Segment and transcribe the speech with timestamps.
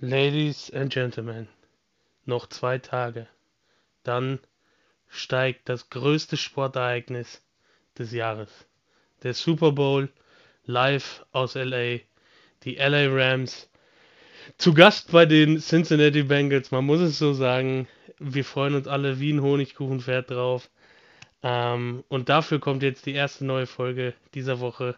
[0.00, 1.48] Ladies and Gentlemen,
[2.24, 3.26] noch zwei Tage.
[4.04, 4.38] Dann
[5.08, 7.42] steigt das größte Sportereignis
[7.98, 8.48] des Jahres.
[9.24, 10.08] Der Super Bowl
[10.64, 11.98] live aus LA.
[12.62, 13.68] Die LA Rams
[14.56, 16.70] zu Gast bei den Cincinnati Bengals.
[16.70, 17.88] Man muss es so sagen.
[18.20, 20.70] Wir freuen uns alle wie ein Honigkuchenpferd drauf.
[21.42, 24.96] Ähm, und dafür kommt jetzt die erste neue Folge dieser Woche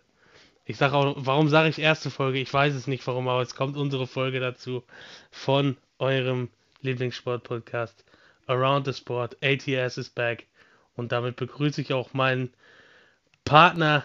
[0.71, 2.39] ich sage auch, warum sage ich erste Folge?
[2.39, 4.85] Ich weiß es nicht warum, aber es kommt unsere Folge dazu
[5.31, 6.49] von eurem
[6.83, 8.05] Lieblingssport-Podcast
[8.47, 9.37] Around the Sport.
[9.43, 10.47] ATS is back.
[10.95, 12.53] Und damit begrüße ich auch meinen
[13.45, 14.05] Partner,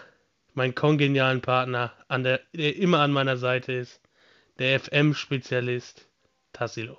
[0.54, 4.00] meinen kongenialen Partner, an der, der immer an meiner Seite ist,
[4.58, 6.08] der FM-Spezialist
[6.52, 6.98] Tassilo.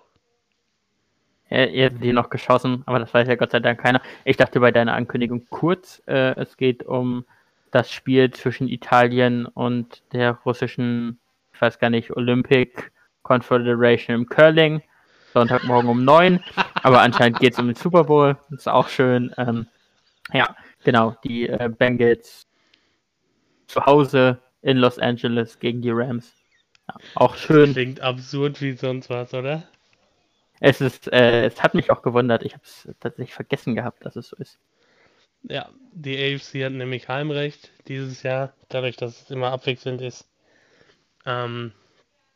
[1.49, 4.01] Ja, ihr habt die noch geschossen, aber das weiß ja Gott sei Dank keiner.
[4.23, 7.25] Ich dachte bei deiner Ankündigung kurz, äh, es geht um
[7.71, 11.19] das Spiel zwischen Italien und der russischen,
[11.53, 12.91] ich weiß gar nicht, Olympic
[13.23, 14.81] Confederation im Curling.
[15.33, 16.43] Sonntagmorgen um neun.
[16.81, 18.37] Aber anscheinend geht es um den Super Bowl.
[18.49, 19.33] Das ist auch schön.
[19.37, 19.67] Ähm,
[20.33, 21.15] ja, genau.
[21.23, 22.47] Die äh, Bengals
[23.67, 26.33] zu Hause in Los Angeles gegen die Rams.
[26.87, 27.73] Ja, auch schön.
[27.73, 29.63] Klingt absurd wie sonst was, oder?
[30.59, 32.43] Es ist, äh, es hat mich auch gewundert.
[32.43, 34.57] Ich habe es tatsächlich vergessen gehabt, dass es so ist.
[35.49, 40.27] Ja, die AFC hat nämlich Heimrecht dieses Jahr, dadurch, dass es immer abwechselnd ist.
[41.25, 41.71] Ähm,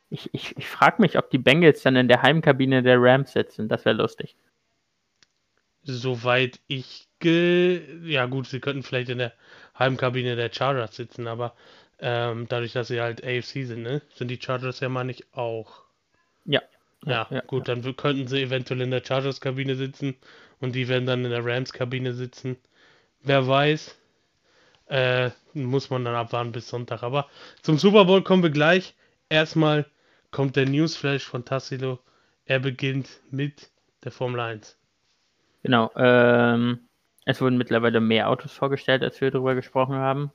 [0.09, 3.69] ich ich, ich frage mich, ob die Bengals dann in der Heimkabine der Rams sitzen.
[3.69, 4.35] Das wäre lustig.
[5.83, 7.07] Soweit ich.
[7.19, 9.33] Ge ja, gut, sie könnten vielleicht in der
[9.77, 11.53] Heimkabine der Chargers sitzen, aber
[11.99, 15.83] ähm, dadurch, dass sie halt AFC sind, ne, sind die Chargers ja mal nicht auch.
[16.45, 16.63] Ja.
[17.05, 17.75] Ja, ja gut, ja.
[17.75, 20.15] dann könnten sie eventuell in der Chargers-Kabine sitzen
[20.59, 22.57] und die werden dann in der Rams-Kabine sitzen.
[23.23, 23.97] Wer weiß.
[24.87, 27.03] Äh, muss man dann abwarten bis Sonntag.
[27.03, 27.27] Aber
[27.61, 28.95] zum Super Bowl kommen wir gleich.
[29.29, 29.85] Erstmal
[30.31, 31.99] kommt der Newsflash von Tassilo.
[32.45, 33.69] Er beginnt mit
[34.03, 34.77] der Formel 1.
[35.63, 35.91] Genau.
[35.95, 36.79] Ähm,
[37.25, 40.31] es wurden mittlerweile mehr Autos vorgestellt, als wir darüber gesprochen haben.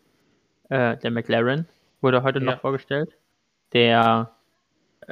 [0.69, 1.69] Äh, der McLaren
[2.01, 2.45] wurde heute ja.
[2.45, 3.11] noch vorgestellt.
[3.73, 4.33] Der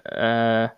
[0.05, 0.69] äh,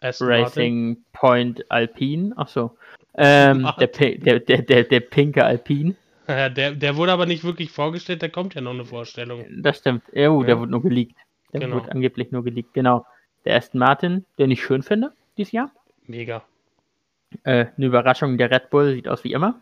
[0.00, 1.04] Racing Martin.
[1.12, 2.36] Point Alpine.
[2.36, 2.76] Achso.
[3.14, 5.94] Ähm, der, der, der, der, der pinke Alpine.
[6.28, 9.44] Ja, der, der wurde aber nicht wirklich vorgestellt, da kommt ja noch eine Vorstellung.
[9.62, 10.02] Das stimmt.
[10.12, 11.14] Ja, oh, der wurde nur geleakt.
[11.52, 11.76] Der genau.
[11.76, 13.06] wurde angeblich nur geleakt, genau.
[13.44, 15.70] Der Aston Martin, den ich schön finde, dieses Jahr.
[16.06, 16.42] Mega.
[17.44, 19.60] Äh, eine Überraschung, der Red Bull sieht aus wie immer.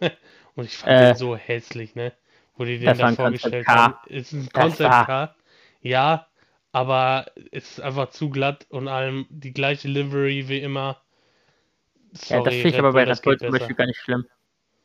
[0.54, 2.12] Und ich fand äh, den so hässlich, ne?
[2.56, 3.94] Wo die den da vorgestellt haben.
[4.06, 5.34] Ist ein Concept Car.
[5.80, 6.26] Ja,
[6.72, 11.00] aber es ist einfach zu glatt und allem die gleiche Livery wie immer.
[12.12, 14.26] Sorry, ja, das finde ich Red aber bei Red Bull zum Beispiel gar nicht schlimm.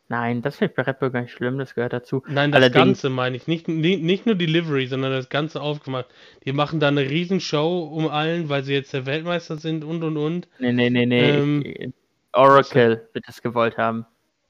[0.07, 2.21] Nein, das finde ich bei Red Bull gar nicht schlimm, das gehört dazu.
[2.27, 3.47] Nein, das Allerdings, Ganze meine ich.
[3.47, 6.05] Nicht, nicht, nicht nur die Livery, sondern das Ganze aufgemacht.
[6.45, 10.17] Die machen da eine Riesenshow um allen, weil sie jetzt der Weltmeister sind und und
[10.17, 10.47] und.
[10.59, 11.29] Nee, nee, nee, nee.
[11.31, 11.93] Ähm,
[12.33, 14.05] Oracle wird das gewollt haben.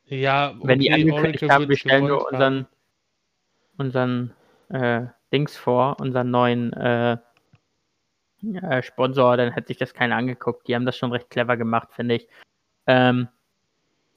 [0.08, 2.68] Ja, okay, Wenn die angekündigt Oracle haben, wir stellen nur unseren,
[3.78, 4.34] unseren
[4.70, 7.18] äh, Dings vor, unseren neuen äh,
[8.62, 10.68] äh, Sponsor, dann hätte sich das keiner angeguckt.
[10.68, 12.28] Die haben das schon recht clever gemacht, finde ich.
[12.88, 13.30] Ähm,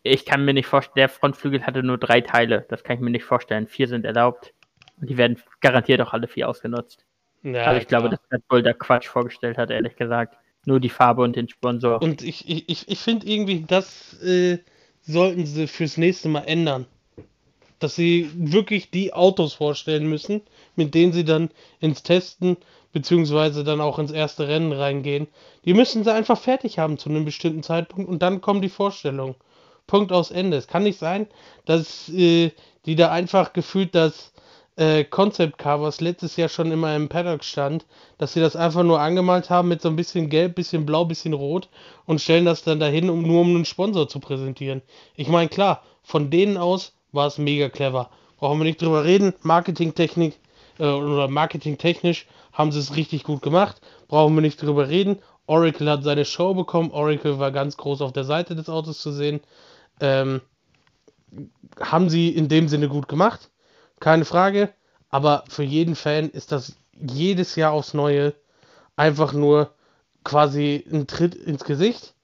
[0.09, 2.67] ich kann mir nicht vorstellen, der Frontflügel hatte nur drei Teile.
[2.69, 3.67] Das kann ich mir nicht vorstellen.
[3.67, 4.53] Vier sind erlaubt.
[5.01, 7.05] Und die werden garantiert auch alle vier ausgenutzt.
[7.43, 8.03] Ja, Aber ich klar.
[8.03, 10.37] glaube, dass Red Bull da Quatsch vorgestellt hat, ehrlich gesagt.
[10.65, 12.03] Nur die Farbe und den Sponsor.
[12.03, 14.59] Und ich, ich, ich finde irgendwie, das äh,
[15.03, 16.87] sollten sie fürs nächste Mal ändern.
[17.79, 20.43] Dass sie wirklich die Autos vorstellen müssen,
[20.75, 22.57] mit denen sie dann ins Testen
[22.93, 25.29] beziehungsweise dann auch ins erste Rennen reingehen.
[25.65, 29.37] Die müssen sie einfach fertig haben zu einem bestimmten Zeitpunkt und dann kommen die Vorstellungen.
[29.89, 30.57] Punkt aus Ende.
[30.57, 31.27] Es kann nicht sein,
[31.65, 32.53] dass äh,
[32.87, 34.33] die da einfach gefühlt das
[34.77, 37.85] äh, Concept Car, was letztes Jahr schon immer im Paddock stand,
[38.17, 41.33] dass sie das einfach nur angemalt haben mit so ein bisschen gelb, bisschen blau, bisschen
[41.33, 41.69] rot
[42.07, 44.83] und stellen das dann dahin, um nur um einen Sponsor zu präsentieren.
[45.17, 48.09] Ich meine, klar, von denen aus war es mega clever.
[48.39, 49.35] Brauchen wir nicht drüber reden.
[49.43, 50.39] Marketingtechnik
[50.79, 53.81] äh, oder marketingtechnisch haben sie es richtig gut gemacht.
[54.07, 55.19] Brauchen wir nicht drüber reden.
[55.47, 56.93] Oracle hat seine Show bekommen.
[56.93, 59.41] Oracle war ganz groß auf der Seite des Autos zu sehen.
[60.01, 60.41] Ähm,
[61.81, 63.51] haben sie in dem Sinne gut gemacht,
[64.01, 64.71] keine Frage.
[65.11, 68.35] Aber für jeden Fan ist das jedes Jahr aufs Neue
[68.97, 69.73] einfach nur
[70.25, 72.15] quasi ein Tritt ins Gesicht.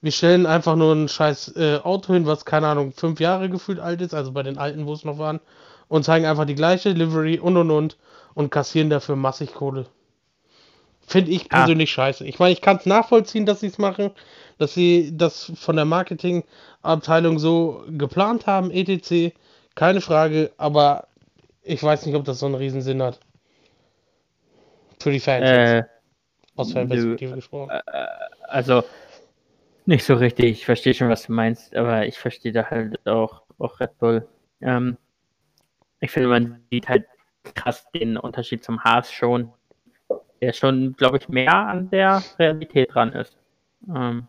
[0.00, 3.78] Wir stellen einfach nur ein scheiß äh, Auto hin, was keine Ahnung, fünf Jahre gefühlt
[3.78, 5.40] alt ist, also bei den alten, wo es noch waren,
[5.88, 7.98] und zeigen einfach die gleiche Livery und und und
[8.34, 9.86] und kassieren dafür massig Kohle.
[11.06, 11.94] Finde ich persönlich ja.
[11.94, 12.24] scheiße.
[12.26, 14.10] Ich meine, ich kann es nachvollziehen, dass sie es machen,
[14.58, 19.34] dass sie das von der Marketingabteilung so geplant haben, etc.
[19.74, 21.08] Keine Frage, aber
[21.62, 23.20] ich weiß nicht, ob das so einen riesen Sinn hat.
[25.00, 25.44] Für die Fans.
[25.44, 25.82] Äh,
[26.56, 27.70] Aus Fanperspektive gesprochen.
[27.70, 27.80] Äh,
[28.48, 28.84] also,
[29.86, 30.46] nicht so richtig.
[30.46, 34.28] Ich verstehe schon, was du meinst, aber ich verstehe da halt auch, auch Red Bull.
[34.60, 34.96] Ähm,
[36.00, 37.06] ich finde, man sieht halt
[37.54, 39.52] krass den Unterschied zum Haas schon.
[40.42, 43.38] Der schon, glaube ich, mehr an der Realität dran ist.
[43.88, 44.26] Ähm,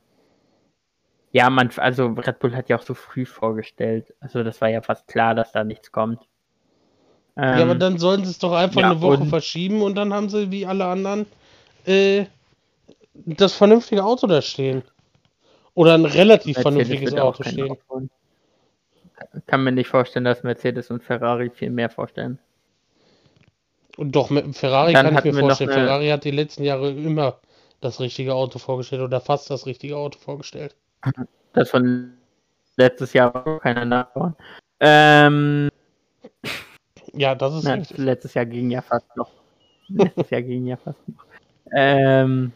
[1.32, 4.14] ja, man, also Red Bull hat ja auch so früh vorgestellt.
[4.20, 6.22] Also das war ja fast klar, dass da nichts kommt.
[7.36, 10.14] Ähm, ja, aber dann sollen sie es doch einfach ja, eine Woche verschieben und dann
[10.14, 11.26] haben sie wie alle anderen
[11.86, 12.26] äh,
[13.14, 14.84] das vernünftige Auto da stehen.
[15.74, 17.72] Oder ein relativ Mercedes vernünftiges Auto stehen.
[17.72, 18.08] Auto.
[19.48, 22.38] Kann mir nicht vorstellen, dass Mercedes und Ferrari viel mehr vorstellen.
[23.98, 25.70] Und doch, mit Ferrari Dann kann ich mir vorstellen.
[25.72, 25.86] Eine...
[25.86, 27.40] Ferrari hat die letzten Jahre immer
[27.82, 30.76] das richtige Auto vorgestellt oder fast das richtige Auto vorgestellt.
[31.54, 32.14] Das von
[32.78, 34.36] letztes Jahr war keiner nachbauen.
[34.80, 35.70] Ähm,
[37.14, 37.64] ja, das ist.
[37.66, 39.32] Na, letztes Jahr ging ja fast noch.
[39.90, 41.26] letztes Jahr ging ja fast noch.
[41.76, 42.52] Ähm,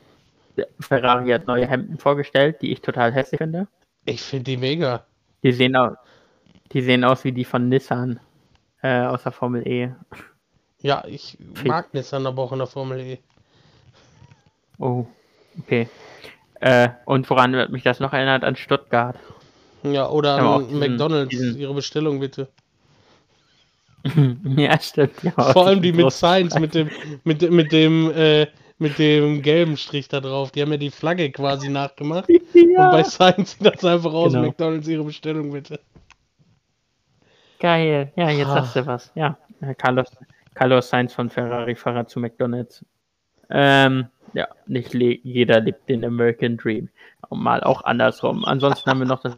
[0.79, 3.67] Ferrari hat neue Hemden vorgestellt, die ich total hässlich finde.
[4.05, 5.05] Ich finde die mega.
[5.43, 5.93] Die sehen, aus,
[6.73, 8.19] die sehen aus wie die von Nissan
[8.81, 9.93] äh, aus der Formel E.
[10.81, 13.19] Ja, ich mag Nissan aber auch in der Formel E.
[14.77, 15.06] Oh,
[15.59, 15.88] okay.
[16.59, 18.44] Äh, und woran wird mich das noch erinnert?
[18.44, 19.18] An Stuttgart.
[19.83, 21.57] Ja, oder an diesen, McDonalds, diesen...
[21.57, 22.47] ihre Bestellung bitte.
[24.56, 25.24] ja, stimmt.
[25.24, 26.89] Ja, Vor allem die mit Science, mit dem,
[27.23, 28.47] mit, mit dem, äh,
[28.77, 30.51] mit dem gelben Strich da drauf.
[30.51, 32.30] Die haben ja die Flagge quasi nachgemacht.
[32.53, 32.85] Ja.
[32.85, 34.47] Und bei Science sieht das einfach aus, genau.
[34.47, 35.80] McDonalds ihre Bestellung bitte.
[37.59, 38.53] Geil, ja, jetzt ah.
[38.53, 39.12] sagst du was.
[39.15, 39.38] Ja,
[39.77, 40.07] Carlos,
[40.57, 42.83] Carlos Sainz von Ferrari Fahrer zu McDonalds.
[43.51, 46.89] Ähm, ja, nicht jeder lebt den American Dream.
[47.30, 48.44] Mal auch andersrum.
[48.44, 49.38] Ansonsten haben wir noch, dass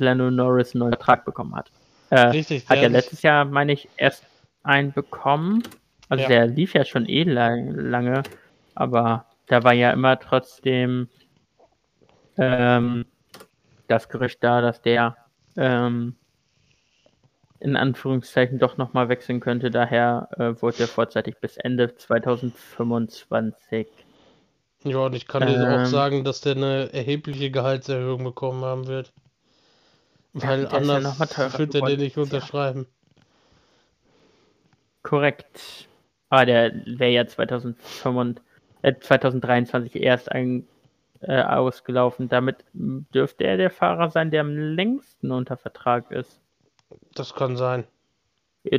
[0.00, 1.70] Lando Norris einen neuen Vertrag bekommen hat.
[2.10, 2.68] Äh, Richtig.
[2.68, 4.24] Hat ja letztes Jahr, meine ich, erst
[4.64, 5.62] einen bekommen.
[6.08, 6.28] Also ja.
[6.28, 8.24] der lief ja schon eh lang, lange,
[8.74, 11.08] aber da war ja immer trotzdem
[12.36, 13.04] ähm,
[13.86, 15.16] das Gerücht da, dass der
[15.56, 16.16] ähm,
[17.60, 19.70] in Anführungszeichen doch nochmal wechseln könnte.
[19.70, 23.86] Daher äh, wurde er vorzeitig bis Ende 2025.
[24.84, 28.86] Ja, und ich kann ähm, dir auch sagen, dass der eine erhebliche Gehaltserhöhung bekommen haben
[28.86, 29.12] wird.
[30.34, 32.86] Weil ja, anders ja wird er den nicht unterschreiben.
[35.02, 35.88] Korrekt.
[36.28, 38.44] Ah, der wäre ja 2025,
[38.82, 40.68] äh, 2023 erst ein,
[41.20, 42.28] äh, ausgelaufen.
[42.28, 46.40] Damit dürfte er der Fahrer sein, der am längsten unter Vertrag ist.
[47.14, 47.84] Das kann sein.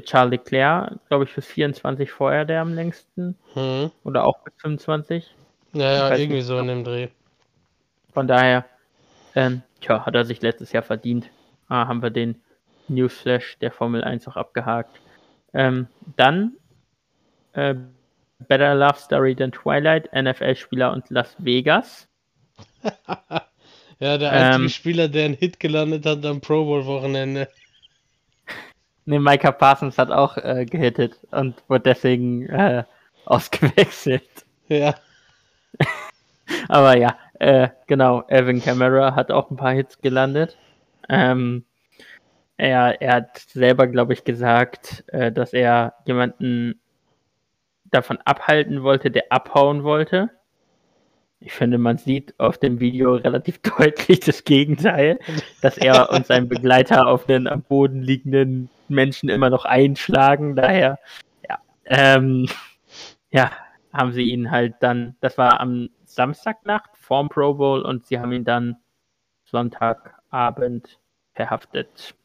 [0.04, 3.36] Charles Leclerc, glaube ich, bis 24 vorher der am längsten.
[3.54, 3.92] Hm.
[4.04, 5.36] Oder auch bis 25.
[5.74, 6.46] Naja, irgendwie nicht.
[6.46, 7.08] so in dem Dreh.
[8.14, 8.66] Von daher,
[9.36, 11.30] ähm, tja, hat er sich letztes Jahr verdient.
[11.68, 12.42] Ah, haben wir den
[12.88, 15.00] Newsflash der Formel 1 auch abgehakt.
[15.54, 16.54] Ähm, dann
[17.54, 17.76] äh,
[18.48, 22.08] Better Love Story than Twilight, NFL-Spieler und Las Vegas.
[24.00, 27.48] ja, der einzige ähm, Spieler, der einen Hit gelandet hat am Pro Bowl-Wochenende.
[29.10, 32.84] Ne, Micah Parsons hat auch äh, gehittet und wurde deswegen äh,
[33.26, 34.46] ausgewechselt.
[34.68, 34.94] Ja.
[36.70, 40.60] Aber ja, äh, genau, Evan Kamara hat auch ein paar Hits gelandet.
[41.10, 41.66] Ähm,
[42.58, 46.80] er, er hat selber, glaube ich, gesagt, äh, dass er jemanden
[47.86, 50.30] davon abhalten wollte, der abhauen wollte.
[51.40, 55.18] Ich finde, man sieht auf dem Video relativ deutlich das Gegenteil,
[55.64, 60.56] dass er und sein Begleiter auf den am Boden liegenden Menschen immer noch einschlagen.
[60.56, 61.00] Daher,
[61.48, 62.48] ja, ähm,
[63.32, 63.52] ja,
[63.94, 68.32] haben sie ihn halt dann, das war am Samstagnacht vorm Pro Bowl und sie haben
[68.32, 68.78] ihn dann
[69.46, 71.00] Sonntagabend
[71.34, 72.16] verhaftet.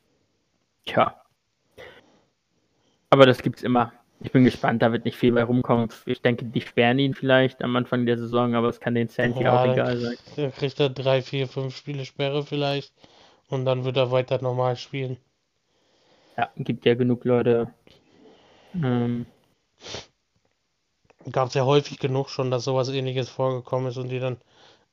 [0.85, 1.21] Tja.
[3.11, 3.92] Aber das gibt's immer.
[4.21, 5.88] Ich bin gespannt, da wird nicht viel bei rumkommen.
[6.06, 9.42] Ich denke, die sperren ihn vielleicht am Anfang der Saison, aber es kann den Santi
[9.42, 10.16] ja, auch egal sein.
[10.37, 12.92] Er kriegt er drei, vier, fünf Spiele Sperre vielleicht
[13.49, 15.18] und dann wird er weiter normal spielen.
[16.36, 17.72] Ja, gibt ja genug Leute.
[18.74, 19.26] Ähm,
[21.30, 24.36] Gab es ja häufig genug schon, dass sowas ähnliches vorgekommen ist und die dann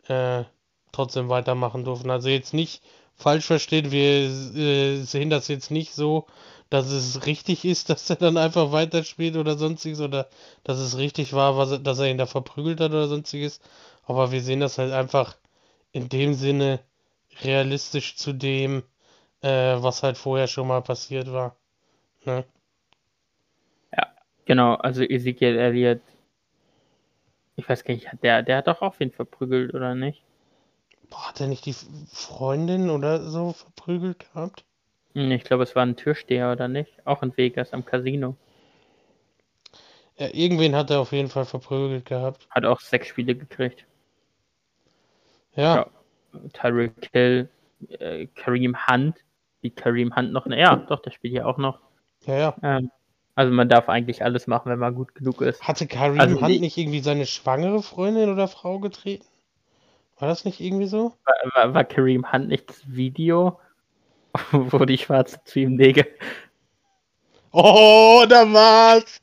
[0.08, 0.46] äh,
[0.92, 2.10] trotzdem weitermachen durften.
[2.10, 2.82] Also jetzt nicht
[3.16, 6.28] falsch verstehen, wir äh, sehen das jetzt nicht so,
[6.70, 10.30] dass es richtig ist, dass er dann einfach weiterspielt oder sonstiges oder
[10.64, 13.60] dass es richtig war, was, dass er ihn da verprügelt hat oder sonstiges.
[14.06, 15.38] Aber wir sehen das halt einfach
[15.92, 16.80] in dem Sinne
[17.44, 18.84] realistisch zu dem,
[19.42, 21.56] äh, was halt vorher schon mal passiert war.
[22.26, 22.46] Ne?
[23.96, 24.08] Ja,
[24.46, 24.76] genau.
[24.76, 26.02] Also Ezekiel Elliott,
[27.56, 30.22] ich weiß gar nicht, der, der hat doch auch wen verprügelt, oder nicht?
[31.12, 31.76] Boah, hat er nicht die
[32.12, 34.66] Freundin oder so verprügelt gehabt?
[35.14, 37.06] Hm, ich glaube, es war ein Türsteher oder nicht?
[37.06, 38.36] Auch in Vegas am Casino.
[40.18, 42.48] Ja, irgendwen hat er auf jeden Fall verprügelt gehabt.
[42.50, 43.86] Hat auch sechs Spiele gekriegt.
[45.56, 45.90] Ja, Ja.
[46.54, 47.50] Tyreek Hill,
[48.00, 49.18] äh, Kareem Hunt.
[49.62, 50.46] Wie Kareem Hunt noch?
[50.48, 51.80] Ja, doch, der spielt ja auch noch.
[52.26, 52.56] ja, ja.
[52.64, 52.92] Ähm,
[53.36, 55.64] also man darf eigentlich alles machen, wenn man gut genug ist.
[55.64, 59.26] Hatte Kareem Also Hunt nicht irgendwie seine schwangere Freundin oder Frau getreten?
[60.20, 61.14] War das nicht irgendwie so?
[61.26, 63.60] War, war, war Kareem Hunt nicht das Video,
[64.52, 65.80] wo die Schwarze zu ihm.
[67.52, 69.22] Oh, da war's!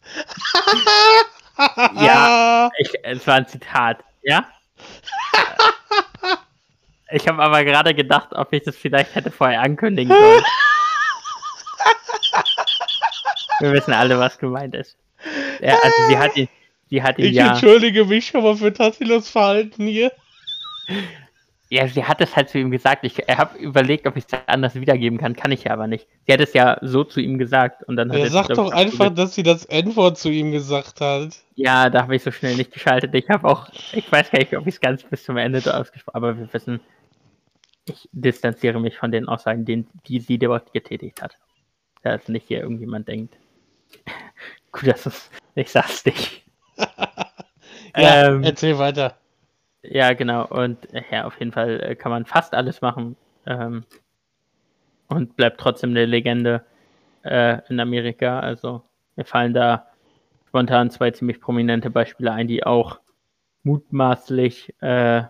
[1.94, 2.70] Ja.
[2.78, 4.46] Ich, es war ein Zitat, ja?
[7.10, 10.44] Ich habe aber gerade gedacht, ob ich das vielleicht hätte vorher ankündigen sollen.
[13.60, 14.96] Wir wissen alle, was gemeint ist.
[15.60, 16.48] Ja, also sie hat ihn,
[16.88, 20.12] sie hat ihn Ich ja, entschuldige mich schon mal für Tassilos Verhalten hier.
[21.68, 23.04] ja, sie hat es halt zu ihm gesagt.
[23.04, 26.06] Ich habe überlegt, ob ich es anders wiedergeben kann, kann ich ja aber nicht.
[26.26, 28.72] Sie hat es ja so zu ihm gesagt und dann hat Er sagt glaub doch
[28.72, 31.30] einfach, dass sie das N-Wort zu ihm gesagt hat.
[31.56, 33.12] Ja, da habe ich so schnell nicht geschaltet.
[33.14, 36.16] Ich habe auch, ich weiß gar nicht, ob ich es ganz bis zum Ende ausgesprochen
[36.16, 36.80] aber wir wissen,
[37.88, 41.38] ich distanziere mich von den Aussagen, die, die sie dort getätigt hat.
[42.02, 43.36] Dass nicht hier irgendjemand denkt.
[44.72, 46.44] Gut, dass es, ich sag's nicht.
[47.96, 49.16] Ja, Ähm, erzähl weiter.
[49.82, 50.46] Ja, genau.
[50.46, 53.16] Und ja, auf jeden Fall äh, kann man fast alles machen.
[53.46, 53.84] Ähm,
[55.08, 56.64] und bleibt trotzdem eine Legende
[57.24, 58.40] äh, in Amerika.
[58.40, 58.82] Also
[59.16, 59.86] mir fallen da
[60.48, 63.00] spontan zwei ziemlich prominente Beispiele ein, die auch
[63.62, 65.22] mutmaßlich äh,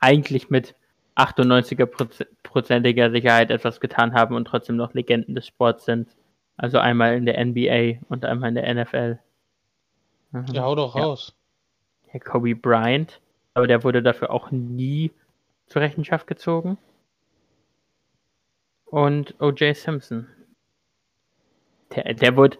[0.00, 0.74] eigentlich mit
[1.18, 6.08] 98%iger Sicherheit etwas getan haben und trotzdem noch Legenden des Sports sind.
[6.56, 9.18] Also einmal in der NBA und einmal in der NFL.
[10.32, 10.46] Mhm.
[10.52, 11.02] Ja, hau doch Ja.
[11.04, 11.34] raus.
[12.08, 13.20] Herr Kobe Bryant,
[13.54, 15.10] aber der wurde dafür auch nie
[15.66, 16.78] zur Rechenschaft gezogen.
[18.86, 19.76] Und O.J.
[19.76, 20.26] Simpson.
[21.94, 22.58] Der, der wurde,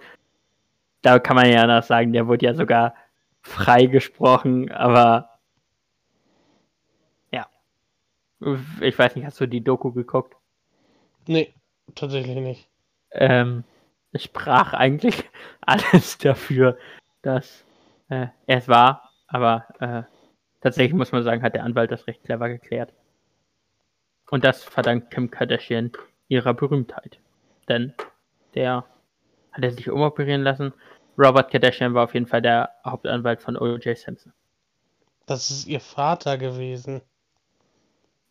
[1.02, 2.94] da kann man ja noch sagen, der wurde ja sogar
[3.42, 5.38] freigesprochen, aber
[7.30, 7.46] ja.
[8.80, 10.36] Ich weiß nicht, hast du die Doku geguckt?
[11.26, 11.54] Nee,
[11.94, 12.68] tatsächlich nicht.
[13.12, 13.64] ähm,
[14.12, 15.24] es sprach eigentlich
[15.60, 16.78] alles dafür,
[17.22, 17.64] dass
[18.08, 20.02] äh, er es war, aber äh,
[20.60, 22.92] tatsächlich muss man sagen, hat der Anwalt das recht clever geklärt.
[24.30, 25.92] Und das verdankt Kim Kardashian
[26.28, 27.18] ihrer Berühmtheit.
[27.68, 27.94] Denn
[28.54, 28.84] der
[29.52, 30.72] hat er sich umoperieren lassen.
[31.18, 33.96] Robert Kardashian war auf jeden Fall der Hauptanwalt von O.J.
[33.96, 34.32] Simpson.
[35.26, 37.02] Das ist ihr Vater gewesen.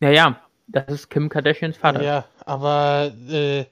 [0.00, 2.00] Ja, ja, das ist Kim Kardashians Vater.
[2.00, 3.66] Ja, aber äh,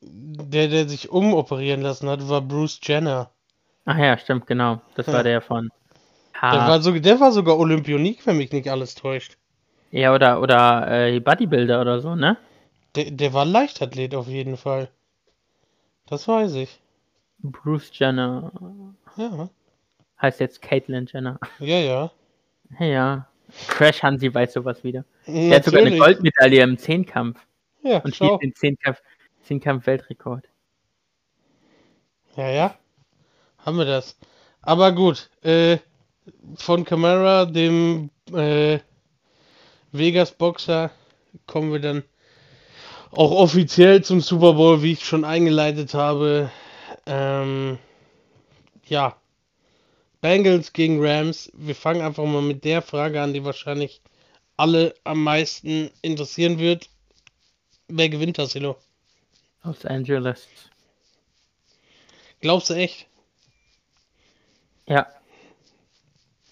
[0.00, 3.30] der, der sich umoperieren lassen hat, war Bruce Jenner.
[3.86, 4.80] Ach ja, stimmt, genau.
[4.94, 5.12] Das Ja.
[5.14, 5.70] war der von.
[6.50, 9.36] Der, Ha, war, so, der war sogar Olympionik, wenn mich nicht alles täuscht.
[9.90, 12.36] ja, oder, oder äh, Bodybuilder oder so, ne?
[12.96, 14.90] Der, der war Leichtathlet auf jeden Fall.
[16.06, 16.80] Das weiß ich.
[17.42, 18.52] Bruce Jenner
[19.16, 19.48] Ja,
[20.20, 21.40] heißt jetzt Caitlyn Jenner.
[21.58, 22.10] ja, ja.
[22.80, 23.26] Ja.
[23.68, 25.04] Crash Hansi weiß sowas wieder.
[25.26, 26.00] Der hat sogar eine Natürlich.
[26.00, 27.38] Goldmedaille im Zehnkampf
[27.82, 28.30] Ja, und schau.
[28.30, 29.00] hielt den Zehnkampf,
[29.44, 30.48] Zehnkampf-Weltrekord.
[32.36, 32.74] Ja, ja.
[33.58, 34.18] Haben wir das.
[34.62, 35.78] Aber gut, äh,
[36.56, 38.78] von Camara, dem äh,
[39.92, 40.90] Vegas-Boxer,
[41.46, 42.02] kommen wir dann
[43.12, 46.50] auch offiziell zum Super Bowl, wie ich schon eingeleitet habe.
[47.06, 47.78] Ähm,
[48.86, 49.16] ja.
[50.20, 51.50] Bengals gegen Rams.
[51.54, 54.00] Wir fangen einfach mal mit der Frage an, die wahrscheinlich
[54.56, 56.88] alle am meisten interessieren wird.
[57.88, 58.76] Wer gewinnt das, Hilo?
[59.62, 60.48] Los Angeles.
[62.40, 63.06] Glaubst du echt?
[64.86, 65.06] Ja.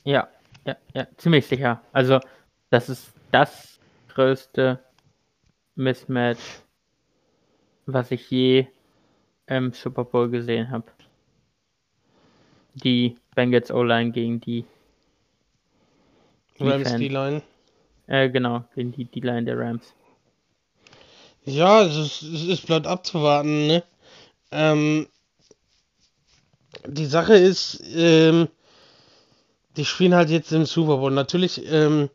[0.04, 0.28] Ja,
[0.64, 1.80] ja, ja, ziemlich sicher.
[1.92, 2.20] Also,
[2.70, 3.78] das ist das
[4.08, 4.82] größte
[5.76, 6.42] Mismatch,
[7.86, 8.66] was ich je
[9.46, 10.90] im Super Bowl gesehen habe.
[12.74, 14.64] Die Bengals O-Line gegen die,
[16.60, 16.90] Rams.
[16.90, 17.42] D-Line.
[18.06, 19.94] äh, genau, gegen die D-Line der Rams.
[21.44, 23.82] Ja, es ist, es ist bleibt abzuwarten, ne?
[24.50, 25.08] Ähm,
[26.86, 28.48] die Sache ist, ähm,
[29.76, 31.10] die spielen halt jetzt im Super Bowl.
[31.10, 32.08] Natürlich ähm,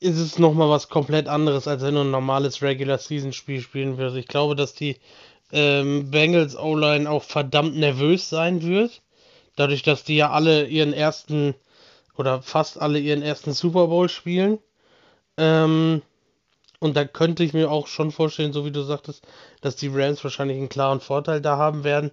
[0.00, 3.96] ist es nochmal was komplett anderes, als wenn du ein normales Regular Season Spiel spielen
[3.98, 4.16] würdest.
[4.16, 4.96] Ich glaube, dass die
[5.52, 9.02] ähm, Bengals O-Line auch verdammt nervös sein wird.
[9.56, 11.54] Dadurch, dass die ja alle ihren ersten
[12.16, 14.58] oder fast alle ihren ersten Super Bowl spielen.
[15.36, 16.02] Ähm,
[16.78, 19.26] und da könnte ich mir auch schon vorstellen, so wie du sagtest,
[19.60, 22.10] dass die Rams wahrscheinlich einen klaren Vorteil da haben werden.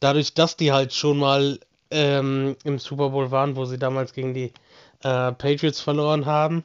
[0.00, 1.58] Dadurch, dass die halt schon mal
[1.90, 4.52] ähm, im Super Bowl waren, wo sie damals gegen die
[5.02, 6.64] äh, Patriots verloren haben,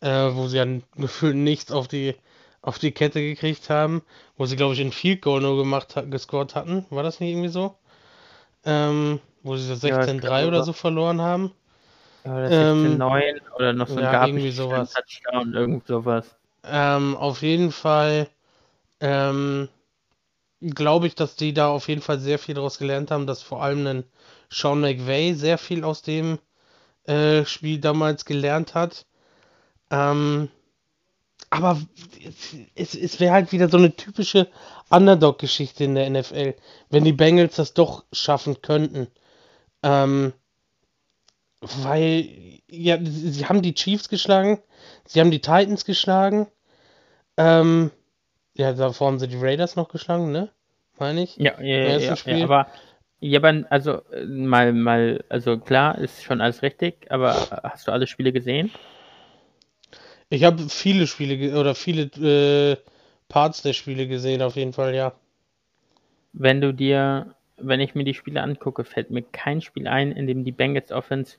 [0.00, 2.14] äh, wo sie dann gefühlt nichts auf die,
[2.60, 4.02] auf die Kette gekriegt haben,
[4.36, 6.86] wo sie, glaube ich, ein Field Goal nur gemacht gescored hatten.
[6.90, 7.74] War das nicht irgendwie so?
[8.64, 11.52] Ähm, wo sie 16-3 oder so verloren haben.
[12.24, 14.92] Ja, oder 16-9 ähm, oder noch so ein ja, irgendwie sowas.
[14.92, 16.36] Touchdown, irgend sowas.
[16.64, 18.28] Ähm, auf jeden Fall
[19.00, 19.68] ähm,
[20.60, 23.62] glaube ich, dass die da auf jeden Fall sehr viel daraus gelernt haben, dass vor
[23.62, 24.04] allem ein
[24.50, 26.38] Sean McVay sehr viel aus dem
[27.04, 29.06] äh, Spiel damals gelernt hat.
[29.90, 30.48] Ähm,
[31.50, 31.80] aber
[32.74, 34.48] es, es wäre halt wieder so eine typische
[34.88, 36.54] Underdog-Geschichte in der NFL,
[36.90, 39.08] wenn die Bengals das doch schaffen könnten.
[39.82, 40.32] Ähm,
[41.60, 42.28] weil,
[42.68, 44.60] ja, sie haben die Chiefs geschlagen,
[45.06, 46.48] sie haben die Titans geschlagen,
[47.36, 47.90] ähm,
[48.54, 50.50] ja, davor haben sie die Raiders noch geschlagen, ne?
[50.98, 51.36] Meine ich?
[51.36, 52.66] Ja, ja, ja, ja, aber
[53.20, 58.06] ja, aber also mal, mal, also klar, ist schon alles richtig, aber hast du alle
[58.06, 58.70] Spiele gesehen?
[60.28, 62.02] Ich habe viele Spiele oder viele
[62.72, 62.76] äh,
[63.28, 65.12] Parts der Spiele gesehen, auf jeden Fall, ja.
[66.32, 70.26] Wenn du dir, wenn ich mir die Spiele angucke, fällt mir kein Spiel ein, in
[70.26, 71.38] dem die Bengals Offense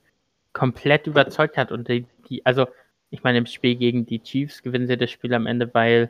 [0.53, 2.67] komplett überzeugt hat und die, die also
[3.13, 6.09] ich meine, im Spiel gegen die Chiefs gewinnen sie das Spiel am Ende, weil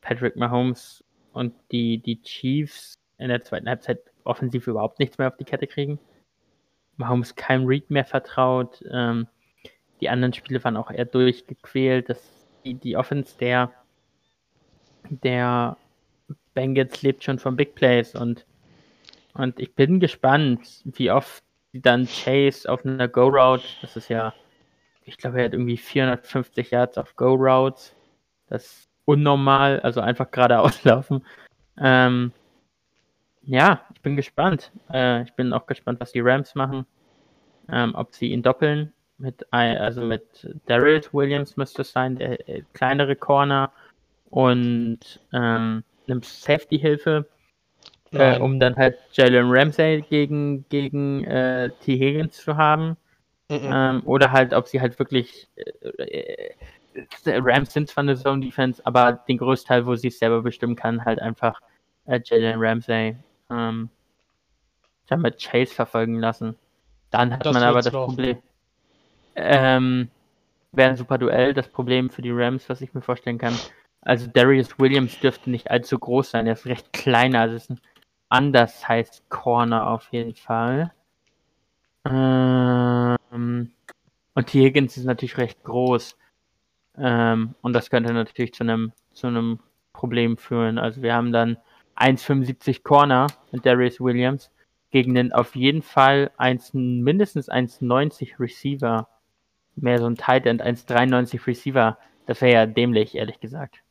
[0.00, 5.36] Patrick Mahomes und die, die Chiefs in der zweiten Halbzeit offensiv überhaupt nichts mehr auf
[5.36, 6.00] die Kette kriegen.
[6.96, 8.82] Mahomes keinem Read mehr vertraut.
[8.90, 9.28] Ähm,
[10.00, 12.08] die anderen Spiele waren auch eher durchgequält.
[12.08, 12.20] Das,
[12.64, 13.72] die, die Offense der,
[15.08, 15.76] der
[16.54, 18.44] Bengals lebt schon von Big Plays und,
[19.34, 24.32] und ich bin gespannt, wie oft sie dann Chase auf einer Go-Route, das ist ja,
[25.04, 27.94] ich glaube, er hat irgendwie 450 Yards auf Go-Routes.
[28.48, 31.24] Das unnormal, also einfach geradeaus laufen.
[31.78, 32.32] Ähm,
[33.42, 34.72] ja, ich bin gespannt.
[34.92, 36.86] Äh, ich bin auch gespannt, was die Rams machen.
[37.68, 40.24] Ähm, ob sie ihn doppeln mit also mit
[40.66, 43.72] Darius Williams müsste es sein, der äh, kleinere Corner
[44.28, 47.26] und ähm, nimmt Safety-Hilfe,
[48.14, 51.98] äh, um dann halt Jalen Ramsey gegen, gegen äh, T.
[51.98, 52.96] Higgins zu haben.
[53.48, 53.60] Mhm.
[53.62, 56.50] Ähm, oder halt, ob sie halt wirklich äh,
[57.24, 60.76] äh Rams sind zwar eine Zone Defense, aber den Großteil, wo sie es selber bestimmen
[60.76, 61.60] kann, halt einfach
[62.06, 63.16] äh, Jalen Ramsey
[63.50, 63.90] ähm,
[65.08, 66.56] damit Chase verfolgen lassen.
[67.10, 68.16] Dann hat das man aber das laufen.
[68.16, 68.38] Problem.
[69.36, 70.08] Ähm,
[70.72, 71.54] Wäre ein super Duell.
[71.54, 73.54] Das Problem für die Rams, was ich mir vorstellen kann.
[74.02, 76.46] Also Darius Williams dürfte nicht allzu groß sein.
[76.46, 77.40] Er ist recht kleiner.
[77.40, 77.80] Also ist ein
[78.28, 80.92] anders heißt Corner auf jeden Fall.
[82.04, 83.16] Ähm,
[84.34, 84.64] und T.
[84.64, 86.16] Higgins ist natürlich recht groß.
[86.98, 89.58] Ähm, und das könnte natürlich zu einem zu
[89.92, 90.78] Problem führen.
[90.78, 91.56] Also wir haben dann
[91.96, 94.50] 1,75 Corner mit Darius Williams
[94.90, 99.08] gegen den auf jeden Fall 1, mindestens 1,90 Receiver.
[99.76, 101.98] Mehr so ein Tight End, 1,93 Receiver.
[102.26, 103.83] Das wäre ja dämlich, ehrlich gesagt.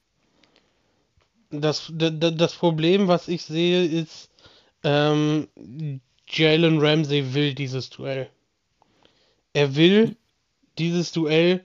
[1.61, 4.29] Das, das Problem, was ich sehe, ist,
[4.83, 5.47] ähm,
[6.27, 8.29] Jalen Ramsey will dieses Duell.
[9.53, 10.15] Er will
[10.77, 11.63] dieses Duell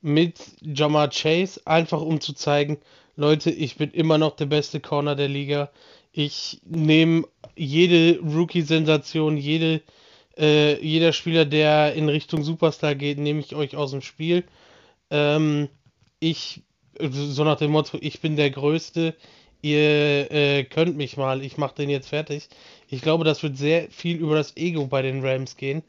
[0.00, 2.78] mit Jamar Chase, einfach um zu zeigen,
[3.16, 5.70] Leute, ich bin immer noch der beste Corner der Liga.
[6.12, 9.82] Ich nehme jede Rookie-Sensation, jede,
[10.36, 14.44] äh, jeder Spieler, der in Richtung Superstar geht, nehme ich euch aus dem Spiel.
[15.10, 15.68] Ähm,
[16.20, 16.62] ich,
[17.00, 19.14] so nach dem Motto, ich bin der Größte,
[19.62, 22.48] ihr äh, könnt mich mal, ich mache den jetzt fertig.
[22.88, 25.82] Ich glaube, das wird sehr viel über das Ego bei den Rams gehen.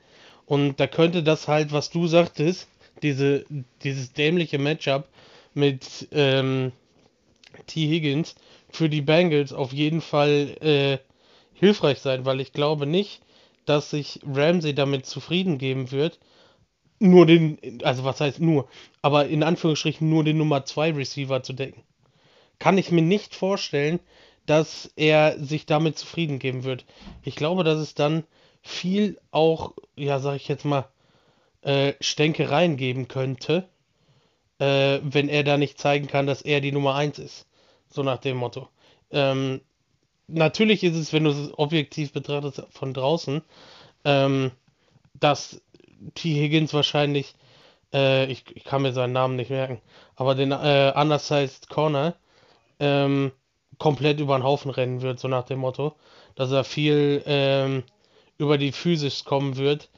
[0.46, 2.68] Und da könnte das halt, was du sagtest,
[3.04, 3.46] diese,
[3.84, 5.08] dieses dämliche Matchup
[5.54, 6.72] mit ähm,
[7.68, 7.88] T.
[7.88, 8.36] Higgins
[8.70, 10.98] für die Bengals auf jeden Fall äh,
[11.54, 13.22] hilfreich sein, weil ich glaube nicht,
[13.66, 16.20] dass sich Ramsey damit zufrieden geben wird,
[17.00, 18.68] nur den, also was heißt nur,
[19.02, 21.84] aber in Anführungsstrichen nur den Nummer 2 Receiver zu decken.
[22.60, 24.00] Kann ich mir nicht vorstellen,
[24.46, 26.86] dass er sich damit zufrieden geben wird.
[27.24, 28.24] Ich glaube, dass es dann
[28.62, 30.90] viel auch, ja, sag ich jetzt mal,
[31.62, 33.68] äh, Stänkereien geben könnte,
[34.60, 37.46] äh, wenn er da nicht zeigen kann, dass er die Nummer 1 ist.
[37.90, 38.68] So nach dem Motto.
[39.12, 39.62] Ähm,
[40.28, 43.42] natürlich ist es, wenn du es objektiv betrachtest von draußen,
[44.04, 44.52] ähm,
[45.14, 45.62] dass
[46.16, 46.34] T.
[46.34, 47.36] Higgins wahrscheinlich,
[47.94, 49.82] äh, ich, ich, kann mir seinen Namen nicht merken,
[50.16, 52.16] aber den äh, Undersized Corner
[52.80, 53.32] ähm,
[53.78, 55.96] komplett über den Haufen rennen wird, so nach dem Motto,
[56.36, 57.84] dass er viel ähm,
[58.38, 59.90] über die Physis kommen wird,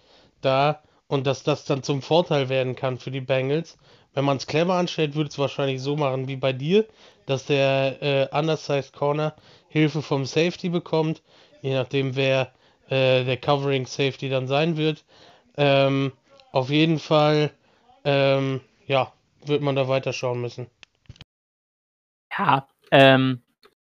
[0.41, 3.77] da und dass das dann zum Vorteil werden kann für die Bengals.
[4.13, 6.85] Wenn man es clever anstellt, würde es wahrscheinlich so machen wie bei dir,
[7.25, 9.35] dass der äh, Undersized Corner
[9.67, 11.21] Hilfe vom Safety bekommt,
[11.61, 12.51] je nachdem wer
[12.89, 15.03] äh, der Covering Safety dann sein wird.
[15.57, 16.13] Ähm,
[16.51, 17.51] auf jeden Fall,
[18.03, 19.11] ähm, ja,
[19.45, 20.67] wird man da weiterschauen müssen.
[22.37, 23.41] Ja, ähm,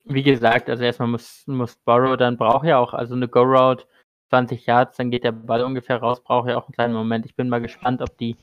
[0.04, 3.86] wie gesagt, also erstmal muss, muss Borrow, dann braucht ja auch also eine Go-Route
[4.30, 7.26] 20 Yards, dann geht der Ball ungefähr raus, braucht ja auch einen kleinen Moment.
[7.26, 8.38] Ich bin mal gespannt, ob die,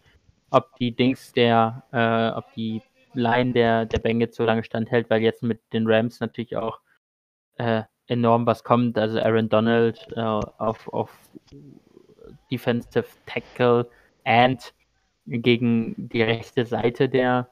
[0.51, 2.83] ob die Dings der, äh, ob die
[3.14, 6.81] Line der, der Bengals so lange standhält, weil jetzt mit den Rams natürlich auch
[7.57, 8.99] äh, enorm was kommt.
[8.99, 11.11] Also Aaron Donald äh, auf, auf
[12.51, 13.89] Defensive Tackle
[14.25, 14.73] and
[15.27, 17.49] gegen die rechte Seite der,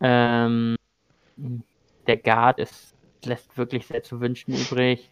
[0.00, 0.76] ähm,
[2.06, 2.58] der Guard.
[2.58, 5.10] Es lässt wirklich sehr zu wünschen übrig.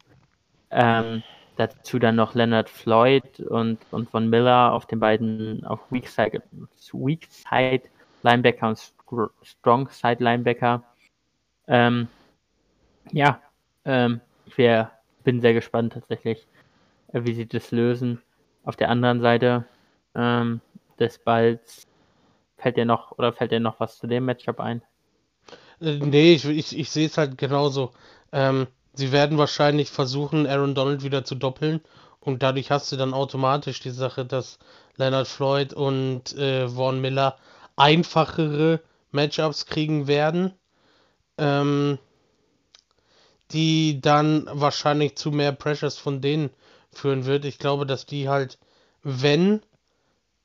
[0.70, 1.22] Ähm,
[1.56, 6.42] dazu dann noch Leonard Floyd und, und Von Miller auf den beiden, auf Weak Side,
[6.92, 7.82] Weak Side
[8.22, 8.92] Linebacker und
[9.42, 10.84] Strong Side Linebacker.
[11.66, 12.08] Ähm,
[13.12, 13.40] ja,
[13.84, 14.92] ähm, ich wär,
[15.24, 16.46] bin sehr gespannt tatsächlich,
[17.12, 18.22] äh, wie sie das lösen.
[18.68, 19.64] Auf der anderen Seite
[20.14, 20.60] ähm,
[20.98, 21.86] des Balls
[22.58, 24.82] fällt dir noch oder fällt dir noch was zu dem Matchup ein?
[25.80, 27.92] Äh, nee, ich, ich, ich sehe es halt genauso.
[28.30, 31.80] Ähm, sie werden wahrscheinlich versuchen, Aaron Donald wieder zu doppeln.
[32.20, 34.58] Und dadurch hast du dann automatisch die Sache, dass
[34.96, 37.38] Leonard Floyd und äh, Vaughn Miller
[37.76, 40.52] einfachere Matchups kriegen werden.
[41.38, 41.98] Ähm,
[43.50, 46.50] die dann wahrscheinlich zu mehr Pressures von denen
[46.98, 47.44] führen wird.
[47.44, 48.58] Ich glaube, dass die halt,
[49.02, 49.62] wenn,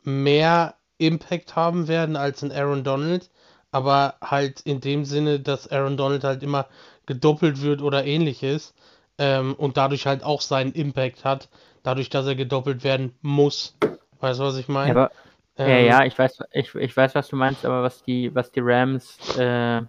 [0.04, 3.30] mehr Impact haben werden als ein Aaron Donald,
[3.72, 6.68] aber halt in dem Sinne, dass Aaron Donald halt immer
[7.06, 8.74] gedoppelt wird oder ähnliches
[9.18, 11.50] ähm, und dadurch halt auch seinen Impact hat,
[11.82, 13.76] dadurch, dass er gedoppelt werden muss.
[14.20, 14.94] Weißt du, was ich meine?
[14.94, 15.12] Ja,
[15.58, 18.52] ähm, ja, ja, ich weiß, ich, ich weiß, was du meinst, aber was die, was
[18.52, 19.82] die Rams äh,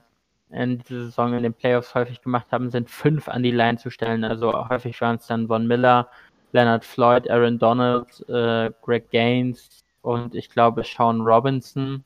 [0.50, 3.90] in dieser Saison in den Playoffs häufig gemacht haben, sind fünf an die Line zu
[3.90, 4.24] stellen.
[4.24, 6.08] Also häufig waren es dann Von Miller,
[6.54, 12.04] Leonard Floyd, Aaron Donald, äh, Greg Gaines und ich glaube Sean Robinson.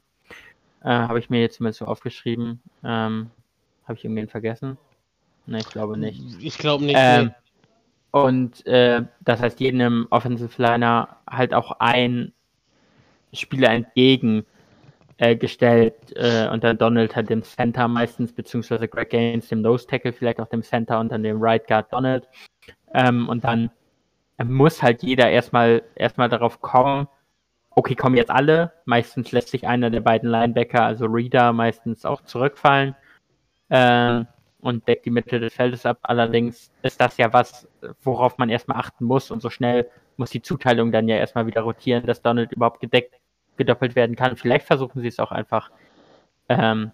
[0.82, 2.60] Äh, Habe ich mir jetzt mal so aufgeschrieben.
[2.82, 3.30] Ähm,
[3.84, 4.78] Habe ich irgendwen vergessen?
[5.46, 6.22] Ne, ich glaube nicht.
[6.40, 6.96] Ich glaube nicht.
[6.98, 7.32] Ähm.
[8.10, 12.32] Und äh, das heißt, jedem Offensive Liner halt auch ein
[13.34, 14.46] Spieler entgegen
[15.18, 19.86] äh, gestellt äh, und dann Donald hat dem Center meistens, beziehungsweise Greg Gaines dem Nose
[19.86, 22.26] Tackle, vielleicht auch dem Center und dann dem Right Guard Donald.
[22.94, 23.70] Ähm, und dann
[24.44, 27.08] muss halt jeder erstmal erstmal darauf kommen,
[27.70, 28.72] okay, kommen jetzt alle.
[28.84, 32.96] Meistens lässt sich einer der beiden Linebacker, also Reader, meistens auch zurückfallen.
[33.68, 34.24] Äh,
[34.60, 35.98] und deckt die Mitte des Feldes ab.
[36.02, 37.68] Allerdings ist das ja was,
[38.02, 41.62] worauf man erstmal achten muss und so schnell muss die Zuteilung dann ja erstmal wieder
[41.62, 43.14] rotieren, dass Donald überhaupt gedeckt,
[43.56, 44.36] gedoppelt werden kann.
[44.36, 45.70] Vielleicht versuchen sie es auch einfach
[46.48, 46.90] ähm,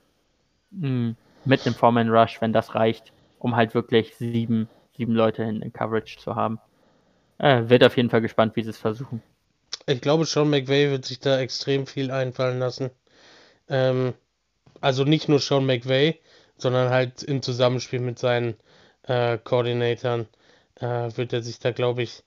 [0.78, 5.62] hm, mit einem Foreman Rush, wenn das reicht, um halt wirklich sieben, sieben Leute in,
[5.62, 6.58] in Coverage zu haben.
[7.38, 9.22] Äh, wird auf jeden Fall gespannt, wie sie es versuchen.
[9.86, 12.90] Ich glaube, Sean McVay wird sich da extrem viel einfallen lassen.
[13.68, 14.14] Ähm,
[14.80, 16.18] also nicht nur Sean McVay,
[16.56, 18.54] sondern halt im Zusammenspiel mit seinen
[19.02, 20.26] äh, Koordinatoren
[20.76, 22.22] äh, wird er sich da, glaube ich,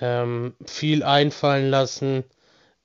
[0.00, 2.24] ähm, viel einfallen lassen,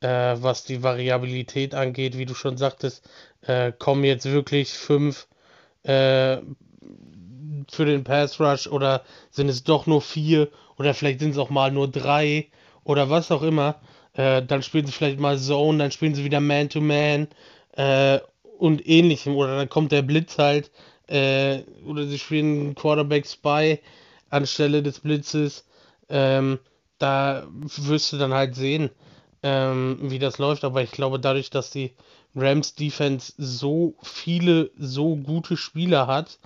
[0.02, 2.18] äh, was die Variabilität angeht.
[2.18, 3.10] Wie du schon sagtest,
[3.42, 5.28] äh, kommen jetzt wirklich fünf
[5.84, 6.38] äh,
[7.70, 11.50] für den Pass Rush oder sind es doch nur vier oder vielleicht sind es auch
[11.50, 12.48] mal nur drei
[12.84, 13.76] oder was auch immer.
[14.14, 17.28] Äh, dann spielen sie vielleicht mal Zone, dann spielen sie wieder Man-to-Man.
[17.78, 18.22] -Man,
[18.58, 19.36] und ähnlichem.
[19.36, 20.72] Oder dann kommt der Blitz halt,
[21.08, 23.80] äh, oder sie spielen Quarterback Spy
[24.30, 25.66] anstelle des Blitzes.
[26.10, 26.60] Ähm,
[26.98, 28.90] da wirst du dann halt sehen,
[29.44, 30.64] ähm, wie das läuft.
[30.64, 31.94] Aber ich glaube, dadurch, dass die
[32.36, 36.40] Rams Defense so viele, so gute Spieler hat,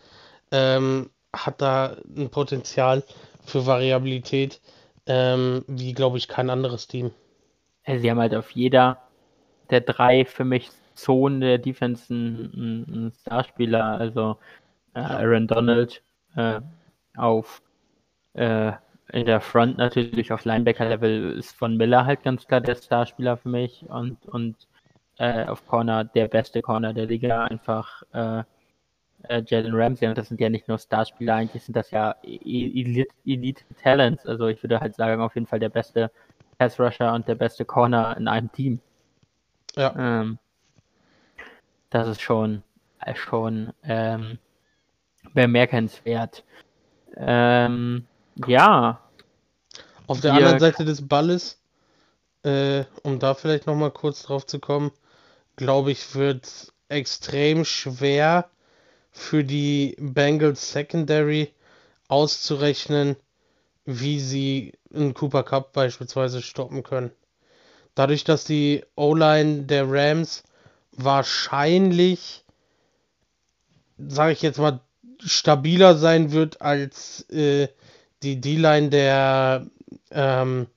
[0.51, 3.03] ähm, hat da ein Potenzial
[3.49, 4.62] für Variabilität,
[5.07, 7.12] ähm, wie glaube ich kein anderes Team.
[7.85, 8.99] Sie haben halt auf jeder
[9.69, 14.38] der drei für mich Zonen der Defense ein, ein Starspieler, also
[14.93, 16.03] äh, Aaron Donald
[16.35, 16.59] äh,
[17.15, 17.62] auf
[18.33, 18.73] äh,
[19.12, 23.49] in der Front natürlich auf Linebacker-Level ist von Miller halt ganz klar der Starspieler für
[23.49, 24.55] mich und, und
[25.17, 28.03] äh, auf Corner der beste Corner der Liga einfach
[29.23, 32.36] äh, Jalen Ramsey und das sind ja nicht nur Starspieler, eigentlich sind das ja e-,
[32.36, 36.12] e-, Elite, Elite Talents, also ich würde halt sagen auf jeden Fall der beste
[36.58, 38.79] Pass Rusher und der beste Corner in einem Team.
[39.75, 39.95] Ja.
[39.97, 40.39] Ähm,
[41.89, 42.63] das ist schon,
[42.99, 44.38] äh, schon ähm,
[45.34, 46.43] bemerkenswert.
[47.15, 48.05] Ähm,
[48.45, 48.99] ja.
[50.08, 51.62] Auf der anderen Seite des Balles,
[52.43, 54.91] äh, um da vielleicht nochmal kurz drauf zu kommen,
[55.55, 58.49] glaube ich, wird extrem schwer
[59.11, 61.53] für die Bengals Secondary
[62.07, 63.15] auszurechnen,
[63.85, 67.11] wie sie einen Cooper Cup beispielsweise stoppen können.
[67.95, 70.43] Dadurch, dass die O-Line der Rams
[70.91, 72.45] wahrscheinlich,
[73.97, 74.79] sage ich jetzt mal,
[75.19, 77.67] stabiler sein wird als äh,
[78.23, 79.67] die D-Line der
[80.11, 80.67] ähm,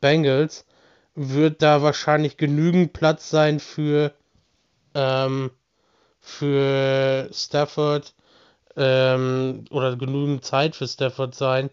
[0.00, 0.64] Bengals
[1.14, 4.12] wird da wahrscheinlich genügend Platz sein für,
[4.94, 5.50] ähm,
[6.26, 8.12] für Stafford
[8.76, 11.70] ähm, oder genügend Zeit für Stafford sein,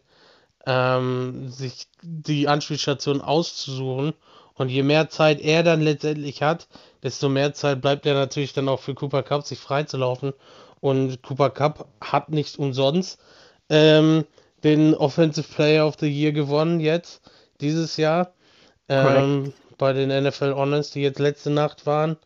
[0.66, 4.14] ähm, sich die Anspielstation auszusuchen.
[4.54, 6.68] Und je mehr Zeit er dann letztendlich hat,
[7.02, 10.34] desto mehr Zeit bleibt er natürlich dann auch für Cooper Cup, sich freizulaufen.
[10.80, 13.20] Und Cooper Cup hat nicht umsonst
[13.70, 14.26] ähm,
[14.64, 17.22] den Offensive Player of the Year gewonnen jetzt,
[17.60, 18.34] dieses Jahr
[18.88, 22.18] ähm, bei den NFL Honors, die jetzt letzte Nacht waren.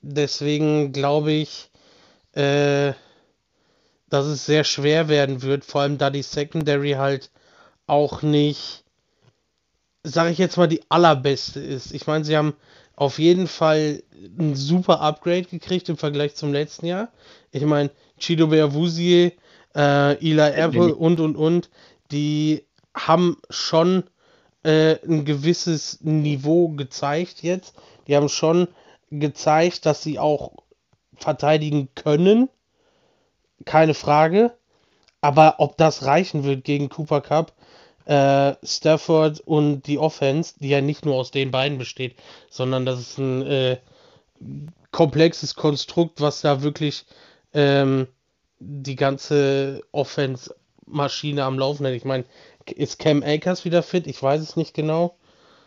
[0.00, 1.70] Deswegen glaube ich,
[2.32, 2.92] äh,
[4.08, 7.30] dass es sehr schwer werden wird, vor allem da die Secondary halt
[7.86, 8.84] auch nicht,
[10.02, 11.92] sage ich jetzt mal, die allerbeste ist.
[11.92, 12.54] Ich meine, sie haben
[12.96, 14.02] auf jeden Fall
[14.38, 17.08] ein super Upgrade gekriegt im Vergleich zum letzten Jahr.
[17.50, 19.32] Ich meine, Chido Beavusie,
[19.74, 21.70] äh, Eli Apple und und und,
[22.10, 24.04] die haben schon
[24.64, 27.74] äh, ein gewisses Niveau gezeigt jetzt.
[28.06, 28.68] Die haben schon
[29.10, 30.52] gezeigt, dass sie auch
[31.16, 32.48] verteidigen können.
[33.64, 34.52] Keine Frage.
[35.20, 37.52] Aber ob das reichen wird gegen Cooper Cup,
[38.04, 42.16] äh, Stafford und die Offense, die ja nicht nur aus den beiden besteht,
[42.48, 43.78] sondern das ist ein äh,
[44.92, 47.04] komplexes Konstrukt, was da wirklich
[47.52, 48.06] ähm,
[48.60, 51.96] die ganze Offense-Maschine am Laufen hält.
[51.96, 52.24] Ich meine,
[52.66, 54.06] ist Cam Akers wieder fit?
[54.06, 55.17] Ich weiß es nicht genau.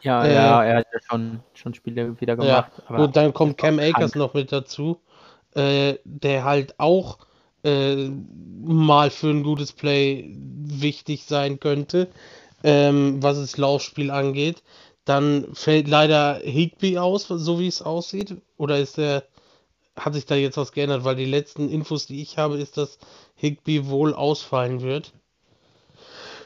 [0.01, 2.71] Ja, äh, ja, er hat ja schon, schon Spiele wieder gemacht.
[2.89, 4.99] Ja, und dann kommt Cam Akers noch mit dazu,
[5.53, 7.19] äh, der halt auch
[7.63, 8.09] äh,
[8.63, 12.07] mal für ein gutes Play wichtig sein könnte,
[12.63, 14.63] ähm, was das Laufspiel angeht.
[15.05, 18.37] Dann fällt leider Higby aus, so wie es aussieht.
[18.57, 19.23] Oder ist der,
[19.95, 21.03] hat sich da jetzt was geändert?
[21.03, 22.99] Weil die letzten Infos, die ich habe, ist, dass
[23.35, 25.13] Higby wohl ausfallen wird.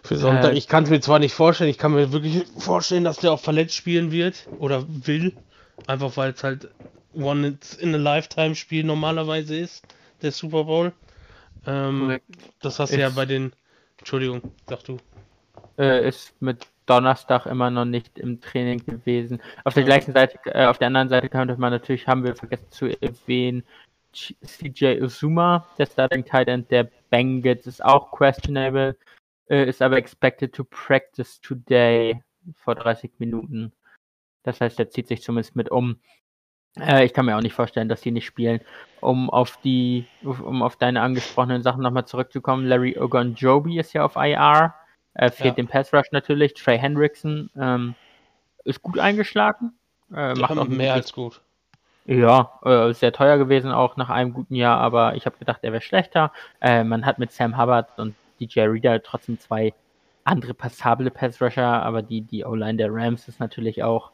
[0.05, 0.53] Für Sonntag.
[0.53, 3.31] Äh, ich kann es mir zwar nicht vorstellen, ich kann mir wirklich vorstellen, dass der
[3.31, 5.33] auch verletzt spielen wird oder will.
[5.87, 6.69] Einfach weil es halt
[7.13, 9.83] One in a Lifetime Spiel normalerweise ist,
[10.21, 10.93] der Super Bowl.
[11.65, 12.19] Ähm,
[12.61, 13.53] das hast du ja bei den.
[13.97, 14.97] Entschuldigung, sag du.
[15.77, 19.41] Äh, ist mit Donnerstag immer noch nicht im Training gewesen.
[19.63, 22.67] Auf der gleichen Seite, äh, auf der anderen Seite könnte man natürlich, haben wir vergessen
[22.69, 23.63] zu erwähnen,
[24.13, 28.95] CJ Uzuma, der Starting Tight End der Bengals, ist auch questionable
[29.49, 32.21] äh, ist aber expected to practice today
[32.53, 33.71] vor 30 Minuten.
[34.43, 35.99] Das heißt, er zieht sich zumindest mit um.
[36.79, 38.61] Äh, ich kann mir auch nicht vorstellen, dass sie nicht spielen.
[39.01, 44.15] Um auf die, um auf deine angesprochenen Sachen nochmal zurückzukommen, Larry Ogunjobi ist ja auf
[44.15, 44.75] IR.
[45.13, 45.55] Er fehlt ja.
[45.55, 46.53] dem Pass Rush natürlich.
[46.53, 47.95] Trey Hendrickson ähm,
[48.65, 49.73] ist gut eingeschlagen.
[50.13, 51.41] Äh, macht auch mehr als gut.
[52.05, 55.71] Ja, äh, sehr teuer gewesen auch nach einem guten Jahr, aber ich habe gedacht, er
[55.71, 56.31] wäre schlechter.
[56.61, 59.73] Äh, man hat mit Sam Hubbard und DJ Reader trotzdem zwei
[60.23, 64.11] andere passable Pass-Rusher, aber die, die O-Line der Rams ist natürlich auch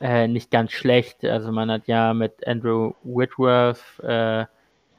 [0.00, 1.24] äh, nicht ganz schlecht.
[1.24, 4.46] Also man hat ja mit Andrew Whitworth äh,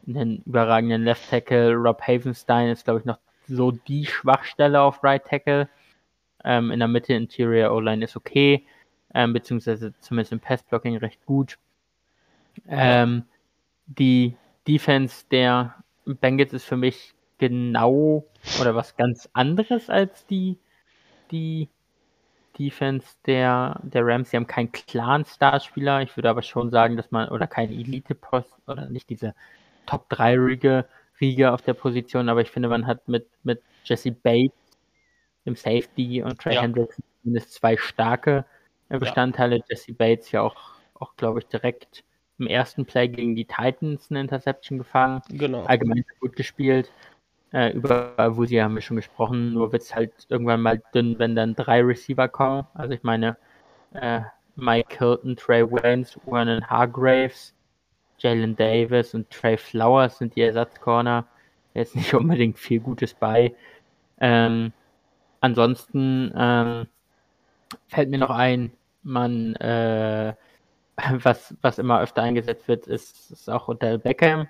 [0.07, 1.73] einen überragenden Left Tackle.
[1.73, 3.17] Rob Havenstein ist, glaube ich, noch
[3.47, 5.67] so die Schwachstelle auf Right Tackle.
[6.43, 8.65] Ähm, in der Mitte Interior O-Line ist okay,
[9.13, 11.57] ähm, beziehungsweise zumindest im Pass-Blocking recht gut.
[12.67, 13.23] Ähm,
[13.85, 14.35] die
[14.67, 18.23] Defense der Bengals ist für mich genau
[18.61, 20.59] oder was ganz anderes als die,
[21.31, 21.69] die
[22.59, 24.29] Defense der, der Rams.
[24.29, 26.03] Sie haben keinen klaren Starspieler.
[26.03, 29.33] Ich würde aber schon sagen, dass man, oder keinen Elite-Post, oder nicht diese
[29.87, 30.35] Top 3
[31.19, 34.57] Riege, auf der Position, aber ich finde, man hat mit, mit Jesse Bates,
[35.45, 36.61] dem Safety und Trey ja.
[36.61, 38.45] Hendricks zumindest zwei starke
[38.89, 39.57] Bestandteile.
[39.57, 39.63] Ja.
[39.69, 42.03] Jesse Bates ja auch, auch glaube ich, direkt
[42.37, 45.21] im ersten Play gegen die Titans eine Interception gefangen.
[45.29, 45.63] Genau.
[45.63, 46.91] Allgemein gut gespielt.
[47.53, 51.35] Äh, über Wusi haben wir schon gesprochen, nur wird es halt irgendwann mal dünn, wenn
[51.35, 52.65] dann drei Receiver kommen.
[52.73, 53.37] Also ich meine,
[53.93, 54.21] äh,
[54.55, 57.53] Mike Hilton, Trey Waynes, Vernon Hargraves,
[58.19, 61.25] Jalen Davis und Trey Flowers sind die Ersatzcorner.
[61.73, 63.55] Jetzt nicht unbedingt viel Gutes bei.
[64.19, 64.73] Ähm,
[65.41, 66.87] ansonsten ähm,
[67.87, 68.71] fällt mir noch ein,
[69.03, 70.35] man, äh,
[71.11, 74.47] was, was immer öfter eingesetzt wird, ist, ist auch Odell Beckham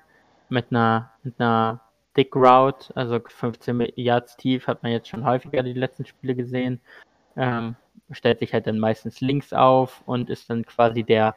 [0.49, 1.81] mit einer, mit einer
[2.17, 6.81] Dick Route, also 15 Yards tief, hat man jetzt schon häufiger die letzten Spiele gesehen.
[7.37, 7.75] Ähm,
[8.11, 11.35] stellt sich halt dann meistens links auf und ist dann quasi der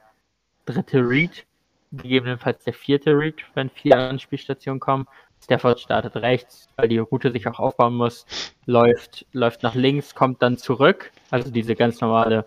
[0.66, 1.46] dritte Read,
[1.92, 5.06] gegebenenfalls der vierte Read, wenn vier Anspielstationen kommen.
[5.42, 8.26] Stafford startet rechts, weil die Route sich auch aufbauen muss,
[8.66, 12.46] läuft, läuft nach links, kommt dann zurück, also diese ganz normale,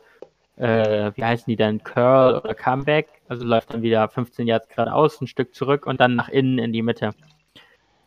[0.57, 5.21] äh, wie heißen die denn, Curl oder Comeback, also läuft dann wieder 15 Yards geradeaus,
[5.21, 7.13] ein Stück zurück und dann nach innen in die Mitte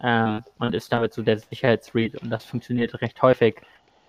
[0.02, 3.60] ähm, und ist damit so der Sicherheitsread und das funktioniert recht häufig.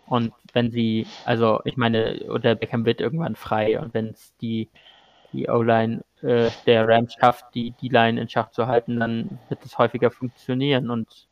[0.08, 4.70] Und wenn sie, also ich meine, oder Beckham wird irgendwann frei und wenn es die,
[5.32, 9.64] die O-Line äh, der Rams schafft, die die Line in Schach zu halten, dann wird
[9.66, 10.90] es häufiger funktionieren.
[10.90, 11.28] Und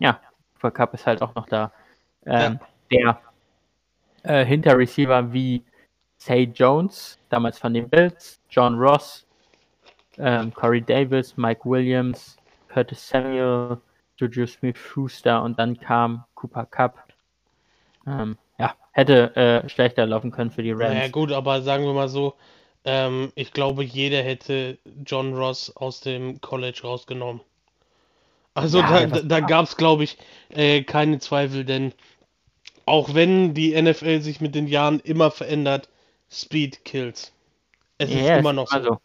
[0.00, 0.20] ja,
[0.64, 1.72] Cooper Cup ist halt auch noch da.
[2.26, 2.58] Ähm,
[2.90, 3.20] ja.
[4.22, 5.62] Der äh, Hinterreceiver wie
[6.16, 9.26] Say Jones, damals von den Bills, John Ross,
[10.16, 12.36] ähm, Corey Davis, Mike Williams,
[12.68, 13.78] Curtis Samuel,
[14.16, 17.08] Juju Smith-Schuster und dann kam Cooper Cup.
[18.06, 20.94] Ähm, ja, hätte äh, schlechter laufen können für die Rams.
[20.94, 22.34] Ja gut, aber sagen wir mal so,
[22.84, 27.40] ähm, ich glaube, jeder hätte John Ross aus dem College rausgenommen.
[28.54, 30.16] Also ja, da, da gab es, glaube ich,
[30.50, 31.92] äh, keine Zweifel, denn
[32.86, 35.88] auch wenn die NFL sich mit den Jahren immer verändert,
[36.30, 37.32] Speed kills.
[37.98, 38.82] Es ja, ist immer noch so.
[38.82, 38.98] so.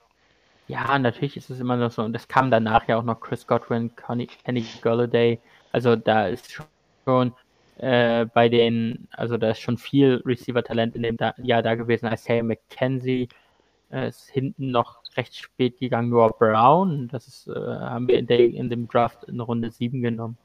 [0.69, 2.03] Ja, natürlich ist es immer noch so.
[2.03, 5.39] Und es kam danach ja auch noch Chris Godwin, Connie, Kenny Golladay.
[5.71, 6.62] Also da ist
[7.03, 7.34] schon
[7.77, 12.05] äh, bei den, also da ist schon viel Receiver-Talent in dem da Jahr da gewesen.
[12.13, 13.29] Isaiah McKenzie
[13.91, 16.10] äh, ist hinten noch recht spät gegangen.
[16.10, 20.03] Noah Brown, das ist, äh, haben wir in, der, in, dem Draft in Runde 7
[20.03, 20.38] genommen.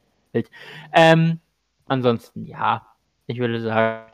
[0.94, 1.38] Ähm,
[1.86, 2.86] ansonsten, ja,
[3.26, 4.06] ich würde sagen,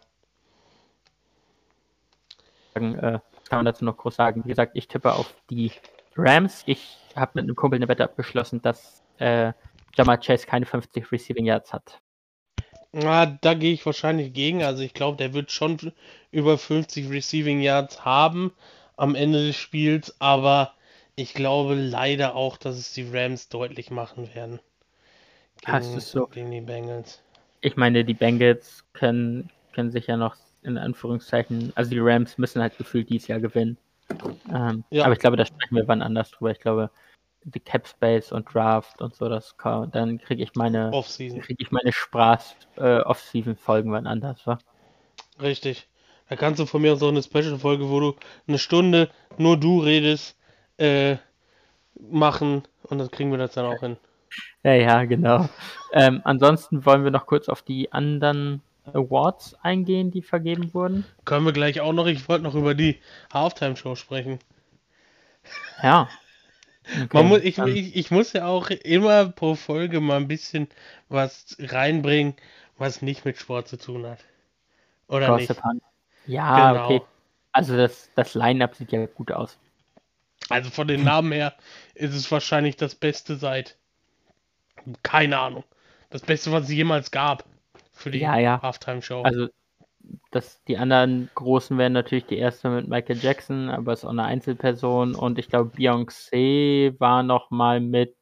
[2.75, 4.45] äh, kann man dazu noch groß sagen.
[4.45, 5.71] Wie gesagt, ich tippe auf die
[6.17, 6.63] Rams.
[6.67, 9.53] Ich habe mit einem Kumpel eine Wette abgeschlossen, dass äh,
[9.97, 12.01] Jamal Chase keine 50 Receiving Yards hat.
[12.93, 14.63] Na, da gehe ich wahrscheinlich gegen.
[14.63, 15.93] Also ich glaube, der wird schon
[16.33, 18.53] über 50 Receiving Yards haben
[18.97, 20.75] am Ende des Spiels, aber
[21.17, 24.61] ich glaube leider auch, dass es die Rams deutlich machen werden.
[25.61, 26.27] Gegen, Hast du so?
[26.27, 27.23] Gegen die Bengals.
[27.61, 32.61] Ich meine, die Bengals können, können sich ja noch in Anführungszeichen, also die Rams müssen
[32.61, 33.79] halt gefühlt dieses Jahr gewinnen.
[34.53, 35.05] Ähm, ja.
[35.05, 36.51] Aber ich glaube, da sprechen wir wann anders drüber.
[36.51, 36.91] Ich glaube,
[37.45, 41.71] die Cap Space und Draft und so, das kann, dann kriege ich meine kriege ich
[41.71, 44.59] meine Spaß äh, Off-Season Folgen wann anders, wa?
[45.41, 45.89] Richtig.
[46.29, 49.57] Da kannst du von mir auch so eine Special Folge, wo du eine Stunde nur
[49.59, 50.37] du redest,
[50.77, 51.17] äh,
[51.99, 53.97] machen und das kriegen wir das dann auch hin.
[54.63, 55.49] Ja, ja, genau.
[55.93, 61.05] Ähm, ansonsten wollen wir noch kurz auf die anderen Awards eingehen, die vergeben wurden.
[61.25, 62.07] Können wir gleich auch noch.
[62.07, 62.99] Ich wollte noch über die
[63.33, 64.39] Halftime-Show sprechen.
[65.83, 66.09] Ja.
[66.85, 70.69] Okay, Man muss, ich, ich, ich muss ja auch immer pro Folge mal ein bisschen
[71.09, 72.35] was reinbringen,
[72.79, 74.25] was nicht mit Sport zu tun hat.
[75.07, 75.55] Oder nicht?
[76.27, 76.85] Ja, genau.
[76.85, 77.03] okay.
[77.53, 79.59] Also das, das Line-Up sieht ja gut aus.
[80.49, 81.55] Also von den Namen her
[81.95, 83.77] ist es wahrscheinlich das Beste seit.
[85.03, 85.65] Keine Ahnung.
[86.09, 87.45] Das Beste, was es jemals gab
[88.01, 88.61] für die ja, ja.
[88.63, 89.23] Halftime-Show.
[89.23, 89.49] Also
[90.31, 94.25] das, die anderen großen wären natürlich die erste mit Michael Jackson, aber ist auch eine
[94.25, 98.17] Einzelperson und ich glaube Beyoncé war noch mal mit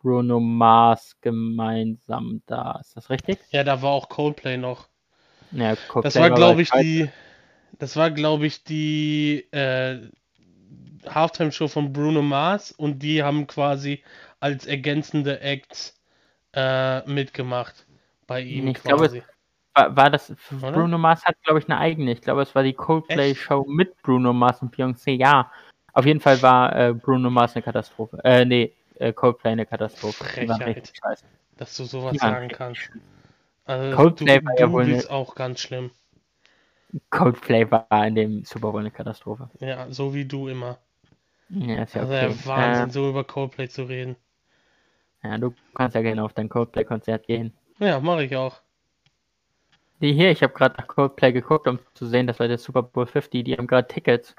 [0.00, 2.78] Bruno Mars gemeinsam da.
[2.80, 3.38] Ist das richtig?
[3.50, 4.88] Ja, da war auch Coldplay noch.
[5.52, 7.08] Ja, Coldplay das war, glaube ich, die.
[7.78, 10.08] Das war, glaube ich, die äh,
[11.06, 14.02] Halftime-Show von Bruno Mars und die haben quasi
[14.38, 16.00] als ergänzende Acts
[16.52, 17.86] äh, mitgemacht
[18.30, 19.18] bei ihm ich quasi.
[19.18, 19.26] Glaube,
[19.74, 20.70] war, war das, Oder?
[20.70, 22.12] Bruno Mars hat, glaube ich, eine eigene.
[22.12, 25.10] Ich glaube, es war die Coldplay-Show mit Bruno Mars und Beyoncé.
[25.10, 25.50] Ja,
[25.94, 28.20] auf jeden Fall war äh, Bruno Mars eine Katastrophe.
[28.22, 30.22] Äh, nee, äh, Coldplay eine Katastrophe.
[30.22, 30.92] Frechheit,
[31.56, 32.90] dass du sowas ja, sagen kannst.
[33.64, 35.10] Also, Coldplay du, war ja wohl eine...
[35.10, 35.90] auch ganz schlimm.
[37.10, 39.50] Coldplay war in dem Super Bowl eine Katastrophe.
[39.58, 40.78] Ja, so wie du immer.
[41.48, 42.34] Ja, ist ja also okay.
[42.44, 44.14] Wahnsinn, äh, so über Coldplay zu reden.
[45.24, 47.52] Ja, du kannst ja gerne auf dein Coldplay-Konzert gehen.
[47.80, 48.60] Ja, mache ich auch.
[50.00, 52.82] Die hier, ich habe gerade nach Coldplay geguckt, um zu sehen, das war der Super
[52.82, 54.34] Bowl 50, die haben gerade Tickets.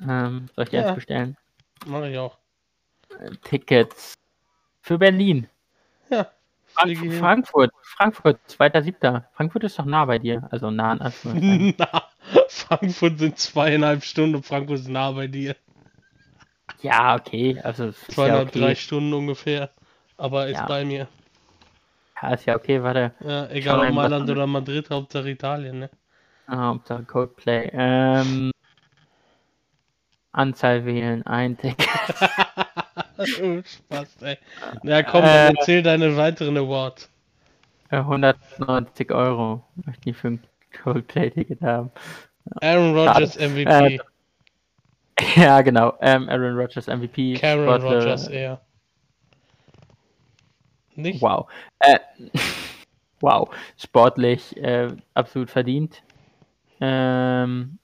[0.00, 0.86] Ähm, soll ich die ja.
[0.86, 1.36] eins bestellen?
[1.86, 2.38] Mache ich auch.
[3.18, 4.14] Äh, Tickets
[4.82, 5.48] für Berlin.
[6.10, 6.30] Ja.
[6.66, 9.24] Frank Frankfurt, Frankfurt, 2.7.
[9.32, 11.74] Frankfurt ist doch nah bei dir, also nah an Anführungszeichen.
[11.78, 12.04] Na,
[12.48, 15.56] Frankfurt sind zweieinhalb Stunden und Frankfurt ist nah bei dir.
[16.80, 18.60] Ja, okay, also zweieinhalb, ja okay.
[18.60, 19.70] drei Stunden ungefähr,
[20.16, 20.66] aber ist ja.
[20.66, 21.08] bei mir.
[22.22, 23.12] Ja, ist ja okay, warte.
[23.20, 25.90] Ja, egal ob Mailand oder Madrid, Hauptsache Italien, ne?
[26.46, 27.70] Ah, Hauptsache Coldplay.
[27.72, 28.50] Ähm,
[30.32, 31.88] Anzahl wählen, ein Ticket.
[33.18, 34.38] oh, Spaß, ey.
[34.82, 37.10] Ja, komm, äh, erzähl deine weiteren Awards.
[37.90, 40.42] 190 Euro möchte ich für ein
[40.82, 41.90] Coldplay-Ticket haben.
[42.60, 43.64] Aaron Rodgers MVP.
[43.64, 43.98] Äh,
[45.36, 45.94] ja, genau.
[46.00, 47.34] Ähm, Aaron Rodgers MVP.
[47.34, 48.60] Karen Rodgers, eher.
[51.02, 51.22] Nicht?
[51.22, 51.48] Wow.
[51.80, 51.98] Äh,
[53.20, 53.48] wow.
[53.76, 56.02] Sportlich äh, absolut verdient.
[56.80, 57.78] Ähm,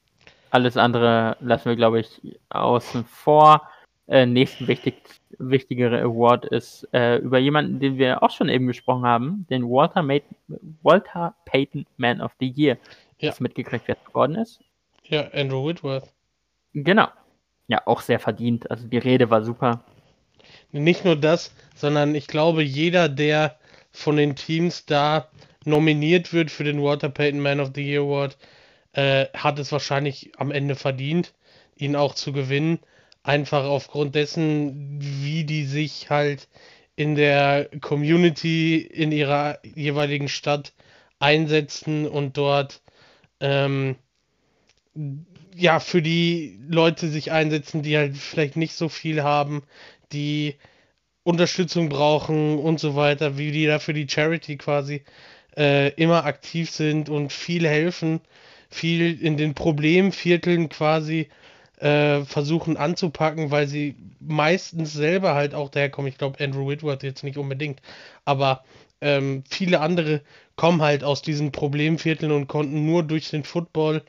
[0.50, 3.68] alles andere lassen wir, glaube ich, außen vor.
[4.08, 5.02] äh, nächsten wichtig,
[5.38, 10.02] wichtigere Award ist äh, über jemanden, den wir auch schon eben gesprochen haben, den Walter,
[10.02, 10.26] Mate,
[10.82, 12.78] Walter Payton Man of the Year.
[13.18, 13.32] Ja.
[13.32, 14.60] Du mitgekriegt, geworden ist?
[15.04, 16.12] Ja, Andrew Whitworth.
[16.72, 17.08] Genau.
[17.68, 18.70] Ja, auch sehr verdient.
[18.70, 19.80] Also die Rede war super.
[20.80, 23.56] Nicht nur das, sondern ich glaube, jeder, der
[23.90, 25.28] von den Teams da
[25.64, 28.36] nominiert wird für den Walter Payton Man of the Year Award,
[28.92, 31.34] äh, hat es wahrscheinlich am Ende verdient,
[31.76, 32.78] ihn auch zu gewinnen.
[33.22, 36.48] Einfach aufgrund dessen, wie die sich halt
[36.94, 40.72] in der Community in ihrer jeweiligen Stadt
[41.18, 42.80] einsetzen und dort
[43.40, 43.96] ähm,
[45.54, 49.62] ja für die Leute sich einsetzen, die halt vielleicht nicht so viel haben,
[50.12, 50.56] die
[51.22, 55.02] Unterstützung brauchen und so weiter, wie die da für die Charity quasi
[55.56, 58.20] äh, immer aktiv sind und viel helfen,
[58.70, 61.28] viel in den Problemvierteln quasi
[61.78, 66.08] äh, versuchen anzupacken, weil sie meistens selber halt auch daherkommen.
[66.08, 67.80] Ich glaube, Andrew Whitworth jetzt nicht unbedingt,
[68.24, 68.64] aber
[69.00, 70.22] ähm, viele andere
[70.56, 74.02] kommen halt aus diesen Problemvierteln und konnten nur durch den Football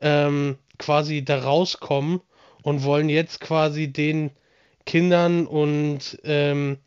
[0.00, 2.20] ähm, quasi da rauskommen
[2.62, 4.30] und wollen jetzt quasi den
[4.86, 6.78] Kindern und ähm,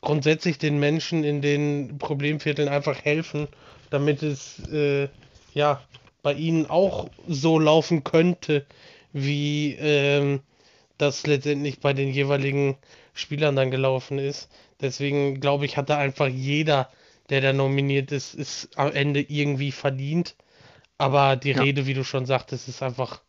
[0.00, 3.48] grundsätzlich den Menschen in den Problemvierteln einfach helfen,
[3.90, 5.08] damit es äh,
[5.54, 5.82] ja
[6.22, 8.64] bei ihnen auch so laufen könnte,
[9.12, 10.40] wie ähm,
[10.98, 12.76] das letztendlich bei den jeweiligen
[13.14, 14.48] Spielern dann gelaufen ist.
[14.80, 16.90] Deswegen glaube ich, hat da einfach jeder,
[17.30, 20.36] der da nominiert ist, ist am Ende irgendwie verdient.
[20.98, 21.62] Aber die Ja.
[21.62, 23.20] Rede, wie du schon sagtest, ist einfach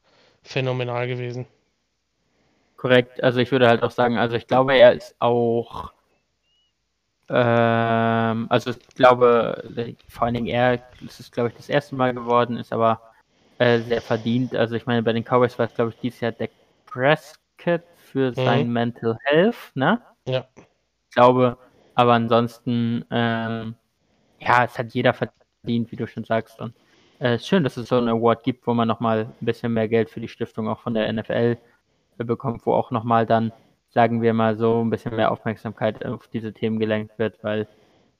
[0.44, 1.46] phänomenal gewesen.
[2.80, 3.22] Korrekt.
[3.22, 5.92] Also ich würde halt auch sagen, also ich glaube, er ist auch,
[7.28, 12.14] ähm, also ich glaube, vor allen Dingen er, das ist glaube ich das erste Mal
[12.14, 13.02] geworden, ist aber
[13.58, 14.56] äh, sehr verdient.
[14.56, 16.52] Also ich meine, bei den Cowboys war es glaube ich dieses Jahr Dak
[16.86, 20.02] Prescott für sein Mental Health, ne?
[20.26, 20.48] Ja.
[20.56, 21.58] Ich glaube,
[21.96, 23.76] aber ansonsten, ähm,
[24.40, 26.62] ja, es hat jeder verdient, wie du schon sagst.
[26.62, 26.74] Und
[27.20, 29.90] äh, ist schön, dass es so einen Award gibt, wo man nochmal ein bisschen mehr
[29.90, 31.58] Geld für die Stiftung auch von der NFL
[32.26, 33.51] bekommt, wo auch nochmal dann,
[33.89, 37.67] sagen wir mal so, ein bisschen mehr Aufmerksamkeit auf diese Themen gelenkt wird, weil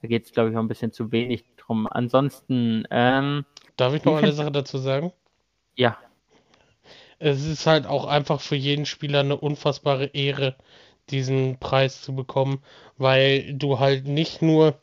[0.02, 1.88] da geht es, glaube ich, auch ein bisschen zu wenig drum.
[1.90, 3.46] Ansonsten, ähm,
[3.78, 5.12] Darf ich noch eine Sache dazu sagen?
[5.76, 5.98] ja,
[7.18, 10.56] Es ist halt auch einfach für jeden Spieler eine unfassbare Ehre,
[11.10, 12.62] diesen Preis zu bekommen,
[12.98, 14.80] weil du halt nicht nur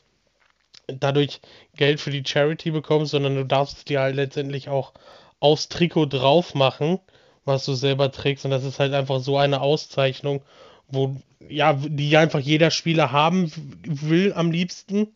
[0.87, 1.41] dadurch
[1.75, 4.93] Geld für die Charity bekommst, sondern du darfst dir halt letztendlich auch
[5.39, 6.99] aufs Trikot drauf machen,
[7.47, 8.45] was du selber trägst.
[8.45, 10.41] Und das ist halt einfach so eine Auszeichnung,
[10.87, 11.15] wo,
[11.47, 13.51] ja, die einfach jeder Spieler haben
[13.83, 15.09] will am liebsten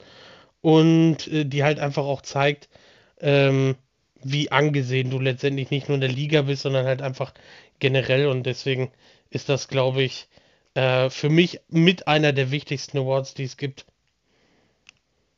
[0.62, 2.70] und äh, die halt einfach auch zeigt,
[3.20, 3.76] ähm,
[4.24, 7.34] wie angesehen du letztendlich nicht nur in der Liga bist, sondern halt einfach
[7.80, 8.28] generell.
[8.28, 8.92] Und deswegen
[9.30, 10.28] ist das, glaube ich,
[10.74, 13.86] äh, für mich mit einer der wichtigsten Awards, die es gibt.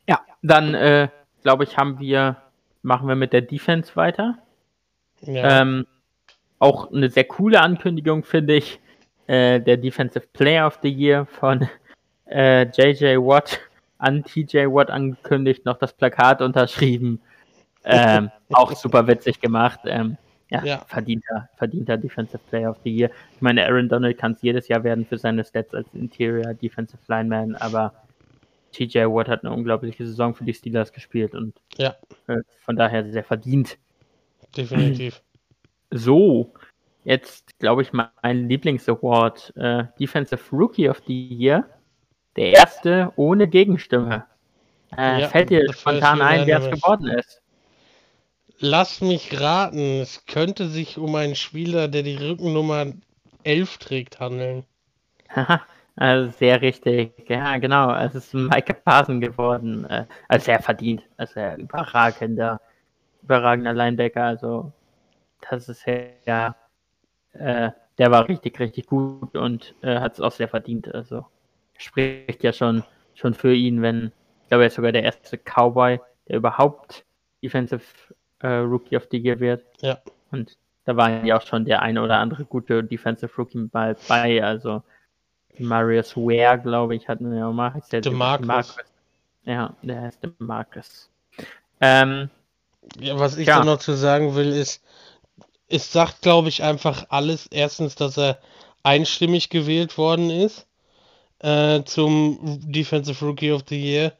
[0.07, 1.09] ja, dann, äh,
[1.43, 2.37] glaube ich, haben wir,
[2.81, 4.37] machen wir mit der Defense weiter.
[5.21, 5.85] Ja, Ähm,
[6.63, 8.79] auch eine sehr coole Ankündigung, finde ich.
[9.27, 11.67] Äh, der Defensive Player of the Year von
[12.29, 13.59] äh, JJ Watt
[13.99, 17.21] an TJ Watt angekündigt, noch das Plakat unterschrieben.
[17.85, 19.79] Ähm, auch super witzig gemacht.
[19.85, 20.17] Ähm,
[20.49, 20.85] ja, Ja.
[20.87, 23.09] verdienter, verdienter Defensive Player of the Year.
[23.35, 26.99] Ich meine, Aaron Donald kann es jedes Jahr werden für seine Stats als Interior Defensive
[27.07, 27.93] Lineman, aber
[28.73, 31.95] TJ Watt hat eine unglaubliche Saison für die Steelers gespielt und Ja.
[32.27, 33.77] äh, von daher sehr verdient.
[34.55, 35.22] definitiv.
[35.95, 36.51] So,
[37.03, 41.69] jetzt glaube ich mein Lieblingsaward, äh, Defensive Rookie of the Year.
[42.35, 44.25] Der erste ohne Gegenstimme.
[44.97, 47.41] Äh, Ja, fällt dir spontan ein, wer es geworden ist?
[48.59, 52.87] Lass mich raten, es könnte sich um einen Spieler, der die Rückennummer
[53.43, 54.65] 11 trägt, handeln.
[55.29, 55.61] Haha,
[55.95, 57.13] also sehr richtig.
[57.29, 57.93] Ja, genau.
[57.95, 59.85] Es ist Micah Parson geworden.
[59.85, 61.03] Äh, also sehr verdient.
[61.17, 62.59] Also sehr überragender,
[63.21, 64.23] überragender Linebacker.
[64.23, 64.71] Also
[65.49, 65.85] das ist
[66.25, 66.55] ja,
[67.33, 70.93] äh, der war richtig, richtig gut und äh, hat es auch sehr verdient.
[70.93, 71.25] Also
[71.77, 72.83] spricht ja schon,
[73.15, 74.11] schon für ihn, wenn,
[74.43, 77.03] ich glaube, er ist sogar der erste Cowboy, der überhaupt
[77.41, 77.83] Defensive
[78.39, 79.63] äh, Rookie of the Year wird.
[79.81, 79.99] Ja.
[80.31, 84.43] Und da war ja auch schon der eine oder andere gute Defensive Rookie mal bei.
[84.43, 84.83] Also
[85.59, 87.73] Marius Ware, glaube ich, hatten wir auch mal.
[87.77, 88.77] Ist der DeMarcus.
[89.45, 91.09] Ja, der heißt DeMarcus.
[91.81, 92.29] Ähm,
[92.99, 93.59] Ja, was ich Ja.
[93.59, 94.83] da noch zu sagen will, ist,
[95.73, 97.47] es sagt, glaube ich, einfach alles.
[97.47, 98.39] Erstens, dass er
[98.83, 100.67] einstimmig gewählt worden ist
[101.39, 102.39] äh, zum
[102.71, 104.13] Defensive Rookie of the Year.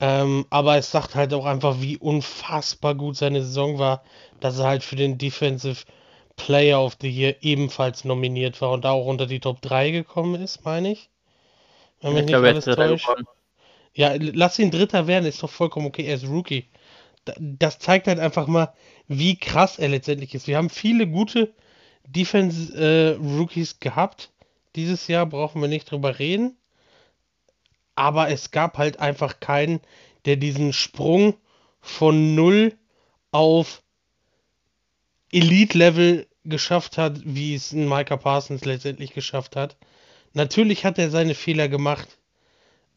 [0.00, 4.02] Ähm, aber es sagt halt auch einfach, wie unfassbar gut seine Saison war,
[4.40, 5.84] dass er halt für den Defensive
[6.36, 10.40] Player of the Year ebenfalls nominiert war und da auch unter die Top 3 gekommen
[10.40, 11.10] ist, meine ich.
[12.00, 13.08] Wenn mich Ich nicht glaube, alles täuscht.
[13.94, 16.04] Ja, lass ihn Dritter werden, ist doch vollkommen okay.
[16.04, 16.66] Er ist Rookie.
[17.28, 18.72] Da- Das zeigt halt einfach mal,
[19.06, 20.46] wie krass er letztendlich ist.
[20.46, 21.52] Wir haben viele gute
[22.06, 24.32] Defense-Rookies gehabt.
[24.76, 26.56] Dieses Jahr brauchen wir nicht drüber reden.
[27.96, 29.80] Aber es gab halt einfach keinen,
[30.24, 31.34] der diesen Sprung
[31.80, 32.72] von 0
[33.32, 33.82] auf
[35.32, 39.76] Elite-Level geschafft hat, wie es ein Micah Parsons letztendlich geschafft hat.
[40.34, 42.18] Natürlich hat er seine Fehler gemacht.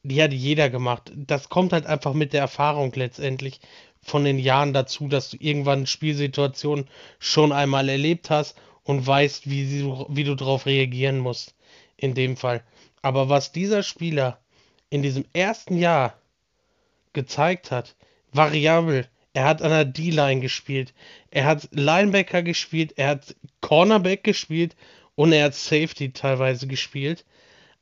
[0.04, 1.12] Die hat jeder gemacht.
[1.16, 3.60] Das kommt halt einfach mit der Erfahrung letztendlich
[4.04, 6.88] von den Jahren dazu, dass du irgendwann Spielsituationen
[7.20, 11.56] schon einmal erlebt hast und weißt, wie, sie, wie du darauf reagieren musst.
[11.98, 12.64] In dem Fall.
[13.04, 14.40] Aber was dieser Spieler
[14.90, 16.16] in diesem ersten Jahr
[17.14, 17.96] gezeigt hat,
[18.32, 20.94] variabel, er hat an der D-Line gespielt,
[21.30, 24.76] er hat Linebacker gespielt, er hat Cornerback gespielt
[25.16, 27.24] und er hat Safety teilweise gespielt.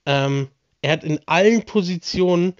[0.05, 0.49] Ähm,
[0.82, 2.53] er hat in allen Positionen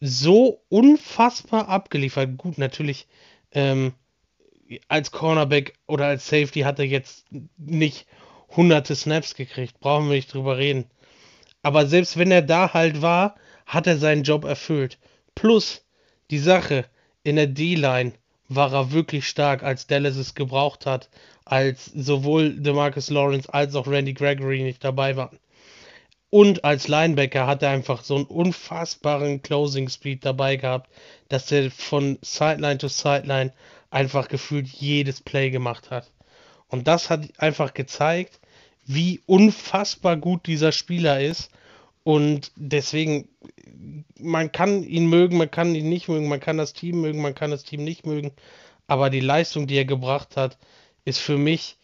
[0.00, 2.36] so unfassbar abgeliefert.
[2.38, 3.06] Gut, natürlich
[3.52, 3.92] ähm,
[4.88, 7.26] als Cornerback oder als Safety hat er jetzt
[7.56, 8.06] nicht
[8.56, 10.86] hunderte Snaps gekriegt, brauchen wir nicht drüber reden.
[11.62, 13.36] Aber selbst wenn er da halt war,
[13.66, 14.98] hat er seinen Job erfüllt.
[15.34, 15.84] Plus
[16.30, 16.86] die Sache,
[17.22, 18.12] in der D-Line
[18.48, 21.10] war er wirklich stark, als Dallas es gebraucht hat,
[21.44, 25.38] als sowohl DeMarcus Lawrence als auch Randy Gregory nicht dabei waren.
[26.30, 30.88] Und als Linebacker hat er einfach so einen unfassbaren Closing Speed dabei gehabt,
[31.28, 33.52] dass er von Sideline to Sideline
[33.90, 36.10] einfach gefühlt jedes Play gemacht hat.
[36.68, 38.38] Und das hat einfach gezeigt,
[38.86, 41.50] wie unfassbar gut dieser Spieler ist.
[42.04, 43.28] Und deswegen,
[44.18, 47.34] man kann ihn mögen, man kann ihn nicht mögen, man kann das Team mögen, man
[47.34, 48.30] kann das Team nicht mögen.
[48.86, 50.58] Aber die Leistung, die er gebracht hat,
[51.04, 51.76] ist für mich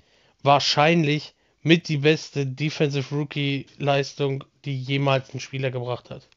[0.43, 1.36] wahrscheinlich
[1.67, 6.29] mit die beste Defensive Rookie Leistung, die jemals ein Spieler gebracht hat.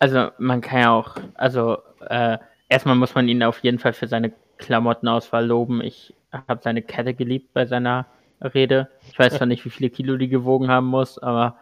[0.00, 1.78] Also man kann ja auch, also
[2.08, 2.38] äh,
[2.68, 5.80] erstmal muss man ihn auf jeden Fall für seine Klamottenauswahl loben.
[5.80, 8.06] Ich habe seine Kette geliebt bei seiner
[8.40, 8.88] Rede.
[9.08, 11.56] Ich weiß zwar nicht, wie viele Kilo die gewogen haben muss, aber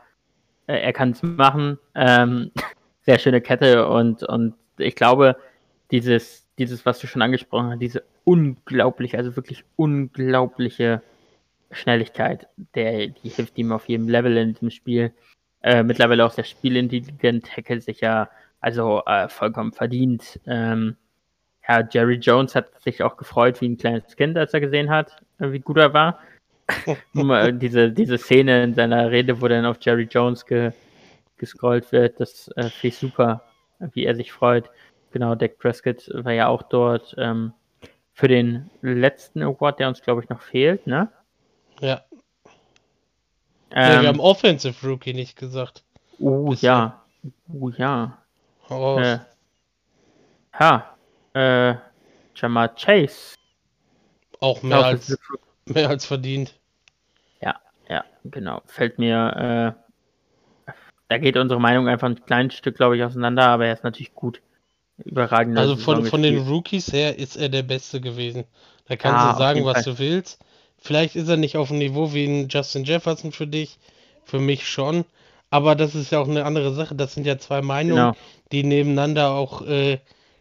[0.66, 1.78] äh, er kann es machen.
[1.94, 2.50] Ähm,
[3.02, 5.36] sehr schöne Kette und, und ich glaube,
[5.90, 11.02] dieses, dieses, was du schon angesprochen hast, diese unglaubliche, also wirklich unglaubliche
[11.70, 15.12] Schnelligkeit, der, die hilft ihm auf jedem Level in diesem Spiel.
[15.62, 18.28] Äh, mittlerweile auch sehr spielintelligent, tackelt sich ja
[18.60, 20.40] also äh, vollkommen verdient.
[20.46, 20.96] Ähm,
[21.68, 25.22] ja, Jerry Jones hat sich auch gefreut wie ein kleines Kind, als er gesehen hat,
[25.38, 26.18] äh, wie gut er war.
[27.12, 30.72] Mal diese, diese Szene in seiner Rede, wo dann auf Jerry Jones ge,
[31.36, 33.44] gescrollt wird, das äh, finde ich super,
[33.92, 34.70] wie er sich freut.
[35.12, 37.52] Genau, Dak Prescott war ja auch dort ähm,
[38.12, 41.08] für den letzten Award, der uns, glaube ich, noch fehlt, ne?
[41.80, 42.02] Ja.
[43.72, 45.84] Ähm, nee, wir haben Offensive Rookie nicht gesagt.
[46.18, 46.70] oh bisher.
[46.70, 47.02] ja,
[47.52, 48.18] oh ja.
[48.68, 49.06] Raus.
[49.06, 49.18] Äh,
[50.58, 50.96] ja,
[51.34, 51.74] äh,
[52.34, 53.36] Jamar Chase.
[54.40, 55.16] Auch mehr als,
[55.66, 56.58] mehr als verdient.
[57.40, 57.56] Ja,
[57.88, 58.62] ja, genau.
[58.66, 59.76] Fällt mir,
[60.66, 60.72] äh,
[61.08, 64.14] da geht unsere Meinung einfach ein kleines Stück, glaube ich, auseinander, aber er ist natürlich
[64.14, 64.40] gut.
[65.04, 65.58] Überragend.
[65.58, 68.44] Also von, von den Rookies her ist er der Beste gewesen.
[68.86, 69.94] Da kannst Ja, du sagen, was Fall.
[69.94, 70.44] du willst.
[70.80, 73.78] Vielleicht ist er nicht auf dem Niveau wie ein Justin Jefferson für dich,
[74.24, 75.04] für mich schon.
[75.50, 76.94] Aber das ist ja auch eine andere Sache.
[76.94, 78.16] Das sind ja zwei Meinungen, Genau.
[78.52, 79.98] die nebeneinander auch äh,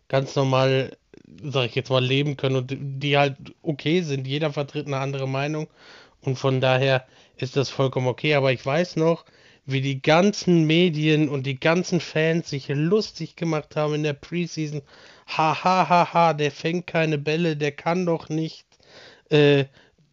[0.08, 0.96] ganz normal,
[1.44, 4.28] sag ich jetzt mal, leben können und die halt okay sind.
[4.28, 5.68] Jeder vertritt eine andere Meinung
[6.22, 7.06] und von daher
[7.38, 8.36] ist das vollkommen okay.
[8.36, 9.26] Aber ich weiß noch,
[9.66, 14.82] wie die ganzen Medien und die ganzen Fans sich lustig gemacht haben in der Preseason.
[15.28, 18.66] Ha, ha, ha, ha, der fängt keine Bälle, der kann doch nicht.
[19.30, 19.66] Äh,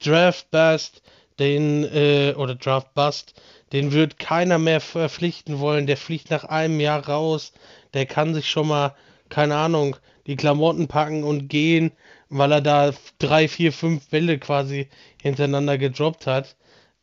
[0.04, 1.02] Draft Bust,
[1.38, 3.40] den, äh, oder Draft Bust,
[3.72, 5.86] den wird keiner mehr verpflichten wollen.
[5.86, 7.52] Der fliegt nach einem Jahr raus.
[7.94, 8.94] Der kann sich schon mal,
[9.28, 11.92] keine Ahnung, die Klamotten packen und gehen,
[12.28, 14.88] weil er da drei, vier, fünf Bälle quasi
[15.22, 16.56] hintereinander gedroppt hat.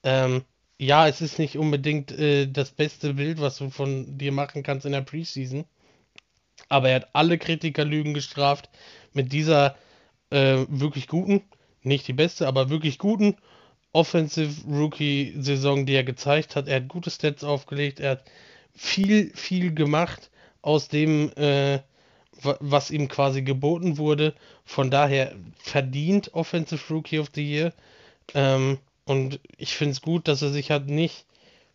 [0.03, 0.43] Ähm,
[0.79, 4.85] ja, es ist nicht unbedingt äh, das beste Bild, was du von dir machen kannst
[4.85, 5.65] in der Preseason.
[6.69, 8.69] Aber er hat alle Kritiker Lügen gestraft
[9.13, 9.77] mit dieser
[10.29, 11.43] äh, wirklich guten,
[11.85, 13.35] nicht die beste, aber wirklich guten
[13.93, 16.67] Offensive Rookie Saison, die er gezeigt hat.
[16.67, 18.25] Er hat gute Stats aufgelegt, er hat
[18.75, 20.31] viel, viel gemacht
[20.61, 21.79] aus dem, äh,
[22.41, 24.33] wa- was ihm quasi geboten wurde.
[24.65, 27.73] Von daher verdient Offensive Rookie of the Year.
[28.35, 31.25] Ähm, und ich finde es gut, dass er sich halt nicht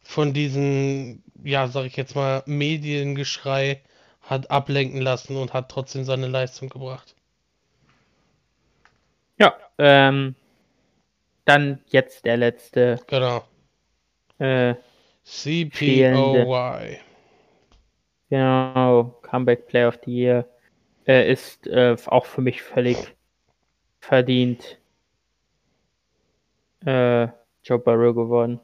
[0.03, 3.83] von diesen, ja, sag ich jetzt mal, Mediengeschrei
[4.23, 7.17] hat ablenken lassen und hat trotzdem seine Leistung gebracht.
[9.79, 10.35] Ähm,
[11.45, 13.01] dann jetzt der letzte.
[13.07, 13.45] Genau.
[14.39, 14.75] Äh,
[15.25, 16.99] CPOY.
[18.31, 20.47] Genau, Comeback Player of the Year.
[21.05, 23.15] Er ist äh, auch für mich völlig
[24.01, 24.79] verdient
[26.85, 27.29] äh,
[27.63, 28.61] Joe Burrow geworden.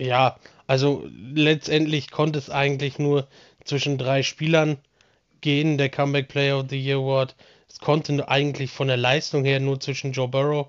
[0.00, 3.26] Ja, also letztendlich konnte es eigentlich nur
[3.64, 4.78] zwischen drei Spielern
[5.40, 7.34] gehen, der Comeback Player of the Year Award.
[7.70, 10.68] Es konnte eigentlich von der Leistung her nur zwischen Joe Burrow,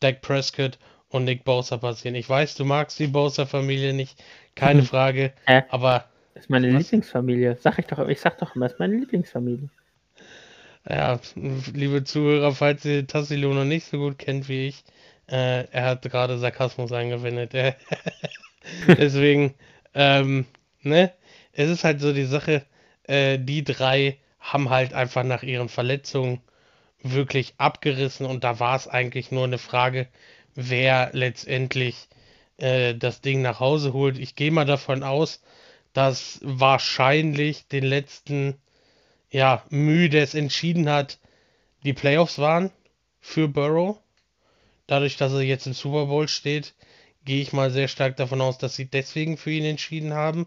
[0.00, 0.78] Dak Prescott
[1.08, 2.14] und Nick Bosa passieren.
[2.14, 4.22] Ich weiß, du magst die Bosa-Familie nicht,
[4.54, 5.64] keine Frage, Hä?
[5.68, 6.92] aber Das ist meine Was?
[6.92, 7.56] Lieblingsfamilie.
[7.60, 9.70] Sag ich doch, ich sag doch immer, das ist meine Lieblingsfamilie.
[10.88, 14.84] ja, liebe Zuhörer, falls ihr Tassilo noch nicht so gut kennt wie ich,
[15.28, 17.54] äh, er hat gerade Sarkasmus angewendet.
[17.54, 17.74] äh.
[18.88, 19.54] Deswegen,
[19.94, 20.46] ähm,
[20.82, 21.12] ne,
[21.52, 22.64] es ist halt so die Sache,
[23.04, 26.40] äh, die drei haben halt einfach nach ihren Verletzungen
[27.02, 30.08] wirklich abgerissen und da war es eigentlich nur eine Frage,
[30.54, 32.08] wer letztendlich
[32.58, 34.18] äh, das Ding nach Hause holt.
[34.18, 35.42] Ich gehe mal davon aus,
[35.92, 38.56] dass wahrscheinlich den letzten,
[39.30, 41.18] ja, Mühe, der es entschieden hat,
[41.84, 42.70] die Playoffs waren
[43.20, 43.98] für Burrow.
[44.86, 46.74] Dadurch, dass er jetzt im Super Bowl steht,
[47.24, 50.46] gehe ich mal sehr stark davon aus, dass sie deswegen für ihn entschieden haben.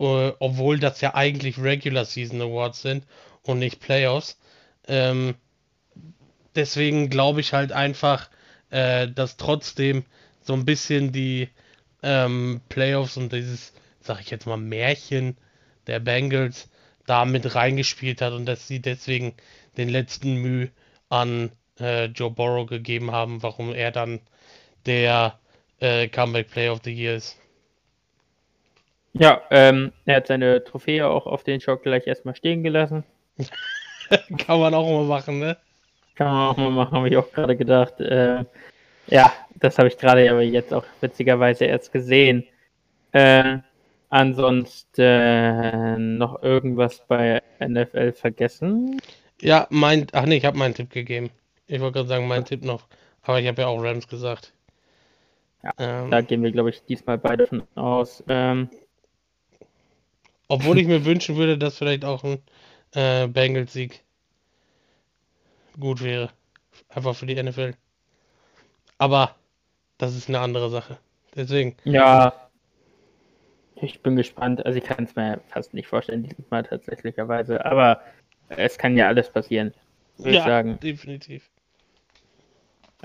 [0.00, 3.06] Äh, obwohl das ja eigentlich Regular Season Awards sind
[3.42, 4.38] und nicht Playoffs.
[4.88, 5.34] Ähm,
[6.54, 8.30] deswegen glaube ich halt einfach,
[8.70, 10.04] äh, dass trotzdem
[10.42, 11.48] so ein bisschen die
[12.02, 15.36] ähm, Playoffs und dieses, sag ich jetzt mal, Märchen
[15.86, 16.68] der Bengals
[17.06, 19.34] da mit reingespielt hat und dass sie deswegen
[19.76, 20.70] den letzten Mühe
[21.08, 24.20] an äh, Joe Burrow gegeben haben, warum er dann
[24.86, 25.38] der
[25.80, 27.36] äh, Comeback Player of the Year ist.
[29.14, 33.04] Ja, ähm, er hat seine Trophäe auch auf den Schock gleich erstmal stehen gelassen.
[34.38, 35.56] Kann man auch mal machen, ne?
[36.14, 38.00] Kann man auch mal machen, habe ich auch gerade gedacht.
[38.00, 38.44] Äh,
[39.06, 42.44] ja, das habe ich gerade aber jetzt auch witzigerweise erst gesehen.
[43.12, 43.58] Äh,
[44.10, 49.00] ansonsten äh, noch irgendwas bei NFL vergessen?
[49.40, 51.30] Ja, mein, ach nee, ich habe meinen Tipp gegeben.
[51.66, 52.86] Ich wollte gerade sagen, mein Tipp noch.
[53.22, 54.52] Aber ich habe ja auch Rams gesagt.
[55.62, 58.22] Ja, Ähm, Da gehen wir, glaube ich, diesmal beide von aus.
[58.28, 58.68] Ähm,
[60.48, 62.42] obwohl ich mir wünschen würde, dass vielleicht auch ein
[62.92, 64.02] äh, Bengals-Sieg
[65.78, 66.30] gut wäre.
[66.88, 67.74] Einfach für die NFL.
[68.98, 69.34] Aber
[69.98, 70.98] das ist eine andere Sache.
[71.34, 72.32] Deswegen, ja,
[73.76, 74.64] ich bin gespannt.
[74.64, 77.64] Also ich kann es mir fast nicht vorstellen, dieses Mal tatsächlicherweise.
[77.64, 78.00] Aber
[78.48, 79.74] es kann ja alles passieren,
[80.16, 80.78] würde ich ja, sagen.
[80.80, 81.50] definitiv.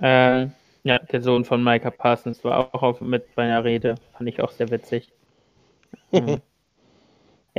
[0.01, 3.95] Ähm, ja, der Sohn von Micah Parsons war auch auf, mit bei einer Rede.
[4.13, 5.09] Fand ich auch sehr witzig.
[6.11, 6.41] Mhm.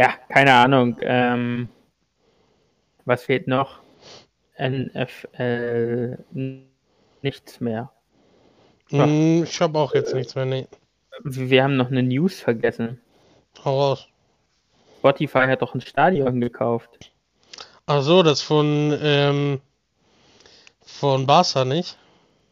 [0.00, 0.96] ja, keine Ahnung.
[1.02, 1.68] Ähm,
[3.04, 3.80] was fehlt noch?
[4.58, 6.16] NFL
[7.20, 7.92] nichts mehr.
[8.88, 9.04] Ja.
[9.04, 10.46] Hm, ich habe auch jetzt nichts mehr.
[10.46, 10.66] Nee.
[11.22, 12.98] Wir haben noch eine News vergessen.
[13.62, 14.08] Hau raus.
[15.00, 17.12] Spotify hat doch ein Stadion gekauft.
[17.84, 19.60] Ach so, das von, ähm,
[20.80, 21.98] von Barca, nicht?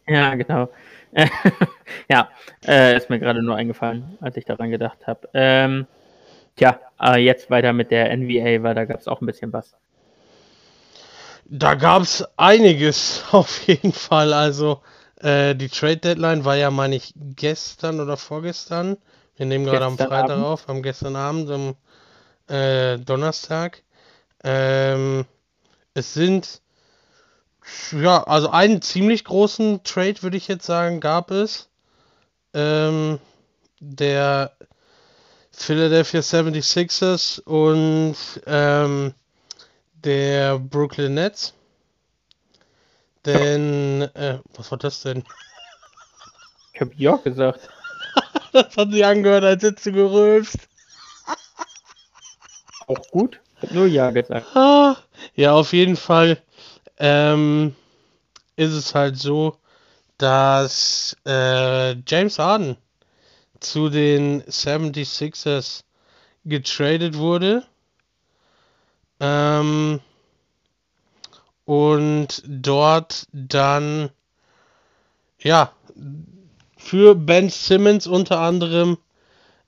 [0.06, 0.68] Ja, genau.
[2.10, 2.28] ja,
[2.66, 5.30] äh, ist mir gerade nur eingefallen, als ich daran gedacht habe.
[5.32, 5.86] Ähm,
[6.58, 9.74] tja, äh, jetzt weiter mit der NBA, weil da gab es auch ein bisschen was.
[11.46, 14.32] Da gab es einiges auf jeden Fall.
[14.34, 14.82] Also
[15.16, 18.98] äh, die Trade Deadline war ja, meine ich, gestern oder vorgestern.
[19.36, 20.44] Wir nehmen gerade am Freitag Abend.
[20.44, 21.76] auf, am gestern Abend, am
[22.54, 23.82] äh, Donnerstag.
[24.44, 25.24] Ähm,
[25.94, 26.60] es sind,
[27.92, 31.68] ja, also einen ziemlich großen Trade, würde ich jetzt sagen, gab es.
[32.52, 33.20] Ähm,
[33.80, 34.52] der
[35.58, 39.14] Philadelphia 76ers und ähm,
[40.04, 41.54] der Brooklyn Nets.
[43.26, 45.24] Denn, äh, was war das denn?
[46.72, 47.68] Ich habe ja gesagt.
[48.50, 50.56] Das hat sich angehört, als hättest du gerülpst.
[52.86, 53.40] Auch gut.
[53.60, 54.46] Ich nur ja gesagt.
[54.56, 54.96] Ah,
[55.34, 56.38] ja, auf jeden Fall
[56.96, 57.76] ähm,
[58.56, 59.58] ist es halt so,
[60.16, 62.78] dass äh, James Harden
[63.60, 65.84] zu den 76ers
[66.44, 67.64] getradet wurde.
[69.20, 70.00] Ähm,
[71.64, 74.10] und dort dann,
[75.40, 75.72] ja,
[76.76, 78.96] für Ben Simmons unter anderem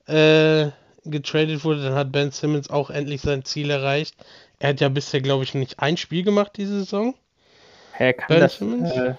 [0.06, 0.68] äh,
[1.04, 1.82] getradet wurde.
[1.82, 4.14] Dann hat Ben Simmons auch endlich sein Ziel erreicht.
[4.58, 7.14] Er hat ja bisher, glaube ich, nicht ein Spiel gemacht diese Saison.
[7.98, 8.90] Er kann Ben das, Simmons?
[8.92, 9.14] äh,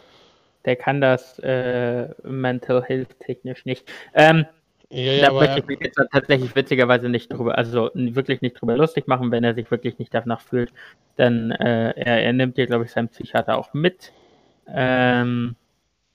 [0.66, 3.92] der kann das äh, Mental Health technisch nicht.
[4.14, 4.46] Ähm,
[4.92, 8.76] Ja, ja, da möchte ich mich jetzt tatsächlich witzigerweise nicht drüber, also wirklich nicht drüber
[8.76, 10.74] lustig machen, wenn er sich wirklich nicht danach fühlt.
[11.16, 14.12] Dann äh, er, er nimmt hier, glaube ich, seinen Psychiater auch mit.
[14.68, 15.56] Ähm,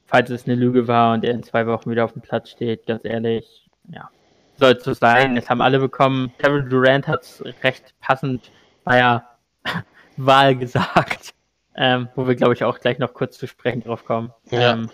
[0.04, 2.86] falls es eine Lüge war und er in zwei Wochen wieder auf dem Platz steht,
[2.86, 4.10] ganz ehrlich, ja,
[4.56, 5.38] soll es so sein.
[5.38, 6.32] Es haben alle bekommen.
[6.38, 8.50] Kevin Durant hat es recht passend
[8.84, 9.24] bei der
[10.18, 11.34] Wahl gesagt,
[11.74, 14.32] ähm, wo wir, glaube ich, auch gleich noch kurz zu sprechen drauf kommen.
[14.50, 14.72] Ja.
[14.72, 14.90] Ähm,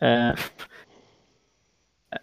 [0.00, 0.34] äh,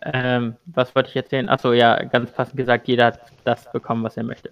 [0.01, 1.49] ähm, was wollte ich erzählen?
[1.49, 4.51] Achso, ja, ganz passend gesagt, jeder hat das bekommen, was er möchte.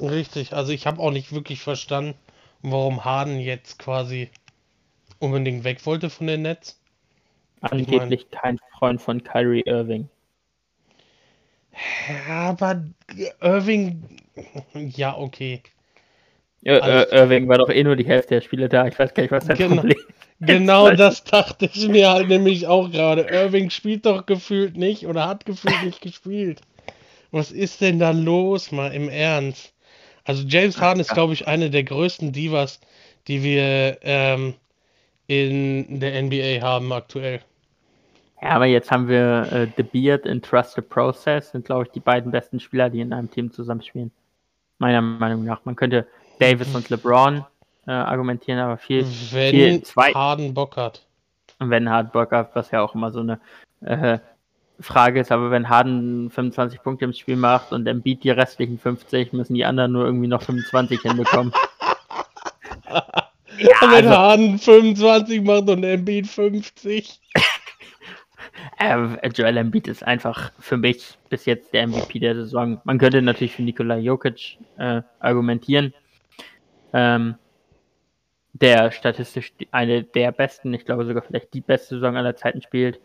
[0.00, 2.14] Richtig, also ich habe auch nicht wirklich verstanden,
[2.62, 4.30] warum Harden jetzt quasi
[5.18, 6.80] unbedingt weg wollte von den Netz.
[7.62, 10.08] Angeblich ich mein, kein Freund von Kyrie Irving.
[12.28, 12.84] Aber
[13.40, 14.02] Irving,
[14.74, 15.62] ja, okay.
[16.64, 18.86] Also, Irving war doch eh nur die Hälfte der Spiele da.
[18.86, 20.25] Ich weiß gar nicht, was das genau, Problem ist.
[20.40, 23.22] Genau das dachte ich mir halt nämlich auch gerade.
[23.22, 26.60] Irving spielt doch gefühlt nicht oder hat gefühlt nicht gespielt.
[27.30, 29.72] Was ist denn da los, mal im Ernst?
[30.24, 32.80] Also James Harden ist, glaube ich, eine der größten Divas,
[33.28, 34.54] die wir ähm,
[35.26, 37.40] in der NBA haben aktuell.
[38.42, 41.90] Ja, aber jetzt haben wir äh, The Beard und Trust the Process, sind, glaube ich,
[41.92, 44.10] die beiden besten Spieler, die in einem Team zusammenspielen.
[44.78, 45.64] Meiner Meinung nach.
[45.64, 46.06] Man könnte
[46.38, 47.44] Davis und LeBron
[47.86, 51.06] äh, argumentieren, aber viel, wenn viel zwei Harden Bock hat.
[51.58, 53.40] Wenn Harden Bock hat, was ja auch immer so eine
[53.80, 54.18] äh,
[54.80, 59.32] Frage ist, aber wenn Harden 25 Punkte im Spiel macht und Embiid die restlichen 50,
[59.32, 61.52] müssen die anderen nur irgendwie noch 25 hinbekommen.
[63.58, 67.20] ja, wenn also, Harden 25 macht und Embiid 50.
[68.78, 72.80] Äh, Joel Embiid ist einfach für mich bis jetzt der MVP der Saison.
[72.84, 75.94] Man könnte natürlich für Nikola Jokic äh, argumentieren.
[76.92, 77.36] Ähm,
[78.60, 83.00] der statistisch eine der besten, ich glaube sogar vielleicht die beste Saison aller Zeiten spielt.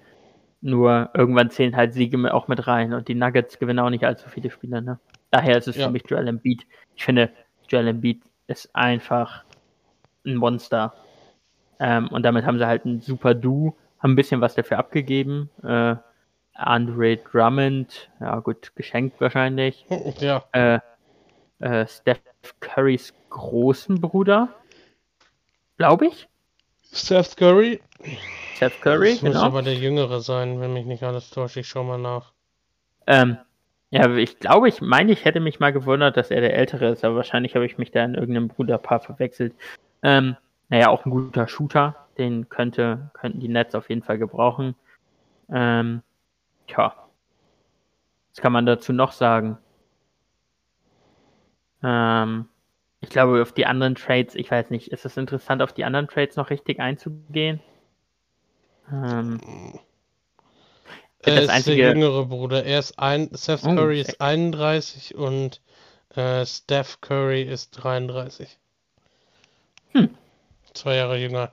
[0.61, 4.29] Nur irgendwann zählen halt Siege auch mit rein und die Nuggets gewinnen auch nicht allzu
[4.29, 4.81] viele Spiele.
[4.81, 4.99] Ne?
[5.31, 5.87] Daher ist es ja.
[5.87, 6.65] für mich Joel Embiid.
[6.95, 7.31] Ich finde,
[7.67, 9.43] Joel Embiid ist einfach
[10.25, 10.93] ein Monster.
[11.79, 15.49] Ähm, und damit haben sie halt ein super Du haben ein bisschen was dafür abgegeben.
[15.63, 15.95] Äh,
[16.53, 19.85] Andre Drummond, ja gut, geschenkt wahrscheinlich.
[20.19, 20.43] Ja.
[20.51, 20.79] Äh,
[21.59, 22.21] äh, Steph
[22.59, 24.49] Currys großen Bruder,
[25.81, 26.29] glaube ich.
[26.93, 27.81] Steph Curry.
[28.55, 29.33] Steph Curry, das genau.
[29.33, 31.57] muss aber der Jüngere sein, wenn mich nicht alles täuscht.
[31.57, 32.33] Ich schau mal nach.
[33.07, 33.39] Ähm,
[33.89, 37.03] ja, ich glaube, ich meine, ich hätte mich mal gewundert, dass er der Ältere ist,
[37.03, 39.55] aber wahrscheinlich habe ich mich da in irgendeinem Bruderpaar verwechselt.
[40.03, 40.37] Ähm,
[40.69, 44.75] naja, auch ein guter Shooter, den könnte, könnten die Nets auf jeden Fall gebrauchen.
[45.51, 46.03] Ähm,
[46.67, 46.93] tja.
[48.29, 49.57] Was kann man dazu noch sagen?
[51.81, 52.45] Ähm,
[53.01, 56.07] ich glaube, auf die anderen Trades, ich weiß nicht, ist es interessant, auf die anderen
[56.07, 57.59] Trades noch richtig einzugehen?
[58.91, 59.39] Ähm,
[61.23, 61.81] er ist einzige...
[61.81, 62.63] der jüngere Bruder.
[62.63, 65.61] Er ist ein, Seth oh, Curry ist 31 und
[66.15, 68.57] äh, Steph Curry ist 33.
[69.93, 70.15] Hm.
[70.73, 71.51] Zwei Jahre jünger.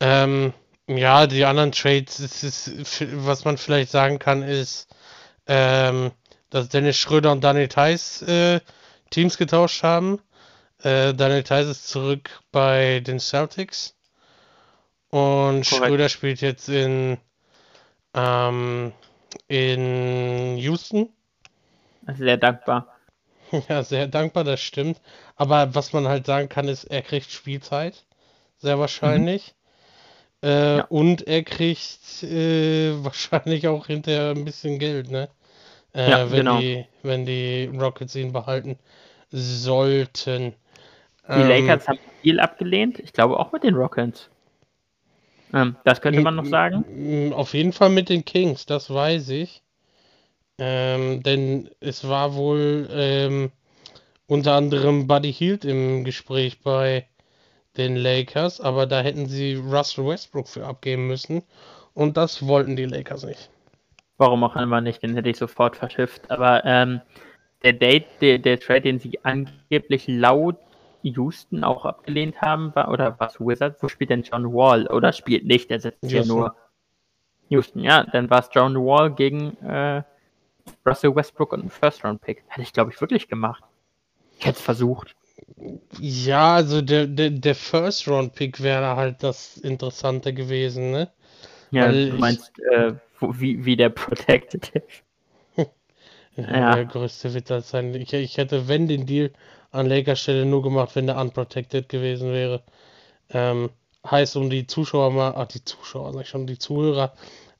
[0.00, 0.52] Ähm,
[0.86, 4.88] ja, die anderen Trades, ist, ist, was man vielleicht sagen kann, ist,
[5.46, 6.10] ähm,
[6.50, 8.60] dass Dennis Schröder und Daniel Theiss äh,
[9.10, 10.20] Teams getauscht haben.
[10.82, 13.94] Äh, Daniel Theiss ist zurück bei den Celtics.
[15.10, 15.86] Und Korrekt.
[15.86, 17.18] Schröder spielt jetzt in,
[18.14, 18.92] ähm,
[19.48, 21.08] in Houston.
[22.16, 22.86] Sehr dankbar.
[23.68, 25.00] Ja, sehr dankbar, das stimmt.
[25.34, 28.04] Aber was man halt sagen kann, ist, er kriegt Spielzeit.
[28.58, 29.56] Sehr wahrscheinlich.
[30.40, 30.48] Mhm.
[30.48, 30.84] Äh, ja.
[30.84, 35.28] Und er kriegt äh, wahrscheinlich auch hinterher ein bisschen Geld, ne?
[35.94, 36.58] Äh, ja, wenn, genau.
[36.58, 38.78] die, wenn die Rockets ihn behalten
[39.30, 40.54] sollten.
[41.28, 42.98] Die ähm, Lakers haben viel abgelehnt.
[42.98, 44.30] Ich glaube auch mit den Rockets.
[45.52, 47.32] Ähm, das könnte man noch sagen.
[47.32, 49.62] Auf jeden Fall mit den Kings, das weiß ich.
[50.58, 53.50] Ähm, denn es war wohl ähm,
[54.26, 57.06] unter anderem Buddy Hield im Gespräch bei
[57.76, 61.42] den Lakers, aber da hätten sie Russell Westbrook für abgeben müssen
[61.94, 63.50] und das wollten die Lakers nicht.
[64.20, 66.30] Warum auch immer nicht, den hätte ich sofort verschifft.
[66.30, 67.00] Aber ähm,
[67.62, 70.58] der Date, der, der Trade, den sie angeblich laut
[71.02, 73.82] Houston auch abgelehnt haben, war, oder was Wizards?
[73.82, 74.86] Wo spielt denn John Wall?
[74.88, 76.54] Oder spielt nicht, der sitzt hier nur.
[77.48, 80.02] Houston, ja, dann war es John Wall gegen äh,
[80.84, 82.44] Russell Westbrook und ein First-Round-Pick.
[82.46, 83.64] Hätte ich, glaube ich, wirklich gemacht.
[84.38, 85.16] Ich hätte es versucht.
[85.98, 91.10] Ja, also der, der, der First-Round-Pick wäre halt das Interessante gewesen, ne?
[91.70, 95.04] Ja, Weil du meinst, ich, äh, wie, wie der Protected ist.
[96.36, 97.94] ja, der größte Witz sein.
[97.94, 99.30] Ich, ich hätte, wenn den Deal
[99.70, 102.62] an Lakers Stelle nur gemacht, wenn der unprotected gewesen wäre.
[103.30, 103.70] Ähm,
[104.08, 107.14] heißt, um die Zuschauer mal, ach, die Zuschauer, sag ich schon, die Zuhörer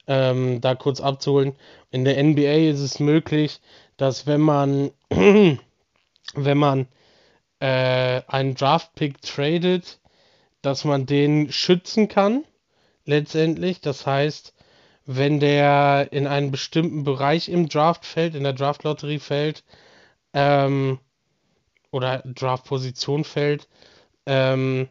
[0.06, 1.54] ähm, da kurz abzuholen.
[1.90, 3.60] In der NBA ist es möglich,
[3.96, 6.88] dass wenn man, wenn man
[7.60, 10.00] äh, einen Draft-Pick tradet,
[10.62, 12.44] dass man den schützen kann,
[13.04, 13.80] letztendlich.
[13.80, 14.54] Das heißt,
[15.12, 19.64] wenn der in einen bestimmten Bereich im Draft fällt, in der Draft-Lotterie fällt,
[20.34, 21.00] ähm,
[21.90, 23.68] oder Draft-Position fällt,
[24.26, 24.88] ähm,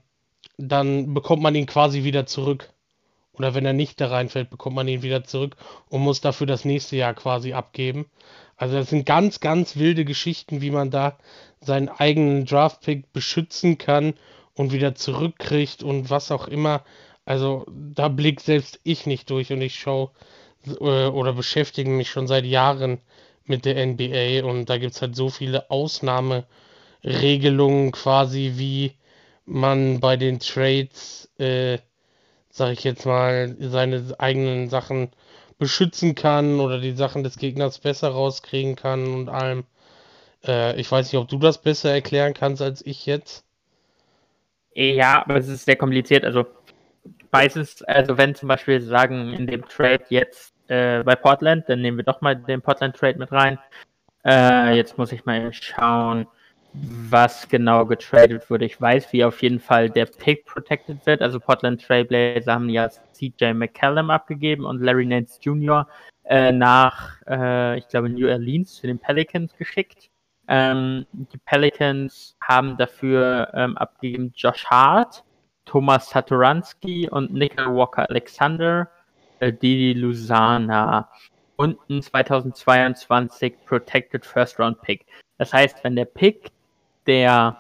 [0.58, 2.70] dann bekommt man ihn quasi wieder zurück.
[3.32, 5.56] Oder wenn er nicht da reinfällt, bekommt man ihn wieder zurück
[5.88, 8.06] und muss dafür das nächste Jahr quasi abgeben.
[8.58, 11.18] Also das sind ganz, ganz wilde Geschichten, wie man da
[11.62, 14.16] seinen eigenen Draft-Pick beschützen kann
[14.54, 16.84] und wieder zurückkriegt und was auch immer.
[17.30, 20.10] Also da blickt selbst ich nicht durch und ich schaue
[20.66, 23.00] äh, oder beschäftige mich schon seit Jahren
[23.46, 28.94] mit der NBA und da gibt es halt so viele Ausnahmeregelungen quasi, wie
[29.46, 31.78] man bei den Trades, äh,
[32.50, 35.12] sag ich jetzt mal, seine eigenen Sachen
[35.60, 39.66] beschützen kann oder die Sachen des Gegners besser rauskriegen kann und allem.
[40.46, 43.46] Äh, ich weiß nicht, ob du das besser erklären kannst als ich jetzt.
[44.74, 46.24] Ja, aber es ist sehr kompliziert.
[46.24, 46.46] Also
[47.32, 51.98] meistens, also wenn zum Beispiel sagen, in dem Trade jetzt äh, bei Portland, dann nehmen
[51.98, 53.60] wir doch mal den Portland Trade mit rein.
[54.26, 56.28] Äh, jetzt muss ich mal schauen,
[56.74, 58.66] was genau getradet wurde.
[58.66, 61.22] Ich weiß, wie auf jeden Fall der Pick protected wird.
[61.22, 65.88] Also Portland Trailblazer haben ja CJ McCallum abgegeben und Larry Nance Jr.
[66.26, 70.10] Äh, nach, äh, ich glaube, New Orleans zu den Pelicans geschickt.
[70.48, 75.24] Ähm, die Pelicans haben dafür ähm, abgegeben Josh Hart,
[75.70, 78.90] Thomas Satoransky und Nickel Walker Alexander,
[79.40, 81.08] äh, Didi Lusana
[81.58, 85.06] und ein 2022 Protected First Round Pick.
[85.38, 86.50] Das heißt, wenn der Pick
[87.06, 87.56] der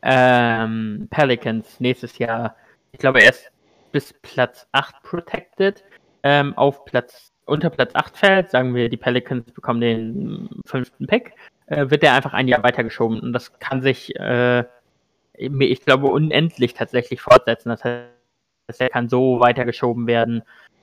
[0.00, 2.56] ähm, Pelicans nächstes Jahr,
[2.92, 3.52] ich glaube, erst
[3.92, 5.84] bis Platz 8 protected,
[6.22, 11.34] ähm, auf Platz unter Platz 8 fällt, sagen wir, die Pelicans bekommen den fünften Pick,
[11.66, 13.20] äh, wird der einfach ein Jahr weitergeschoben.
[13.20, 14.64] Und das kann sich, äh,
[15.38, 17.68] ich glaube, unendlich tatsächlich fortsetzen.
[17.70, 20.42] Das heißt, er kann so weitergeschoben werden,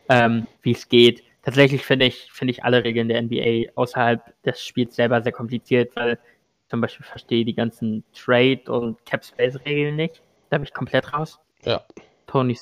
[0.10, 1.24] ähm, wie es geht.
[1.44, 5.96] Tatsächlich finde ich, finde ich alle Regeln der NBA außerhalb des Spiels selber sehr kompliziert,
[5.96, 10.24] weil ich zum Beispiel verstehe die ganzen Trade- und Cap-Space-Regeln nicht.
[10.50, 11.40] Da bin ich komplett raus.
[11.64, 11.84] Ja.
[12.26, 12.58] Tony,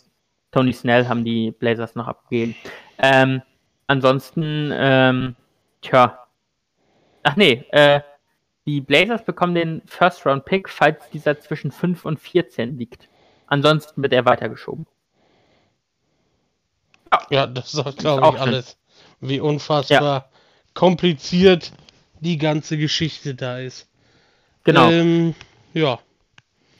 [0.51, 2.55] Tony Snell haben die Blazers noch abgegeben.
[2.97, 3.41] Ähm,
[3.87, 5.35] ansonsten, ähm,
[5.81, 6.27] tja.
[7.23, 8.01] Ach nee, äh,
[8.65, 13.09] die Blazers bekommen den First-Round-Pick, falls dieser zwischen 5 und 14 liegt.
[13.47, 14.87] Ansonsten wird er weitergeschoben.
[17.11, 18.77] Ja, ja das sagt, glaube ich, alles.
[19.19, 20.25] Wie unfassbar ja.
[20.73, 21.71] kompliziert
[22.19, 23.87] die ganze Geschichte da ist.
[24.63, 24.89] Genau.
[24.89, 25.35] Ähm,
[25.73, 25.99] ja.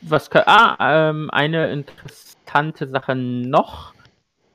[0.01, 3.93] Was ah, ähm, eine interessante Sache noch.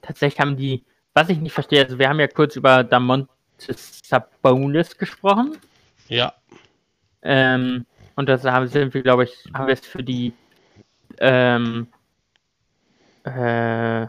[0.03, 4.97] Tatsächlich haben die, was ich nicht verstehe, also wir haben ja kurz über Damontes Sabonis
[4.97, 5.59] gesprochen.
[6.09, 6.33] Ja.
[7.23, 10.33] Ähm, und das haben, sind wir, glaube ich, haben wir es für die
[11.21, 11.89] ähm,
[13.25, 14.07] äh,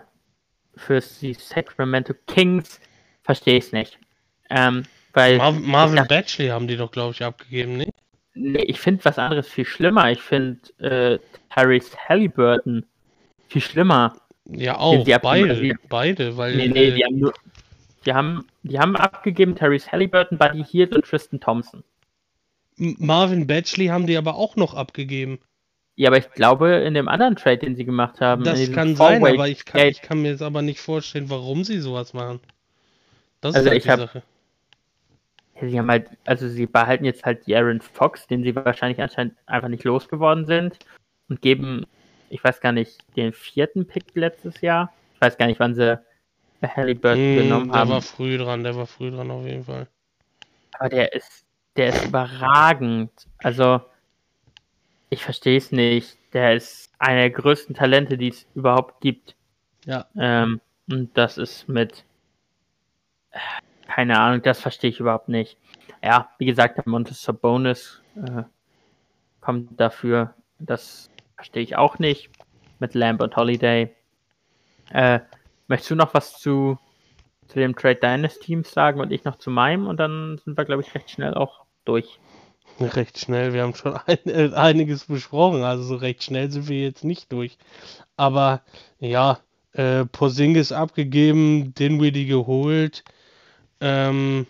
[0.76, 2.80] für die Sacramento Kings
[3.24, 4.00] verstehe ich es nicht.
[4.50, 4.84] Ähm,
[5.14, 7.90] weil Marvin, Marvin dachte, Batchley haben die doch, glaube ich, abgegeben, ne?
[8.36, 10.12] Nee, ich finde was anderes viel schlimmer.
[10.12, 11.20] Ich finde äh,
[11.54, 12.86] Tyrese Halliburton
[13.48, 14.16] viel schlimmer.
[14.46, 15.04] Ja, auch.
[15.04, 16.56] Die, beide, die, beide, weil.
[16.56, 17.34] Nee, nee, die haben nur.
[18.06, 21.84] Die haben, die haben abgegeben Tyrese Halliburton, Buddy Hield und Tristan Thompson.
[22.80, 25.40] Marvin Batchley haben die aber auch noch abgegeben.
[25.96, 28.44] Ja, aber ich glaube, in dem anderen Trade, den sie gemacht haben.
[28.46, 31.80] Das kann sein, aber ich kann, ich kann mir jetzt aber nicht vorstellen, warum sie
[31.80, 32.40] sowas machen.
[33.42, 34.24] Das also ist halt ich die hab, Sache.
[35.62, 39.36] Sie haben halt, also sie behalten jetzt halt die Aaron Fox, den sie wahrscheinlich anscheinend
[39.46, 40.80] einfach nicht losgeworden sind
[41.28, 41.86] und geben,
[42.30, 44.94] ich weiß gar nicht, den vierten Pick letztes Jahr.
[45.16, 46.00] Ich weiß gar nicht, wann sie
[46.62, 47.90] Halliburton mm, genommen der haben.
[47.90, 49.88] Der war früh dran, der war früh dran auf jeden Fall.
[50.78, 51.46] Aber der ist,
[51.76, 53.12] der ist überragend.
[53.38, 53.82] Also,
[55.10, 56.18] ich verstehe es nicht.
[56.34, 59.36] Der ist einer der größten Talente, die es überhaupt gibt.
[59.86, 60.06] Ja.
[60.18, 62.04] Ähm, und das ist mit
[63.88, 65.58] keine Ahnung, das verstehe ich überhaupt nicht.
[66.04, 68.44] Ja, wie gesagt, der Montes Sabonis äh,
[69.42, 70.36] kommt dafür.
[70.60, 72.30] Das verstehe ich auch nicht.
[72.80, 73.94] Mit Lamb und Holiday.
[74.92, 75.20] Äh,
[75.68, 76.78] möchtest du noch was zu,
[77.50, 79.88] zu dem Trade deines Teams sagen und ich noch zu meinem?
[79.88, 82.20] Und dann sind wir, glaube ich, recht schnell auch durch.
[82.80, 86.82] Recht schnell, wir haben schon ein, äh, einiges besprochen, also so recht schnell sind wir
[86.82, 87.58] jetzt nicht durch.
[88.16, 88.62] Aber
[89.00, 89.40] ja,
[89.74, 93.04] äh, Porzingis abgegeben, Dinwiddie geholt,
[93.82, 94.48] ähm,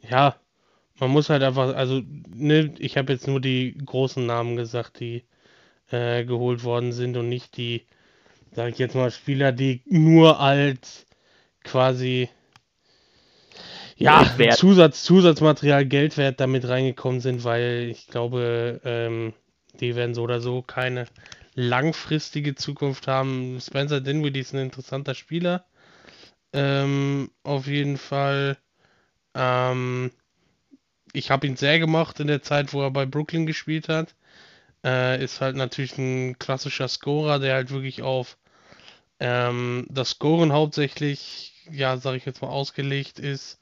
[0.00, 0.36] ja,
[0.98, 5.24] man muss halt einfach, also, ne, ich habe jetzt nur die großen Namen gesagt, die
[5.90, 7.86] äh, geholt worden sind und nicht die,
[8.52, 11.06] sag ich jetzt mal, Spieler, die nur als
[11.64, 12.28] quasi
[13.96, 19.32] ja, Zusatz, Zusatzmaterial Geldwert damit reingekommen sind, weil ich glaube, ähm,
[19.78, 21.06] die werden so oder so keine
[21.54, 23.58] langfristige Zukunft haben.
[23.60, 25.66] Spencer Dinwiddie ist ein interessanter Spieler.
[26.52, 28.56] Ähm, auf jeden Fall.
[29.34, 30.10] Ähm,
[31.12, 34.14] ich habe ihn sehr gemocht in der Zeit, wo er bei Brooklyn gespielt hat.
[34.84, 38.36] Äh, ist halt natürlich ein klassischer Scorer, der halt wirklich auf
[39.22, 43.60] ähm, das Scoren hauptsächlich, ja, sage ich jetzt mal, ausgelegt ist.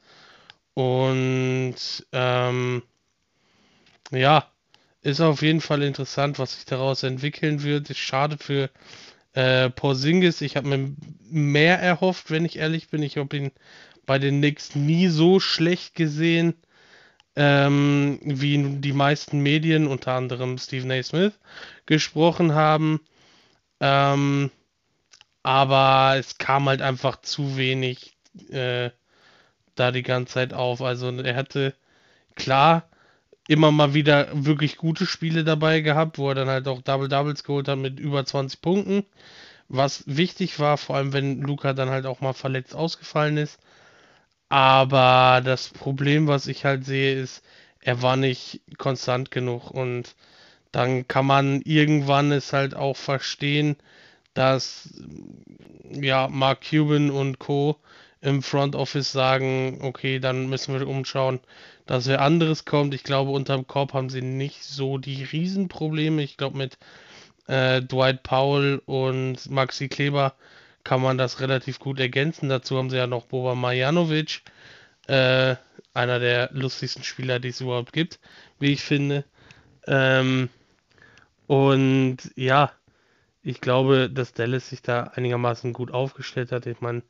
[0.73, 1.77] Und
[2.13, 2.83] ähm,
[4.11, 4.47] ja,
[5.03, 7.91] ist auf jeden Fall interessant, was sich daraus entwickeln wird.
[7.91, 8.71] Ist schade für
[9.35, 10.41] äh, Porzingis.
[10.41, 10.97] Ich habe mir
[11.31, 13.03] mehr erhofft, wenn ich ehrlich bin.
[13.03, 13.51] Ich habe ihn
[14.07, 16.55] bei den Knicks nie so schlecht gesehen,
[17.37, 21.03] ähm, wie die meisten Medien, unter anderem Stephen A.
[21.03, 21.39] Smith,
[21.85, 23.01] gesprochen haben.
[23.81, 24.51] Ähm,
[25.43, 28.17] aber es kam halt einfach zu wenig
[28.51, 28.91] äh,
[29.75, 30.83] da die ganze Zeit auf.
[30.83, 31.75] Also er hatte
[32.37, 32.89] klar
[33.49, 37.45] immer mal wieder wirklich gute Spiele dabei gehabt, wo er dann halt auch Double Doubles
[37.45, 39.05] geholt hat mit über 20 Punkten.
[39.69, 43.59] Was wichtig war, vor allem wenn Luca dann halt auch mal verletzt ausgefallen ist.
[44.49, 47.43] Aber das Problem, was ich halt sehe, ist,
[47.81, 50.15] er war nicht konstant genug und
[50.73, 53.77] dann kann man irgendwann es halt auch verstehen,
[54.35, 54.95] dass
[55.91, 57.77] ja Mark Cuban und Co.
[58.21, 61.41] im Front Office sagen, okay, dann müssen wir umschauen,
[61.87, 62.95] dass wer anderes kommt.
[62.95, 66.23] Ich glaube, unterm Korb haben sie nicht so die Riesenprobleme.
[66.23, 66.79] Ich glaube, mit
[67.49, 70.35] äh, Dwight Powell und Maxi Kleber
[70.85, 72.49] kann man das relativ gut ergänzen.
[72.49, 74.43] Dazu haben sie ja noch Boba Marjanovic,
[75.09, 75.57] äh,
[75.93, 78.21] einer der lustigsten Spieler, die es überhaupt gibt,
[78.61, 79.25] wie ich finde.
[79.87, 80.49] Ähm,
[81.47, 82.73] und ja,
[83.43, 86.67] ich glaube, dass Dallas sich da einigermaßen gut aufgestellt hat.
[86.67, 87.03] Ich meine,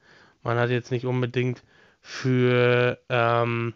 [0.43, 1.63] man hat jetzt nicht unbedingt
[2.01, 3.75] für, ähm,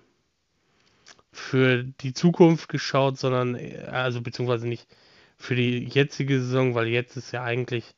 [1.33, 3.57] für die Zukunft geschaut, sondern,
[3.91, 4.87] also beziehungsweise nicht
[5.37, 7.95] für die jetzige Saison, weil jetzt ist ja eigentlich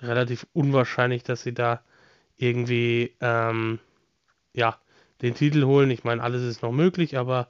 [0.00, 1.82] relativ unwahrscheinlich, dass sie da
[2.36, 3.80] irgendwie, ähm,
[4.54, 4.78] ja,
[5.22, 5.90] den Titel holen.
[5.90, 7.48] Ich meine, alles ist noch möglich, aber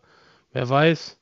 [0.53, 1.19] wer weiß.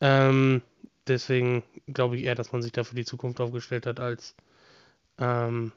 [0.00, 0.62] Ähm,
[1.06, 4.34] deswegen glaube ich eher, dass man sich da für die Zukunft aufgestellt hat, als
[5.18, 5.72] ähm,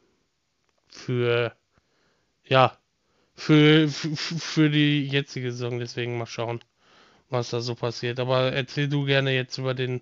[0.90, 1.56] für,
[2.46, 2.78] ja,
[3.36, 5.80] für, für, die jetzige Saison.
[5.80, 6.60] Deswegen mal schauen,
[7.30, 8.20] was da so passiert.
[8.20, 10.02] Aber erzähl du gerne jetzt über den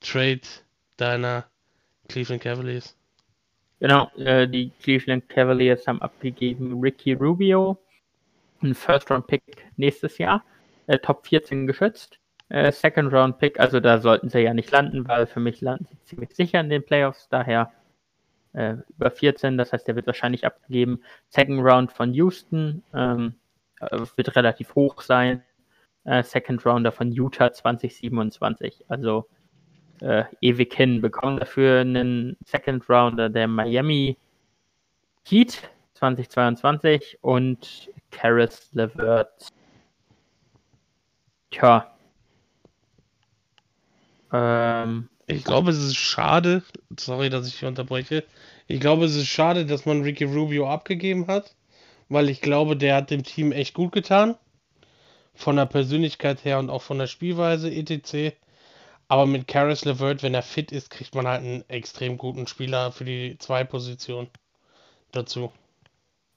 [0.00, 0.40] Trade
[0.96, 1.44] deiner
[2.08, 2.96] Cleveland Cavaliers.
[3.80, 7.78] Genau, äh, die Cleveland Cavaliers haben abgegeben Ricky Rubio,
[8.60, 9.42] ein First-Round-Pick
[9.76, 10.44] nächstes Jahr,
[10.88, 15.38] äh, Top 14 geschützt, äh, Second-Round-Pick, also da sollten sie ja nicht landen, weil für
[15.38, 17.72] mich landen sie ziemlich sicher in den Playoffs, daher
[18.52, 21.02] äh, über 14, das heißt, der wird wahrscheinlich abgegeben.
[21.28, 23.34] Second Round von Houston ähm,
[23.80, 25.42] äh, wird relativ hoch sein.
[26.04, 28.86] Äh, Second Rounder von Utah 2027.
[28.88, 29.28] Also
[30.00, 31.00] äh, ewig hin.
[31.00, 34.16] Bekommen dafür einen Second Rounder der Miami
[35.26, 39.48] Heat 2022 und Karis LeVert.
[41.50, 41.94] Tja.
[44.32, 46.62] Ähm, ich glaube, es ist schade,
[46.98, 48.24] sorry, dass ich hier unterbreche.
[48.66, 51.54] Ich glaube, es ist schade, dass man Ricky Rubio abgegeben hat,
[52.08, 54.36] weil ich glaube, der hat dem Team echt gut getan.
[55.34, 58.34] Von der Persönlichkeit her und auch von der Spielweise etc.
[59.06, 62.90] Aber mit Karis LeVert, wenn er fit ist, kriegt man halt einen extrem guten Spieler
[62.90, 64.28] für die zwei Positionen
[65.12, 65.52] dazu.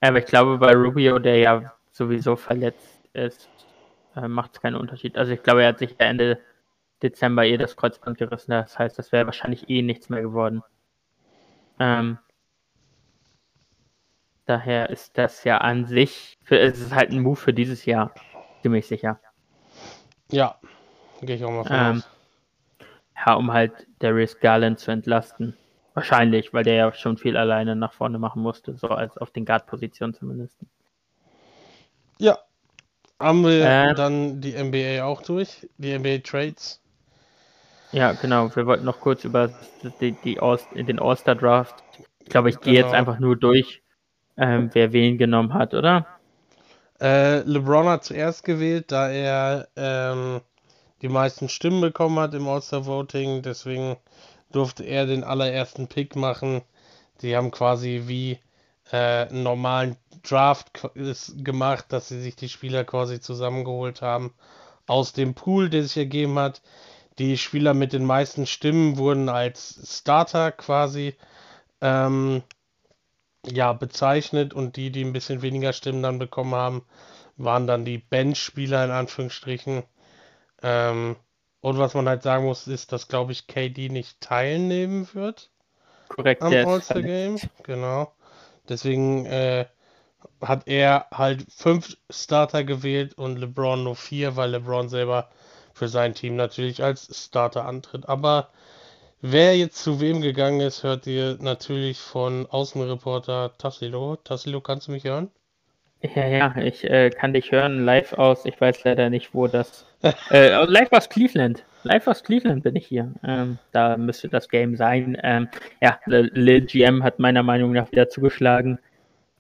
[0.02, 3.50] Aber ich glaube, bei Rubio, der ja sowieso verletzt ist,
[4.16, 5.18] äh, macht es keinen Unterschied.
[5.18, 6.40] Also ich glaube, er hat sich Ende
[7.04, 8.52] Dezember eh das Kreuzband gerissen.
[8.52, 10.64] Das heißt, das wäre wahrscheinlich eh nichts mehr geworden.
[11.80, 12.20] Ähm,
[14.46, 18.14] daher ist das ja an sich, für, es ist halt ein Move für dieses Jahr,
[18.62, 19.20] ziemlich sicher.
[20.32, 20.60] Ja,
[21.22, 22.04] gehe ich auch mal von ähm,
[23.26, 25.58] Ja, um halt Darius Garland zu entlasten.
[25.94, 29.46] Wahrscheinlich, weil der ja schon viel alleine nach vorne machen musste, so als auf den
[29.46, 30.58] Guard-Positionen zumindest.
[32.18, 32.40] Ja.
[33.20, 35.68] Haben wir äh, dann die NBA auch durch?
[35.78, 36.81] Die NBA Trades?
[37.92, 38.56] Ja, genau.
[38.56, 39.50] Wir wollten noch kurz über
[40.00, 41.76] die, die All, den All-Star-Draft.
[42.20, 42.88] Ich glaube, ich gehe genau.
[42.88, 43.82] jetzt einfach nur durch,
[44.38, 46.08] ähm, wer wen genommen hat, oder?
[47.02, 50.42] Äh, LeBron hat zuerst gewählt, da er ähm,
[51.02, 53.42] die meisten Stimmen bekommen hat im All-Star-Voting.
[53.42, 53.98] Deswegen
[54.52, 56.62] durfte er den allerersten Pick machen.
[57.22, 58.40] Die haben quasi wie
[58.92, 60.72] äh, einen normalen Draft
[61.44, 64.34] gemacht, dass sie sich die Spieler quasi zusammengeholt haben
[64.88, 66.62] aus dem Pool, der sich ergeben hat.
[67.22, 71.16] Die Spieler mit den meisten Stimmen wurden als Starter quasi
[71.80, 72.42] ähm,
[73.46, 76.84] ja, bezeichnet und die, die ein bisschen weniger Stimmen dann bekommen haben,
[77.38, 79.84] waren dann die Bench-Spieler in Anführungsstrichen.
[80.64, 81.16] Ähm,
[81.60, 85.52] und was man halt sagen muss, ist, dass, glaube ich, KD nicht teilnehmen wird.
[86.10, 86.42] korrekt.
[86.42, 87.38] am All-Star Game.
[87.62, 88.12] Genau.
[88.68, 89.68] Deswegen äh,
[90.42, 95.30] hat er halt fünf Starter gewählt und LeBron nur vier, weil LeBron selber
[95.82, 98.08] für sein Team natürlich als Starter antritt.
[98.08, 98.50] Aber
[99.20, 104.18] wer jetzt zu wem gegangen ist, hört ihr natürlich von Außenreporter Tassilo.
[104.18, 105.32] Tassilo, kannst du mich hören?
[106.04, 108.46] Ja, ja, ich äh, kann dich hören live aus.
[108.46, 109.88] Ich weiß leider nicht, wo das.
[110.30, 111.64] äh, live aus Cleveland.
[111.82, 113.12] Live aus Cleveland bin ich hier.
[113.24, 115.18] Ähm, da müsste das Game sein.
[115.24, 115.50] Ähm,
[115.82, 118.78] ja, Lil GM hat meiner Meinung nach wieder zugeschlagen.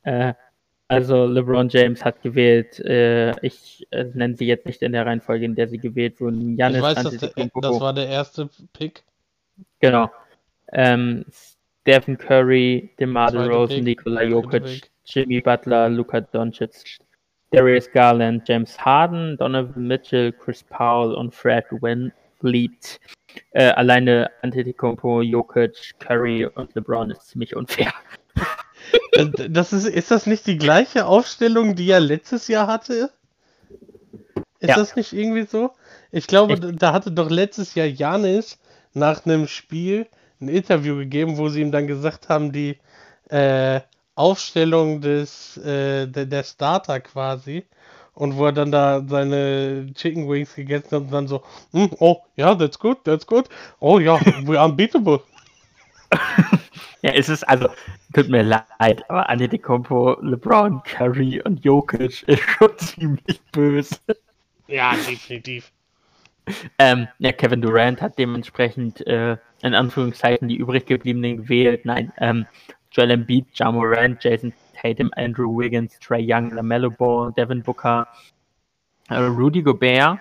[0.01, 0.33] Äh,
[0.91, 2.79] also LeBron James hat gewählt.
[2.81, 6.57] Äh, ich äh, nenne sie jetzt nicht in der Reihenfolge, in der sie gewählt wurden.
[6.57, 9.03] Giannis ich weiß, das, der, das war der erste Pick.
[9.79, 10.11] Genau.
[10.73, 11.23] Ähm,
[11.81, 16.99] Stephen Curry, DeMar DeRozan, Nikola Jokic, Jimmy Butler, Luka Doncic,
[17.51, 22.99] Darius Garland, James Harden, Donovan Mitchell, Chris Paul und Fred Winfleet.
[23.51, 27.93] Äh, alleine Antetokounmpo, Jokic, Curry und LeBron ist ziemlich unfair.
[29.11, 33.11] Das ist, ist das nicht die gleiche Aufstellung, die er letztes Jahr hatte?
[34.59, 34.75] Ist ja.
[34.75, 35.71] das nicht irgendwie so?
[36.11, 38.57] Ich glaube, ich da hatte doch letztes Jahr Janis
[38.93, 40.07] nach einem Spiel
[40.39, 42.77] ein Interview gegeben, wo sie ihm dann gesagt haben, die
[43.29, 43.81] äh,
[44.15, 47.65] Aufstellung des äh, der, der Starter quasi
[48.13, 52.17] und wo er dann da seine Chicken Wings gegessen hat und dann so, mm, oh
[52.35, 53.49] ja, that's good, that's good,
[53.79, 55.21] oh ja, we're unbeatable.
[57.01, 57.69] Ja, es ist also,
[58.13, 63.99] tut mir leid, aber Antetokounmpo, LeBron, Curry und Jokic ist schon ziemlich böse.
[64.67, 65.71] Ja, definitiv.
[66.79, 71.85] Ähm, ja, Kevin Durant hat dementsprechend äh, in Anführungszeichen die übrig gebliebenen gewählt.
[71.85, 72.45] Nein, ähm,
[72.91, 78.07] Joel Embiid, Ja Morant, Jason Tatum, Andrew Wiggins, Trey Young, LaMelo Ball, Devin Booker,
[79.09, 80.19] äh, Rudy Gobert,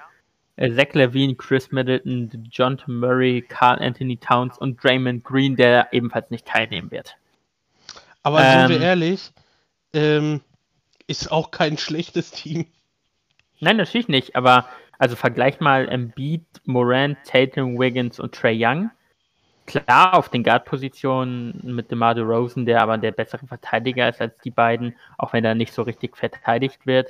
[0.56, 6.46] Zach Levine, Chris Middleton, John Murray, Carl Anthony Towns und Draymond Green, der ebenfalls nicht
[6.46, 7.16] teilnehmen wird.
[8.22, 9.32] Aber ähm, sind wir ehrlich,
[9.94, 10.40] ähm,
[11.06, 12.66] ist auch kein schlechtes Team.
[13.60, 14.66] Nein, natürlich nicht, aber
[14.98, 18.90] also vergleich mal Embiid, Morant, Tatum, Wiggins und Trey Young.
[19.66, 24.50] Klar, auf den Guard-Positionen mit DeMar Rosen, der aber der bessere Verteidiger ist als die
[24.50, 27.08] beiden, auch wenn er nicht so richtig verteidigt wird.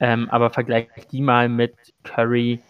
[0.00, 2.60] Ähm, aber vergleich die mal mit Curry,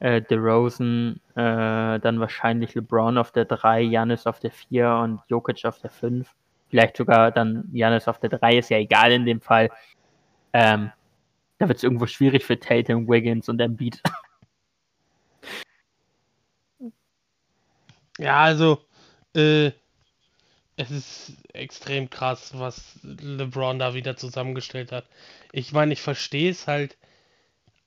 [0.00, 5.64] äh, DeRozan, äh, dann wahrscheinlich LeBron auf der 3, Janis auf der 4 und Jokic
[5.64, 6.32] auf der 5
[6.68, 9.70] vielleicht sogar dann Janis auf der 3, ist ja egal in dem Fall.
[10.52, 10.92] Ähm,
[11.58, 14.00] da wird es irgendwo schwierig für Tatum, Wiggins und Embiid.
[18.20, 18.84] Ja, also,
[19.36, 19.70] äh,
[20.74, 25.06] es ist extrem krass, was LeBron da wieder zusammengestellt hat.
[25.52, 26.96] Ich meine, ich verstehe es halt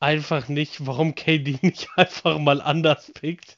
[0.02, 3.58] einfach nicht, warum KD nicht einfach mal anders pickt.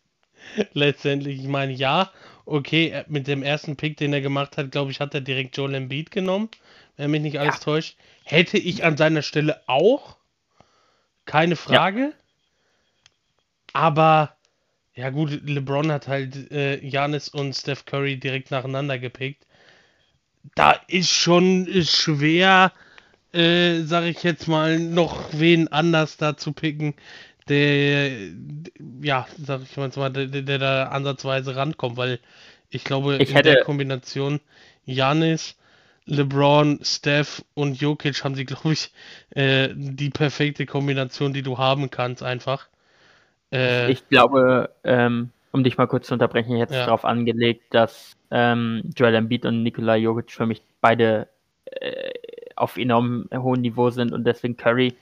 [0.74, 2.12] Letztendlich, ich meine, ja,
[2.46, 5.58] okay, äh, mit dem ersten Pick, den er gemacht hat, glaube ich, hat er direkt
[5.58, 6.50] Joel Embiid genommen,
[6.98, 7.62] wenn mich nicht alles ja.
[7.62, 7.98] täuscht.
[8.26, 10.18] Hätte ich an seiner Stelle auch,
[11.26, 12.00] keine Frage.
[12.02, 12.14] Ja.
[13.72, 14.36] Aber,
[14.94, 19.48] ja gut, LeBron hat halt äh, Janis und Steph Curry direkt nacheinander gepickt.
[20.56, 22.74] Da ist schon ist schwer,
[23.34, 26.94] äh, sag ich jetzt mal, noch wen anders da zu picken,
[27.50, 28.12] der,
[29.02, 32.20] ja, sag ich mal, der, der da ansatzweise rankommt, weil
[32.70, 33.52] ich glaube, ich in hätte...
[33.52, 34.40] der Kombination
[34.86, 35.56] Janis,
[36.06, 38.92] LeBron, Steph und Jokic haben sie, glaube ich,
[39.32, 42.68] äh, die perfekte Kombination, die du haben kannst, einfach.
[43.52, 46.86] Äh, ich glaube, ähm, um dich mal kurz zu unterbrechen, ich hätte ja.
[46.86, 51.28] darauf angelegt, dass ähm, Joel Embiid und Nikola Jokic für mich beide
[51.66, 52.12] äh,
[52.56, 54.96] auf enorm hohem Niveau sind und deswegen Curry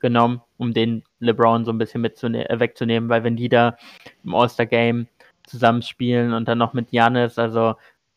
[0.00, 3.76] genommen, um den LeBron so ein bisschen äh, wegzunehmen, weil wenn die da
[4.24, 5.08] im All-Star-Game
[5.46, 7.74] zusammenspielen und dann noch mit Janis, also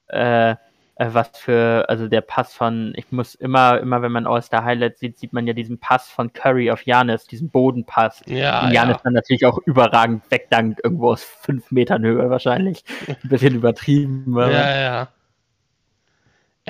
[0.07, 0.55] äh,
[1.01, 4.99] äh, was für, also der Pass von, ich muss immer, immer wenn man All-Star Highlights
[4.99, 8.21] sieht, sieht man ja diesen Pass von Curry auf Janis, diesen Bodenpass.
[8.27, 8.65] Ja.
[8.65, 9.01] Und Janis ja.
[9.05, 12.83] dann natürlich auch überragend wegdankt, irgendwo aus fünf Metern Höhe wahrscheinlich.
[13.07, 14.35] Ein bisschen übertrieben.
[14.37, 15.07] Ja, ja.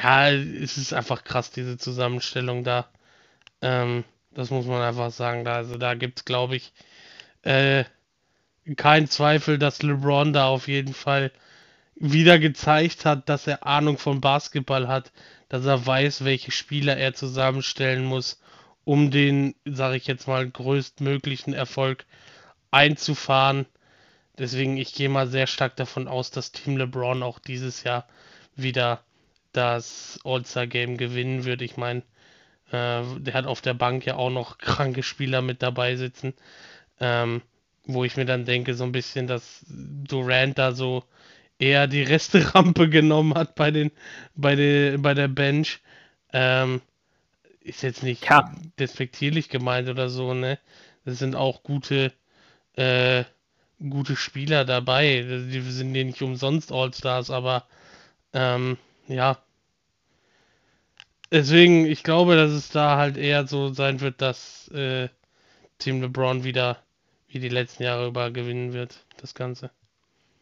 [0.01, 2.89] Ja, es ist einfach krass, diese Zusammenstellung da.
[3.61, 5.47] Ähm, das muss man einfach sagen.
[5.47, 6.73] Also da gibt es, glaube ich,
[7.43, 7.85] äh,
[8.77, 11.31] keinen Zweifel, dass LeBron da auf jeden Fall
[11.95, 15.11] wieder gezeigt hat, dass er Ahnung von Basketball hat,
[15.49, 18.41] dass er weiß, welche Spieler er zusammenstellen muss,
[18.85, 22.05] um den, sage ich jetzt mal, größtmöglichen Erfolg
[22.71, 23.67] einzufahren.
[24.37, 28.07] Deswegen, ich gehe mal sehr stark davon aus, dass Team LeBron auch dieses Jahr
[28.55, 29.03] wieder
[29.53, 31.61] das All-Star-Game gewinnen wird.
[31.61, 32.01] Ich meine,
[32.71, 36.33] äh, der hat auf der Bank ja auch noch kranke Spieler mit dabei sitzen.
[36.99, 37.41] Ähm,
[37.85, 41.03] wo ich mir dann denke, so ein bisschen, dass Durant da so
[41.59, 43.91] eher die Resterampe genommen hat bei den,
[44.35, 45.81] bei der, bei der Bench.
[46.33, 46.81] Ähm,
[47.61, 48.51] ist jetzt nicht Ja.
[48.79, 50.59] despektierlich gemeint oder so, ne?
[51.05, 52.11] Es sind auch gute,
[52.75, 53.23] äh,
[53.79, 55.23] gute Spieler dabei.
[55.51, 57.67] Die sind ja nicht umsonst All-Stars, aber
[58.33, 58.77] ähm,
[59.11, 59.37] ja.
[61.31, 65.07] Deswegen, ich glaube, dass es da halt eher so sein wird, dass äh,
[65.77, 66.77] Team LeBron wieder
[67.29, 69.71] wie die letzten Jahre über gewinnen wird, das Ganze.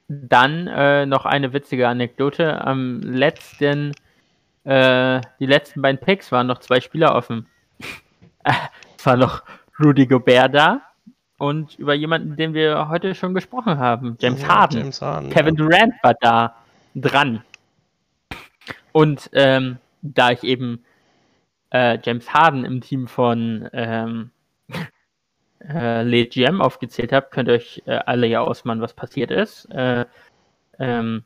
[0.08, 2.60] Dann äh, noch eine witzige Anekdote.
[2.66, 3.92] Am letzten,
[4.64, 7.46] äh, die letzten beiden Picks waren noch zwei Spieler offen.
[8.44, 9.44] es war noch
[9.80, 10.82] Rudy Gobert da
[11.38, 14.80] und über jemanden, den wir heute schon gesprochen haben, James Ja, Harden.
[14.80, 15.30] James Harden.
[15.30, 16.56] Kevin Durant war da
[16.96, 17.44] dran.
[18.92, 20.84] Und ähm, da ich eben
[21.72, 24.32] äh, James Harden im Team von ähm,
[25.60, 29.66] äh, Le GM aufgezählt habe, könnt ihr euch äh, alle ja ausmalen, was passiert ist.
[29.72, 30.06] Äh,
[30.80, 31.24] ähm,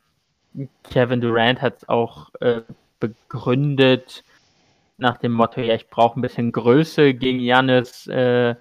[0.84, 2.62] Kevin Durant hat es auch äh,
[3.00, 4.24] begründet
[4.96, 8.54] nach dem Motto, ja, ich brauche ein bisschen Größe gegen Janis, äh, äh,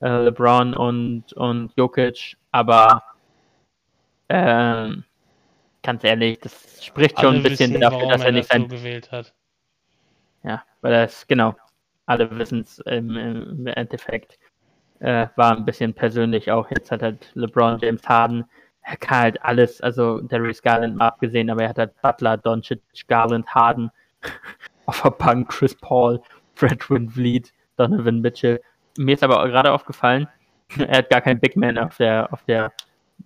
[0.00, 3.02] LeBron und, und Jokic, aber
[4.28, 5.04] ähm,
[5.84, 8.62] ganz ehrlich, das spricht schon Alle ein bisschen wissen, dafür, dass er nicht das so
[8.62, 9.32] sein gewählt hat.
[10.42, 11.54] ja, weil das, genau,
[12.06, 14.38] alle wissen es im, im Endeffekt.
[15.00, 16.70] Äh, war ein bisschen persönlich auch.
[16.70, 18.44] Jetzt hat halt LeBron James Harden,
[18.82, 22.80] er kann halt alles, also Darius Garland mal abgesehen, aber er hat halt Butler, Doncic,
[23.08, 23.90] Garland, Harden
[24.86, 26.20] auf der Bank, Chris Paul,
[26.54, 28.60] Fred Vliet, Donovan Mitchell.
[28.96, 30.28] Mir ist aber gerade aufgefallen,
[30.78, 32.72] er hat gar keinen Big Man auf der, auf der,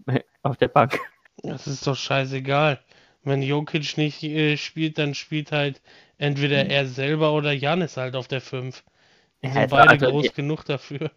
[0.42, 0.98] auf der Bank.
[1.42, 2.78] Das ist doch scheißegal.
[3.24, 5.80] Wenn Jokic nicht äh, spielt, dann spielt halt
[6.18, 8.82] entweder er selber oder Janis halt auf der 5.
[9.42, 11.10] Die Ja, sind also- beide also- groß genug dafür.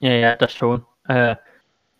[0.00, 0.84] Ja, ja, das schon.
[1.08, 1.36] Äh,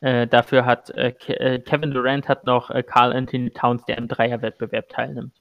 [0.01, 4.09] äh, dafür hat äh, äh, Kevin Durant hat noch äh, Carl Anthony Towns, der im
[4.09, 5.32] Dreierwettbewerb teilnimmt.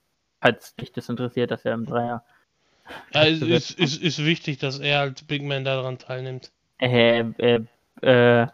[0.41, 2.23] Falls dich das interessiert, dass er im Dreier.
[3.14, 6.52] Ja, es ist, ist, ist wichtig, dass er als Big Man daran teilnimmt.
[6.80, 7.61] Äh, äh,
[8.02, 8.48] äh,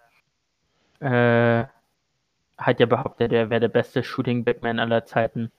[1.02, 1.65] äh,
[2.60, 5.52] hat ja behauptet, er wäre der beste Shooting Big Man aller Zeiten.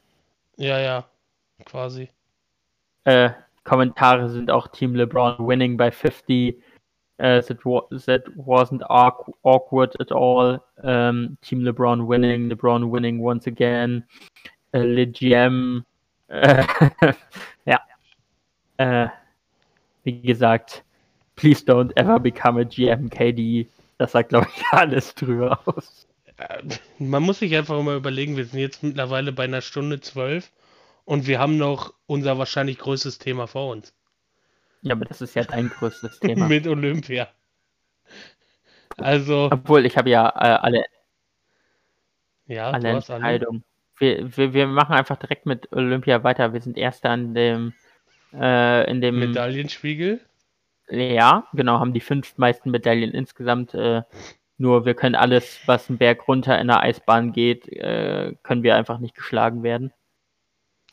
[0.56, 1.04] Ja, ja,
[1.64, 2.10] quasi.
[3.04, 3.30] Äh,
[3.64, 6.62] Kommentare sind auch Team LeBron winning by 50.
[7.18, 10.58] Uh, that, wa that wasn't awk- awkward at all.
[10.82, 14.04] Um, Team LeBron winning, LeBron winning once again.
[14.74, 15.84] Uh, Le GM.
[16.28, 16.64] Äh,
[17.66, 17.80] ja.
[18.78, 19.08] Äh,
[20.04, 20.82] wie gesagt,
[21.36, 23.68] please don't ever become a GM, KD.
[23.98, 26.06] Das sagt, glaube ich, alles drüber aus.
[26.40, 26.62] Äh,
[26.98, 30.50] Man muss sich einfach mal überlegen, wir sind jetzt mittlerweile bei einer Stunde zwölf
[31.04, 33.94] und wir haben noch unser wahrscheinlich größtes Thema vor uns.
[34.82, 36.48] Ja, aber das ist ja dein größtes Thema.
[36.48, 37.28] Mit Olympia.
[38.96, 40.84] Also, Obwohl, ich habe ja äh, alle
[42.50, 42.88] ja, alle.
[42.88, 43.64] Entscheidungen.
[43.98, 46.52] Wir, wir, wir machen einfach direkt mit Olympia weiter.
[46.52, 47.74] Wir sind Erster an dem,
[48.32, 50.20] äh, in dem, Medaillenspiegel.
[50.88, 53.74] ja, genau, haben die fünf meisten Medaillen insgesamt.
[53.74, 54.02] Äh,
[54.60, 58.76] nur wir können alles, was einen Berg runter in der Eisbahn geht, äh, können wir
[58.76, 59.92] einfach nicht geschlagen werden.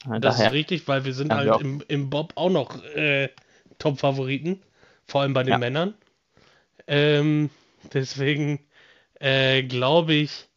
[0.10, 1.61] Äh, Das ist richtig, weil wir sind wir halt auch.
[1.61, 3.30] im, im Bob auch noch äh,
[3.77, 4.64] Top-Favoriten.
[5.06, 5.57] Vor allem bei den Ja.
[5.57, 5.95] Männern.
[6.88, 7.49] Ähm,
[7.94, 8.60] deswegen
[9.19, 10.48] äh, glaube ich,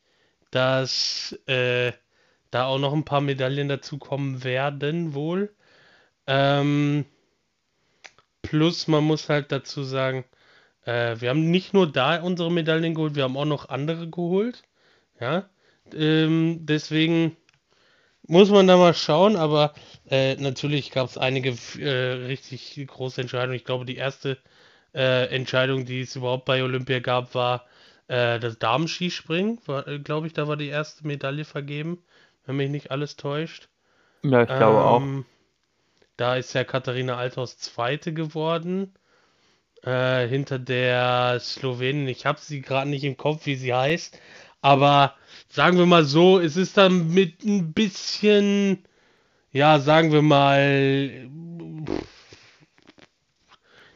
[0.51, 1.93] dass äh,
[2.51, 5.55] da auch noch ein paar Medaillen dazu kommen werden, wohl.
[6.27, 7.07] Ähm,
[8.43, 10.24] plus, man muss halt dazu sagen,
[10.85, 14.65] äh, wir haben nicht nur da unsere Medaillen geholt, wir haben auch noch andere geholt.
[15.20, 15.51] Ja,
[15.94, 17.36] ähm, deswegen
[18.27, 19.74] muss man da mal schauen, aber
[20.11, 23.57] äh, natürlich gab es einige äh, richtig große Entscheidungen.
[23.57, 24.39] Ich glaube, die erste
[24.94, 27.66] äh, Entscheidung, die es überhaupt bei Olympia gab, war
[28.09, 29.61] äh, das Damenskispringen.
[29.69, 32.02] Äh, glaube ich, da war die erste Medaille vergeben,
[32.47, 33.69] wenn mich nicht alles täuscht.
[34.23, 35.02] ja, ich glaube auch.
[35.02, 35.27] Ähm,
[36.16, 38.94] Da ist ja Katharina Althaus Zweite geworden.
[39.82, 42.09] Äh, hinter der Slowenin.
[42.09, 44.19] Ich habe sie gerade nicht im Kopf, wie sie heißt.
[44.61, 45.16] Aber
[45.48, 48.85] sagen wir mal so, es ist dann mit ein bisschen,
[49.52, 51.28] ja, sagen wir mal,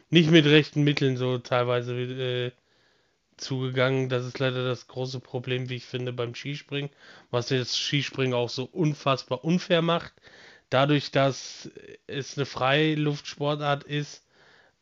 [0.09, 2.51] nicht mit rechten Mitteln so teilweise äh,
[3.37, 4.09] zugegangen.
[4.09, 6.89] Das ist leider das große Problem, wie ich finde, beim Skispringen,
[7.31, 10.13] was das Skispringen auch so unfassbar unfair macht.
[10.69, 11.69] Dadurch, dass
[12.07, 14.24] es eine Freiluftsportart ist,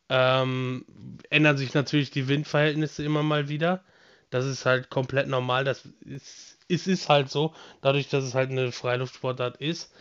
[0.08, 0.84] ähm,
[1.30, 3.84] ändern sich natürlich die Windverhältnisse immer mal wieder.
[4.30, 5.64] Das ist halt komplett normal.
[5.64, 9.92] Das ist, es ist halt so, dadurch, dass es halt eine Freiluftsportart ist.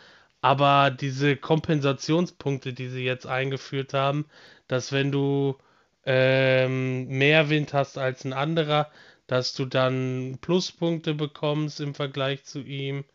[0.42, 4.26] Aber diese Kompensationspunkte, die sie jetzt eingeführt haben,
[4.68, 5.58] dass wenn du
[6.06, 8.92] ähm, mehr Wind hast als ein anderer,
[9.28, 13.06] dass du dann Pluspunkte bekommst im Vergleich zu ihm.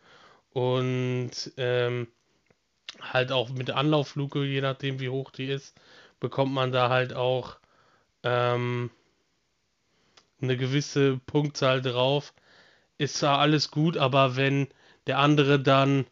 [0.53, 2.09] und ähm,
[3.01, 5.77] halt auch mit Anlauffluke, je nachdem wie hoch die ist,
[6.21, 7.57] bekommt man da halt auch
[8.23, 8.91] ähm,
[10.41, 12.35] eine gewisse Punktzahl drauf.
[12.99, 14.69] Ist zwar alles gut, aber wenn
[15.07, 16.07] der andere dann,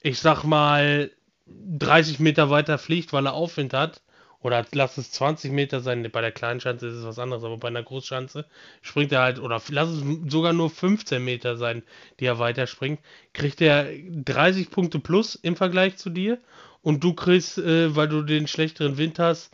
[0.00, 1.10] ich sag mal,
[1.46, 4.02] 30 Meter weiter fliegt, weil er Aufwind hat,
[4.40, 7.56] oder lass es 20 Meter sein, bei der kleinen Schanze ist es was anderes, aber
[7.56, 8.46] bei einer Großschanze
[8.82, 11.82] springt er halt, oder lass es sogar nur 15 Meter sein,
[12.20, 13.00] die er weiter springt,
[13.32, 16.38] kriegt er 30 Punkte plus im Vergleich zu dir
[16.86, 19.50] und du kriegst, äh, weil du den schlechteren Wind hast,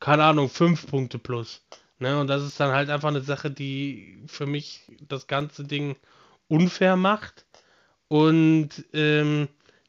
[0.00, 1.62] keine Ahnung, 5 Punkte plus.
[2.00, 2.18] Ne?
[2.18, 5.96] Und das ist dann halt einfach eine Sache, die für mich das ganze Ding
[6.48, 7.46] unfair macht.
[8.08, 9.48] Und ähm,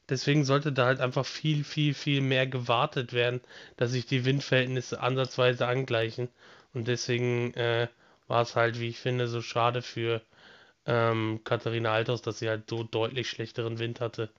[0.09, 3.41] Deswegen sollte da halt einfach viel, viel, viel mehr gewartet werden,
[3.77, 6.29] dass sich die Windverhältnisse ansatzweise angleichen.
[6.73, 7.87] Und deswegen äh,
[8.27, 10.21] war es halt, wie ich finde, so schade für
[10.85, 14.29] ähm, Katharina Althaus, dass sie halt so deutlich schlechteren Wind hatte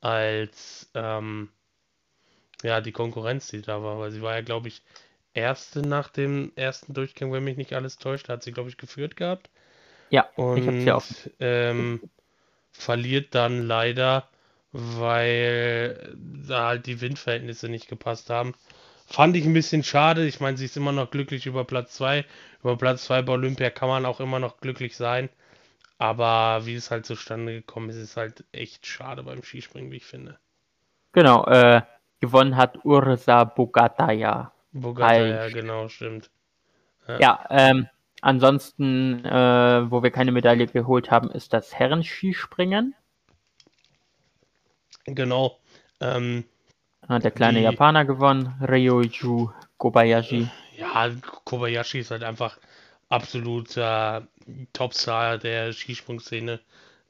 [0.00, 1.48] als ähm,
[2.62, 3.98] ja, die Konkurrenz, die da war.
[3.98, 4.82] Weil sie war ja, glaube ich,
[5.34, 9.16] erste nach dem ersten Durchgang, wenn mich nicht alles täuscht, hat sie, glaube ich, geführt
[9.16, 9.50] gehabt.
[10.10, 11.04] Ja, und ich ja auch.
[11.40, 12.00] Ähm,
[12.72, 14.28] verliert dann leider
[14.76, 18.54] weil da halt die Windverhältnisse nicht gepasst haben.
[19.06, 20.26] Fand ich ein bisschen schade.
[20.26, 22.24] Ich meine, sie ist immer noch glücklich über Platz 2.
[22.62, 25.28] Über Platz 2 bei Olympia kann man auch immer noch glücklich sein.
[25.98, 30.04] Aber wie es halt zustande gekommen ist, ist halt echt schade beim Skispringen, wie ich
[30.04, 30.38] finde.
[31.12, 31.80] Genau, äh,
[32.20, 34.52] gewonnen hat Ursa Bogataya.
[34.72, 36.30] Bogataya, genau, stimmt.
[37.08, 37.88] Ja, ja ähm,
[38.20, 42.94] ansonsten, äh, wo wir keine Medaille geholt haben, ist das Herrenskispringen.
[45.04, 45.58] Genau.
[46.00, 46.44] Ähm,
[47.08, 50.48] Hat der kleine die, Japaner gewonnen, Ryoju Kobayashi.
[50.76, 51.10] Ja,
[51.44, 52.58] Kobayashi ist halt einfach
[53.08, 54.26] absoluter
[54.72, 56.60] Topstar der Skisprungszene.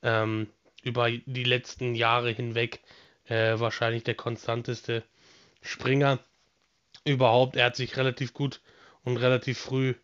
[0.03, 0.49] Ähm,
[0.83, 2.81] über die letzten Jahre hinweg
[3.29, 5.03] äh, wahrscheinlich der konstanteste
[5.63, 6.19] Springer
[7.05, 7.57] überhaupt.
[7.57, 8.61] Er hat sich relativ gut
[9.05, 9.95] und relativ früh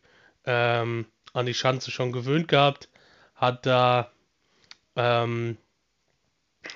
[0.45, 2.89] ähm, an die Schanze schon gewöhnt gehabt.
[3.35, 4.11] Hat da
[4.97, 5.57] ähm,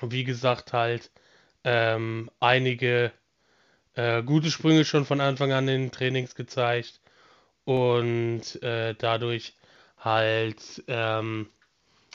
[0.01, 1.11] wie gesagt, halt
[1.63, 3.11] ähm, einige
[3.95, 7.01] äh, gute Sprünge schon von Anfang an in den Trainings gezeigt
[7.65, 9.53] und äh, dadurch
[9.97, 11.49] halt ähm,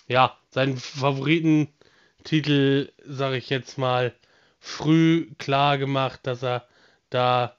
[0.08, 4.14] ja seinen Favoritentitel, sage ich jetzt mal,
[4.62, 6.66] früh klar gemacht, dass er
[7.10, 7.56] da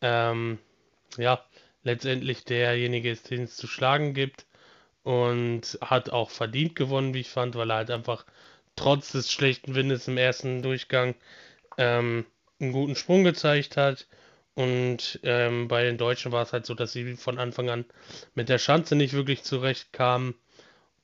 [0.00, 0.58] ähm,
[1.18, 1.44] ja
[1.84, 4.46] letztendlich derjenige ist, den es zu schlagen gibt
[5.04, 8.24] und hat auch verdient gewonnen, wie ich fand, weil er halt einfach
[8.74, 11.14] trotz des schlechten Windes im ersten Durchgang
[11.76, 12.24] ähm,
[12.58, 14.06] einen guten Sprung gezeigt hat.
[14.54, 17.84] Und ähm, bei den Deutschen war es halt so, dass sie von Anfang an
[18.34, 20.34] mit der Schanze nicht wirklich zurechtkamen.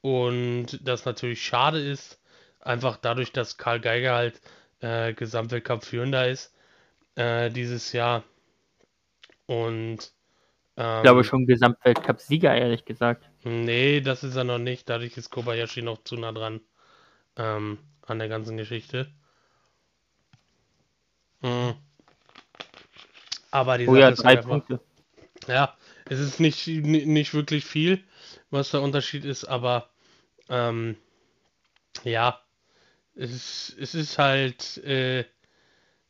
[0.00, 2.18] Und das natürlich schade ist,
[2.60, 4.40] einfach dadurch, dass Karl Geiger halt
[4.82, 6.54] äh, Gesamtweltcup-Führender ist
[7.14, 8.24] äh, dieses Jahr.
[9.46, 10.12] Und
[10.76, 13.28] ähm, ich glaube schon Gesamtweltcup-Sieger, ehrlich gesagt.
[13.44, 14.88] Nee, das ist er noch nicht.
[14.88, 16.60] Dadurch ist Kobayashi noch zu nah dran
[17.36, 19.08] ähm, an der ganzen Geschichte.
[21.40, 21.74] Mhm.
[23.50, 24.80] Aber die oh ja, drei einfach, Punkte.
[25.46, 25.76] Ja,
[26.08, 28.02] es ist nicht, nicht wirklich viel,
[28.50, 29.90] was der Unterschied ist, aber
[30.48, 30.96] ähm,
[32.04, 32.40] ja,
[33.14, 35.24] es, es ist halt äh,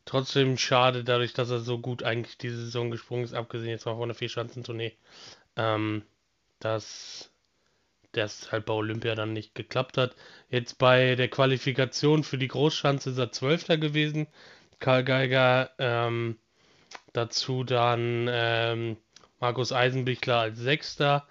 [0.05, 3.95] trotzdem schade, dadurch, dass er so gut eigentlich diese Saison gesprungen ist, abgesehen jetzt mal
[3.95, 4.93] von der Vierschanzentournee,
[5.55, 6.03] ähm,
[6.59, 7.29] dass
[8.13, 10.15] das halt bei Olympia dann nicht geklappt hat.
[10.49, 14.27] Jetzt bei der Qualifikation für die Großschanze ist er Zwölfter gewesen.
[14.79, 16.37] Karl Geiger ähm,
[17.13, 18.97] dazu dann ähm,
[19.39, 21.27] Markus Eisenbichler als Sechster.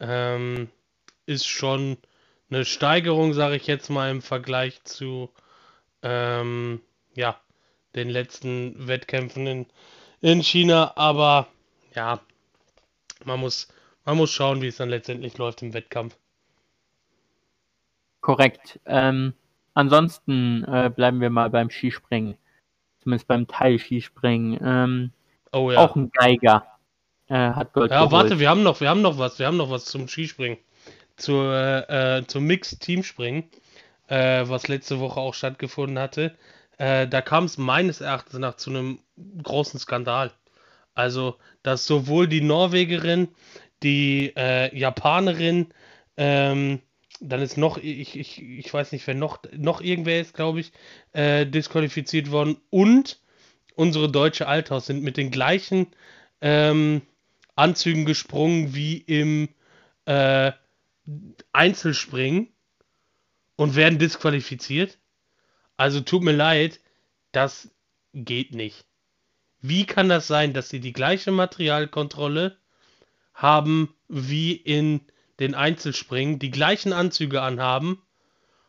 [0.00, 0.68] Ähm,
[1.26, 1.98] ist schon
[2.50, 5.30] eine Steigerung, sage ich jetzt mal, im Vergleich zu
[6.02, 6.80] ähm,
[7.14, 7.40] ja,
[7.94, 9.66] den letzten Wettkämpfen in,
[10.20, 10.92] in China.
[10.96, 11.48] Aber
[11.94, 12.20] ja,
[13.24, 13.68] man muss
[14.08, 16.16] man muss schauen, wie es dann letztendlich läuft im Wettkampf.
[18.22, 18.80] Korrekt.
[18.86, 19.34] Ähm,
[19.74, 22.38] ansonsten äh, bleiben wir mal beim Skispringen.
[23.02, 24.58] Zumindest beim Teil-Skispringen.
[24.62, 25.12] Ähm,
[25.52, 25.80] oh ja.
[25.80, 26.66] Auch ein Geiger.
[27.26, 28.12] Äh, hat Gold Ja, geholt.
[28.12, 30.56] warte, wir haben noch, wir haben noch was, wir haben noch was zum Skispringen.
[31.18, 33.44] Zur, äh, zum Mixed-Teamspringen,
[34.08, 36.36] äh, was letzte Woche auch stattgefunden hatte.
[36.78, 39.00] Äh, da kam es meines Erachtens nach zu einem
[39.42, 40.32] großen Skandal.
[40.94, 43.28] Also, dass sowohl die Norwegerin
[43.82, 45.68] die äh, Japanerin,
[46.16, 46.80] ähm,
[47.20, 50.72] dann ist noch, ich, ich, ich weiß nicht, wer noch, noch irgendwer ist, glaube ich,
[51.12, 53.20] äh, disqualifiziert worden und
[53.74, 55.88] unsere deutsche Althaus sind mit den gleichen
[56.40, 57.02] ähm,
[57.56, 59.48] Anzügen gesprungen wie im
[60.06, 60.52] äh,
[61.52, 62.48] Einzelspringen
[63.56, 64.98] und werden disqualifiziert.
[65.76, 66.80] Also tut mir leid,
[67.32, 67.70] das
[68.12, 68.84] geht nicht.
[69.60, 72.58] Wie kann das sein, dass sie die gleiche Materialkontrolle
[73.34, 75.00] haben wie in
[75.40, 78.02] den Einzelspringen, die gleichen Anzüge anhaben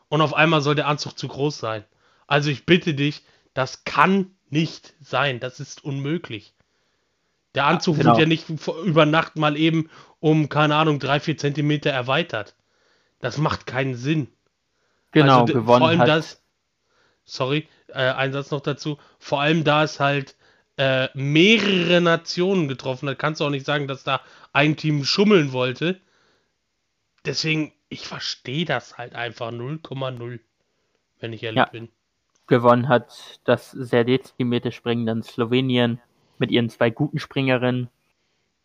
[0.07, 1.85] und auf einmal soll der Anzug zu groß sein?
[2.27, 5.39] Also ich bitte dich, das kann nicht sein.
[5.39, 6.53] Das ist unmöglich.
[7.55, 8.11] Der Anzug genau.
[8.11, 8.45] wird ja nicht
[8.85, 9.89] über Nacht mal eben
[10.19, 12.55] um, keine Ahnung, drei, vier Zentimeter erweitert.
[13.19, 14.27] Das macht keinen Sinn.
[15.11, 16.07] Genau, Also, gewonnen vor allem hat.
[16.07, 16.43] das,
[17.25, 20.35] sorry, äh, ein Satz noch dazu, vor allem da es halt
[20.77, 24.21] äh, mehrere Nationen getroffen hat, kannst du auch nicht sagen, dass da
[24.53, 25.99] ein Team schummeln wollte.
[27.25, 30.39] Deswegen, ich verstehe das halt einfach 0,0,
[31.19, 31.65] wenn ich ehrlich Ja.
[31.65, 31.89] bin.
[32.47, 36.01] gewonnen hat das sehr dezimierte Springen dann Slowenien
[36.39, 37.89] mit ihren zwei guten Springerinnen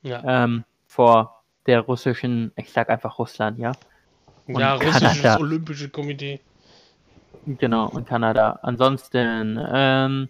[0.03, 3.73] Ja, ähm, vor der russischen, ich sag einfach Russland, ja.
[4.47, 5.37] und ja russisches.
[5.39, 6.41] Olympische Komitee.
[7.47, 8.59] Genau, und Kanada.
[8.63, 10.29] Ansonsten ähm,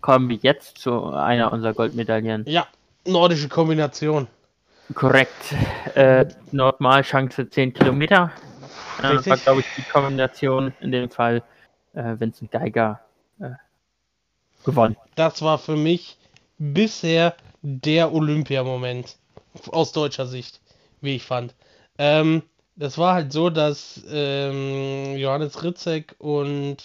[0.00, 2.44] kommen wir jetzt zu einer unserer Goldmedaillen.
[2.46, 2.66] Ja,
[3.06, 4.26] nordische Kombination.
[4.94, 5.54] Korrekt.
[5.94, 8.32] Äh, Normalchance 10 Kilometer.
[9.02, 9.30] Äh, Richtig.
[9.30, 11.42] war, glaube ich, die Kombination in dem Fall
[11.94, 13.00] äh, Vincent Geiger
[13.40, 13.50] äh,
[14.64, 14.96] gewonnen.
[15.14, 16.18] Das war für mich
[16.62, 19.16] bisher der Olympiamoment
[19.70, 20.60] aus deutscher Sicht,
[21.00, 21.54] wie ich fand.
[21.98, 22.42] Ähm,
[22.76, 26.76] das war halt so, dass ähm, Johannes Ritzek und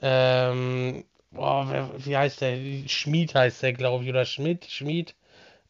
[0.00, 2.58] ähm, boah, wer, wie heißt der?
[2.88, 5.14] Schmied heißt der, glaube ich, oder Schmidt, Schmied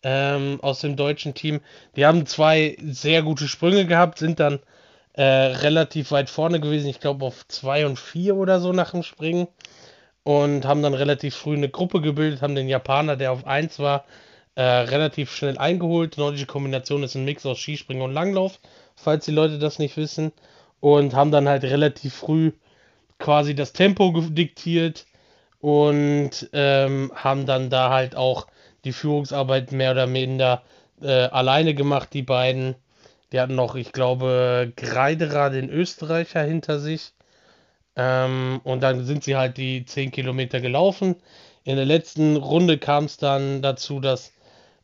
[0.02, 1.60] ähm, aus dem deutschen Team.
[1.94, 4.58] Die haben zwei sehr gute Sprünge gehabt, sind dann
[5.14, 9.02] äh, relativ weit vorne gewesen, ich glaube auf 2 und 4 oder so nach dem
[9.02, 9.48] Springen
[10.26, 14.04] und haben dann relativ früh eine Gruppe gebildet, haben den Japaner, der auf 1 war,
[14.56, 16.18] äh, relativ schnell eingeholt.
[16.18, 18.58] Nordische Kombination ist ein Mix aus Skispringen und Langlauf,
[18.96, 20.32] falls die Leute das nicht wissen.
[20.80, 22.50] Und haben dann halt relativ früh
[23.20, 25.06] quasi das Tempo diktiert
[25.60, 28.48] und ähm, haben dann da halt auch
[28.84, 30.64] die Führungsarbeit mehr oder minder
[31.02, 32.74] äh, alleine gemacht, die beiden.
[33.30, 37.12] Die hatten noch, ich glaube, Greiderer, den Österreicher, hinter sich.
[37.96, 41.16] Ähm, und dann sind sie halt die 10 Kilometer gelaufen.
[41.64, 44.32] In der letzten Runde kam es dann dazu, dass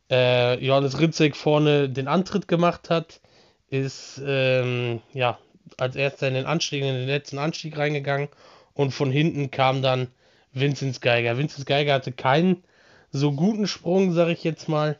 [0.09, 3.21] äh, Johannes Ritzek vorne den Antritt gemacht hat.
[3.69, 5.39] Ist ähm, ja
[5.77, 8.29] als erster in den Anstieg, in den letzten Anstieg reingegangen.
[8.73, 10.07] Und von hinten kam dann
[10.51, 11.37] Vinzenz Geiger.
[11.37, 12.63] Vinzenz Geiger hatte keinen
[13.11, 14.97] so guten Sprung, sag ich jetzt mal.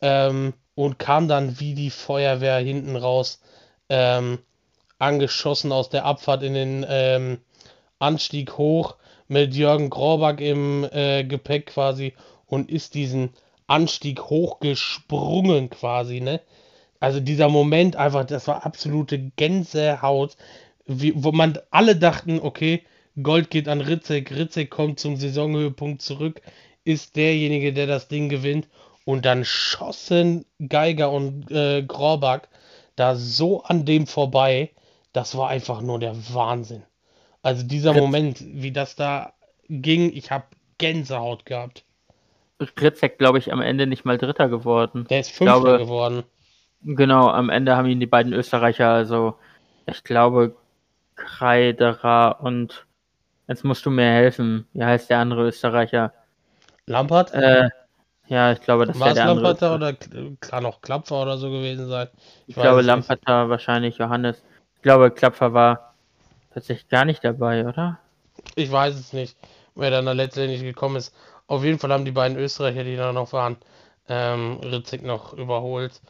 [0.00, 3.40] Ähm, und kam dann wie die Feuerwehr hinten raus.
[3.88, 4.38] Ähm,
[5.02, 7.38] angeschossen aus der Abfahrt in den ähm,
[7.98, 8.96] Anstieg hoch
[9.28, 12.14] mit Jürgen Grorbach im äh, Gepäck quasi
[12.46, 13.30] und ist diesen
[13.66, 16.40] Anstieg hochgesprungen quasi, ne?
[17.00, 20.36] Also dieser Moment einfach, das war absolute Gänsehaut,
[20.86, 22.82] wie, wo man alle dachten, okay,
[23.20, 26.40] Gold geht an Ritzek, Ritzek kommt zum Saisonhöhepunkt zurück,
[26.84, 28.68] ist derjenige, der das Ding gewinnt
[29.04, 32.42] und dann schossen Geiger und äh, Grorbach
[32.94, 34.70] da so an dem vorbei,
[35.12, 36.82] das war einfach nur der Wahnsinn.
[37.42, 39.32] Also dieser Ritz- Moment, wie das da
[39.68, 40.44] ging, ich habe
[40.78, 41.84] Gänsehaut gehabt.
[42.80, 45.06] Ritzek, glaube ich, am Ende nicht mal Dritter geworden.
[45.10, 46.22] Der ist Fünfter glaube- geworden.
[46.84, 49.34] Genau, am Ende haben ihn die beiden Österreicher, also
[49.86, 50.56] ich glaube,
[51.14, 52.86] Kreiderer und
[53.48, 54.66] jetzt musst du mir helfen.
[54.72, 56.12] Wie heißt der andere Österreicher?
[56.86, 57.32] Lampert?
[57.34, 57.68] Äh,
[58.26, 59.48] ja, ich glaube, das War der andere.
[59.48, 60.20] Lamperter Österreicher.
[60.26, 62.08] oder kann auch Klapfer oder so gewesen sein?
[62.46, 62.82] Ich weiß glaube.
[62.82, 64.42] Lamperter wahrscheinlich Johannes.
[64.82, 65.94] Ich glaube, Klapfer war
[66.52, 68.00] tatsächlich gar nicht dabei, oder?
[68.56, 69.36] Ich weiß es nicht,
[69.76, 71.14] wer dann da letztendlich gekommen ist.
[71.46, 73.58] Auf jeden Fall haben die beiden Österreicher, die da noch waren,
[74.08, 76.00] ähm, Ritzek noch überholt.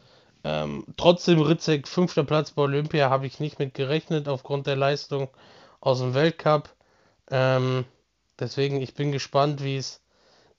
[0.43, 5.29] Ähm, trotzdem Ritzek, fünfter Platz bei Olympia, habe ich nicht mit gerechnet aufgrund der Leistung
[5.79, 6.73] aus dem Weltcup.
[7.29, 7.85] Ähm,
[8.39, 10.01] deswegen, ich bin gespannt, wie es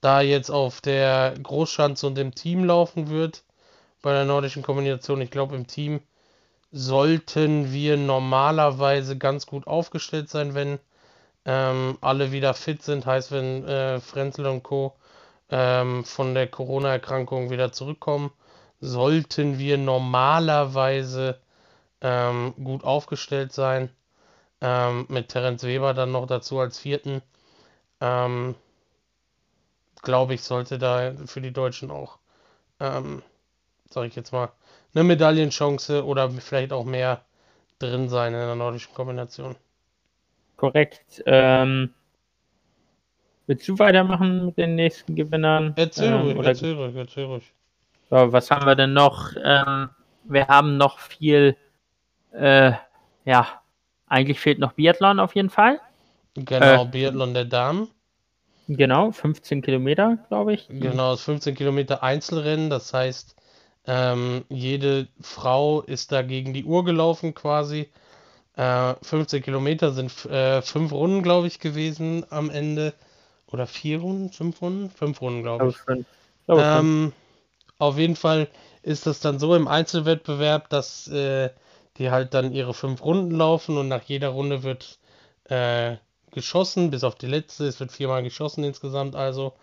[0.00, 3.42] da jetzt auf der Großschanze und im Team laufen wird
[4.02, 5.20] bei der nordischen Kombination.
[5.20, 6.00] Ich glaube, im Team
[6.74, 10.80] sollten wir normalerweise ganz gut aufgestellt sein, wenn
[11.44, 13.06] ähm, alle wieder fit sind.
[13.06, 14.96] Heißt, wenn äh, Frenzel und Co.
[15.50, 18.32] Ähm, von der Corona-Erkrankung wieder zurückkommen,
[18.80, 21.38] sollten wir normalerweise
[22.00, 23.90] ähm, gut aufgestellt sein.
[24.60, 27.22] Ähm, mit Terence Weber dann noch dazu als vierten.
[28.00, 28.56] Ähm,
[30.02, 32.18] Glaube ich, sollte da für die Deutschen auch,
[32.80, 33.22] ähm,
[33.90, 34.50] sag ich jetzt mal,
[34.94, 37.24] eine Medaillenchance oder vielleicht auch mehr
[37.78, 39.56] drin sein in der nordischen Kombination.
[40.56, 41.22] Korrekt.
[41.26, 41.92] Ähm,
[43.46, 45.74] willst du weitermachen mit den nächsten Gewinnern?
[45.76, 47.52] Erzähl Ähm, ruhig, oder erzähl ruhig, erzähl ruhig.
[48.10, 49.32] So, was haben wir denn noch?
[49.42, 49.90] Ähm,
[50.24, 51.56] wir haben noch viel,
[52.32, 52.72] äh,
[53.24, 53.62] ja,
[54.06, 55.80] eigentlich fehlt noch Biathlon auf jeden Fall.
[56.34, 57.88] Genau, äh, Biathlon der Damen.
[58.68, 60.68] Genau, 15 Kilometer, glaube ich.
[60.68, 62.70] Genau, das 15 Kilometer Einzelrennen.
[62.70, 63.36] Das heißt,
[63.86, 67.88] ähm, jede Frau ist da gegen die Uhr gelaufen quasi.
[68.56, 72.94] Äh, 15 Kilometer sind äh, fünf Runden, glaube ich, gewesen am Ende.
[73.50, 74.30] Oder vier Runden?
[74.30, 74.90] Fünf Runden?
[74.90, 75.76] Fünf Runden, glaube ich.
[75.76, 76.04] ich
[76.48, 77.12] ähm,
[77.78, 78.48] auf jeden Fall
[78.82, 81.50] ist das dann so im Einzelwettbewerb, dass äh,
[81.96, 84.98] die halt dann ihre fünf Runden laufen und nach jeder Runde wird
[85.44, 85.96] äh,
[86.32, 87.66] geschossen, bis auf die letzte.
[87.66, 89.54] Es wird viermal geschossen insgesamt also.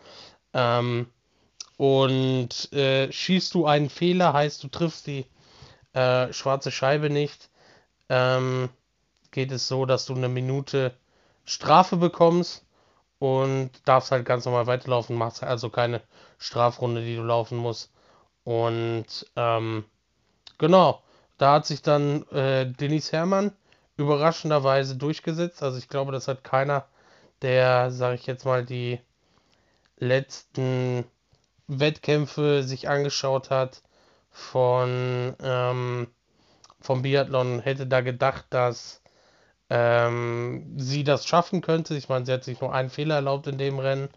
[0.54, 1.08] Ähm,
[1.82, 5.26] und äh, schießt du einen Fehler, heißt du triffst die
[5.94, 7.50] äh, schwarze Scheibe nicht,
[8.08, 8.70] ähm,
[9.32, 10.94] geht es so, dass du eine Minute
[11.44, 12.64] Strafe bekommst
[13.18, 16.04] und darfst halt ganz normal weiterlaufen, machst also keine
[16.38, 17.92] Strafrunde, die du laufen musst.
[18.44, 19.84] Und ähm,
[20.60, 21.02] genau,
[21.40, 23.54] da hat sich dann äh, Denis Hermann
[23.98, 25.64] überraschenderweise durchgesetzt.
[25.64, 26.86] Also ich glaube, das hat keiner,
[27.42, 29.00] der, sage ich jetzt mal, die
[29.98, 31.06] letzten
[31.68, 33.82] Wettkämpfe sich angeschaut hat
[34.32, 36.08] von ähm,
[36.82, 39.02] vom Biathlon, hätte da gedacht, dass
[39.70, 41.96] ähm, sie das schaffen könnte.
[41.96, 44.10] Ich meine, sie hat sich nur einen Fehler erlaubt in dem Rennen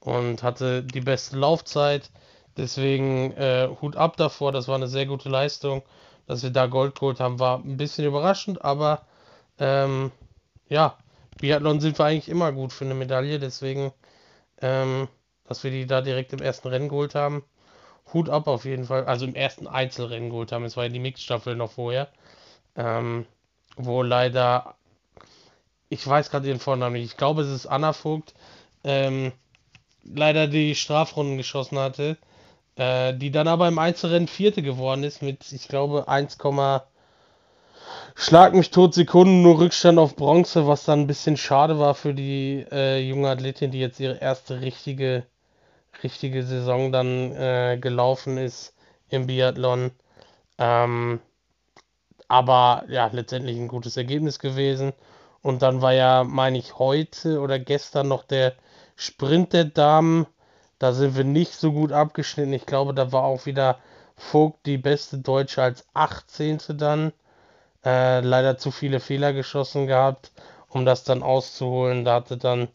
[0.00, 2.10] und hatte die beste Laufzeit.
[2.56, 5.82] Deswegen äh, Hut ab davor, das war eine sehr gute Leistung.
[6.26, 9.02] Dass wir da Gold geholt haben, war ein bisschen überraschend, aber
[9.58, 10.12] ähm,
[10.68, 10.96] ja,
[11.38, 13.92] Biathlon sind wir eigentlich immer gut für eine Medaille, deswegen,
[14.60, 15.08] ähm,
[15.52, 17.44] dass wir die da direkt im ersten Rennen geholt haben.
[18.14, 20.64] Hut ab auf jeden Fall, also im ersten Einzelrennen geholt haben.
[20.64, 22.08] Es war ja die Mixstaffel noch vorher.
[22.74, 23.26] Ähm,
[23.76, 24.76] wo leider,
[25.90, 28.32] ich weiß gerade ihren Vornamen nicht, ich glaube es ist Anna Vogt,
[28.82, 29.32] ähm,
[30.04, 32.16] leider die Strafrunden geschossen hatte.
[32.76, 36.38] Äh, die dann aber im Einzelrennen Vierte geworden ist mit, ich glaube, 1,
[38.14, 42.14] Schlag mich tot Sekunden nur Rückstand auf Bronze, was dann ein bisschen schade war für
[42.14, 45.24] die äh, junge Athletin, die jetzt ihre erste richtige,
[46.02, 48.74] richtige Saison dann äh, gelaufen ist
[49.08, 49.92] im Biathlon.
[50.58, 51.20] Ähm,
[52.28, 54.92] aber ja, letztendlich ein gutes Ergebnis gewesen.
[55.42, 58.54] Und dann war ja, meine ich, heute oder gestern noch der
[58.96, 60.26] Sprint der Damen.
[60.78, 62.52] Da sind wir nicht so gut abgeschnitten.
[62.52, 63.78] Ich glaube, da war auch wieder
[64.16, 66.58] Vogt die beste Deutsche als 18.
[66.78, 67.12] dann.
[67.84, 70.30] Äh, leider zu viele Fehler geschossen gehabt,
[70.68, 72.04] um das dann auszuholen.
[72.04, 72.68] Da hatte dann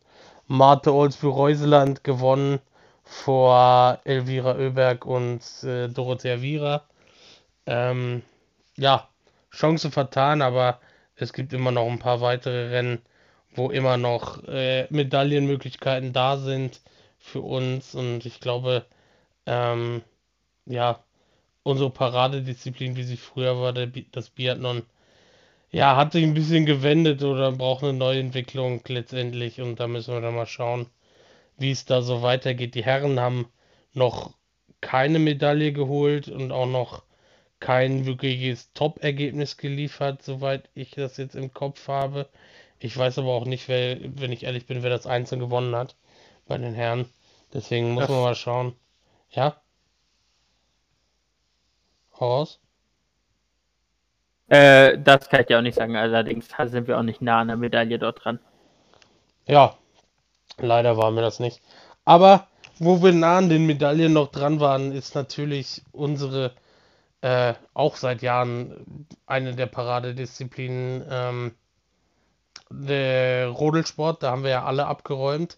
[0.48, 2.60] Marte Olsby-Reuseland gewonnen
[3.08, 6.84] vor Elvira Oeberg und äh, Dorothea Viera.
[7.66, 8.22] Ähm,
[8.78, 9.10] ja,
[9.52, 10.80] Chance vertan, aber
[11.16, 13.02] es gibt immer noch ein paar weitere Rennen,
[13.56, 16.82] wo immer noch äh, Medaillenmöglichkeiten da sind
[17.18, 18.86] für uns und ich glaube,
[19.46, 20.04] ähm,
[20.66, 21.04] ja,
[21.64, 24.84] unsere Paradedisziplin, wie sie früher war, der, das Biathlon,
[25.72, 30.14] ja, hat sich ein bisschen gewendet oder braucht eine neue Entwicklung letztendlich und da müssen
[30.14, 30.88] wir dann mal schauen,
[31.58, 32.76] wie es da so weitergeht.
[32.76, 33.52] Die Herren haben
[33.94, 34.34] noch
[34.82, 37.04] keine Medaille geholt und auch noch
[37.60, 42.30] kein wirkliches Top-Ergebnis geliefert, soweit ich das jetzt im Kopf habe.
[42.80, 45.96] Ich weiß aber auch nicht, wer, wenn ich ehrlich bin, wer das Einzel gewonnen hat
[46.46, 47.10] bei den Herren.
[47.54, 48.76] Deswegen muss das man mal schauen.
[49.32, 49.60] Ja?
[52.20, 52.60] Horus?
[54.50, 55.96] Äh, das kann ich dir auch nicht sagen.
[55.96, 58.40] Allerdings sind wir auch nicht nah an der Medaille dort dran.
[59.48, 59.78] Ja,
[60.60, 61.62] leider waren wir das nicht.
[62.06, 62.48] Aber
[62.80, 66.54] wo wir nah an den Medaillen noch dran waren, ist natürlich unsere,
[67.22, 71.52] äh, auch seit Jahren eine der Paradedisziplinen, ähm,
[72.70, 74.24] der Rodelsport.
[74.24, 75.58] Da haben wir ja alle abgeräumt.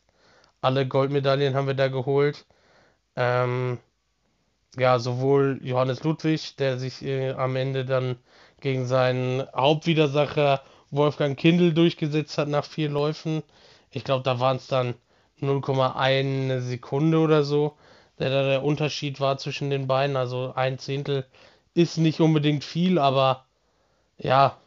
[0.62, 2.46] Alle Goldmedaillen haben wir da geholt.
[3.16, 3.80] Ähm,
[4.78, 8.18] ja, sowohl Johannes Ludwig, der sich äh, am Ende dann
[8.62, 10.62] gegen seinen Hauptwidersacher
[10.92, 13.44] Wolfgang Kindl durchgesetzt hat nach vier Läufen.
[13.92, 14.96] Ich glaube, da waren es dann
[15.42, 17.78] 0,1 Sekunde oder so,
[18.20, 20.16] der da der Unterschied war zwischen den beiden.
[20.18, 21.26] Also ein Zehntel
[21.74, 23.46] ist nicht unbedingt viel, aber
[24.18, 24.58] ja,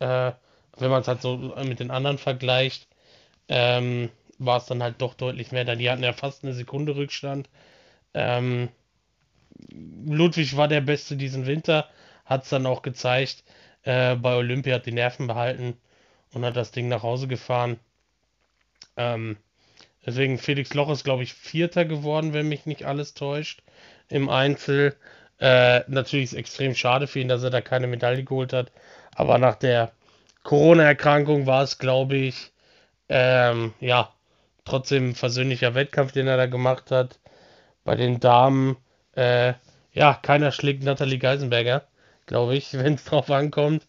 [0.00, 0.32] äh,
[0.78, 2.88] wenn man es halt so mit den anderen vergleicht,
[3.48, 5.64] ähm, war es dann halt doch deutlich mehr.
[5.64, 7.48] Die hatten ja fast eine Sekunde Rückstand.
[8.14, 8.70] Ähm,
[10.06, 11.88] Ludwig war der Beste diesen Winter,
[12.24, 13.44] hat es dann auch gezeigt.
[13.82, 15.76] Äh, bei Olympia hat die Nerven behalten
[16.34, 17.78] und hat das Ding nach Hause gefahren.
[18.98, 19.38] Ähm,
[20.04, 23.62] deswegen Felix Loch ist, glaube ich, Vierter geworden, wenn mich nicht alles täuscht,
[24.08, 24.96] im Einzel.
[25.40, 28.72] Äh, natürlich ist es extrem schade für ihn, dass er da keine Medaille geholt hat.
[29.14, 29.92] Aber nach der
[30.42, 32.52] Corona-Erkrankung war es, glaube ich,
[33.08, 34.12] ähm, ja,
[34.64, 37.18] trotzdem ein versöhnlicher Wettkampf, den er da gemacht hat.
[37.84, 38.76] Bei den Damen,
[39.14, 39.54] äh,
[39.92, 41.86] ja, keiner schlägt Nathalie Geisenberger,
[42.26, 43.86] glaube ich, wenn es drauf ankommt.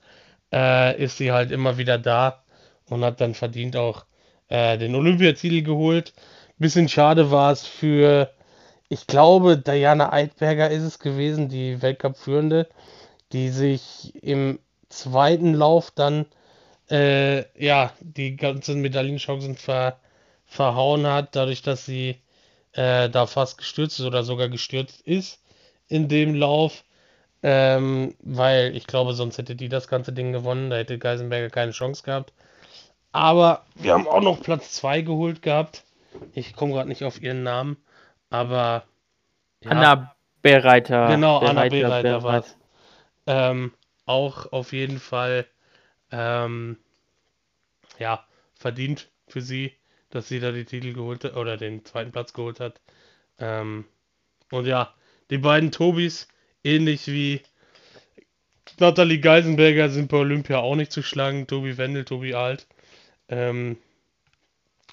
[0.53, 2.43] Äh, ist sie halt immer wieder da
[2.89, 4.05] und hat dann verdient auch
[4.49, 6.13] äh, den Olympiatitel geholt.
[6.57, 8.29] Bisschen schade war es für,
[8.89, 12.67] ich glaube, Diana Eidberger ist es gewesen, die Weltcup-Führende,
[13.31, 14.59] die sich im
[14.89, 16.25] zweiten Lauf dann
[16.89, 19.99] äh, ja die ganzen Medaillenchancen ver,
[20.45, 22.17] verhauen hat, dadurch, dass sie
[22.73, 25.39] äh, da fast gestürzt ist oder sogar gestürzt ist
[25.87, 26.83] in dem Lauf.
[27.41, 30.69] Ähm, weil ich glaube, sonst hätte die das ganze Ding gewonnen.
[30.69, 32.33] Da hätte Geisenberger keine Chance gehabt.
[33.11, 35.83] Aber wir haben auch noch Platz 2 geholt gehabt.
[36.33, 37.77] Ich komme gerade nicht auf ihren Namen.
[38.29, 38.83] Aber.
[39.63, 41.07] Ja, Anna Bereiter.
[41.07, 42.57] Genau, Bereiter, Anna Bereiter war es.
[43.25, 43.73] Ähm,
[44.05, 45.45] auch auf jeden Fall.
[46.11, 46.77] Ähm,
[47.99, 48.25] ja,
[48.55, 49.73] verdient für sie,
[50.09, 52.81] dass sie da die Titel geholt hat oder den zweiten Platz geholt hat.
[53.37, 53.85] Ähm,
[54.51, 54.93] und ja,
[55.29, 56.27] die beiden Tobis,
[56.63, 57.41] ähnlich wie
[58.79, 61.45] Nathalie Geisenberger, sind bei Olympia auch nicht zu schlagen.
[61.45, 62.67] Tobi Wendel, Tobi Alt.
[63.29, 63.77] Ähm,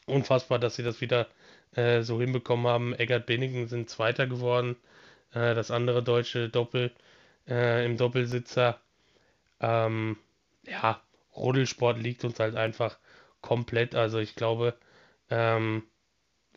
[0.06, 1.28] unfassbar, dass sie das wieder
[1.74, 2.94] äh, so hinbekommen haben.
[2.94, 4.76] Eggert Benningen sind Zweiter geworden.
[5.32, 6.92] Äh, das andere deutsche Doppel
[7.48, 8.80] äh, im Doppelsitzer.
[9.60, 10.18] Ähm,
[10.64, 11.00] ja,
[11.36, 12.98] Rodelsport liegt uns halt einfach
[13.40, 13.94] komplett.
[13.94, 14.74] Also ich glaube,
[15.30, 15.84] ähm,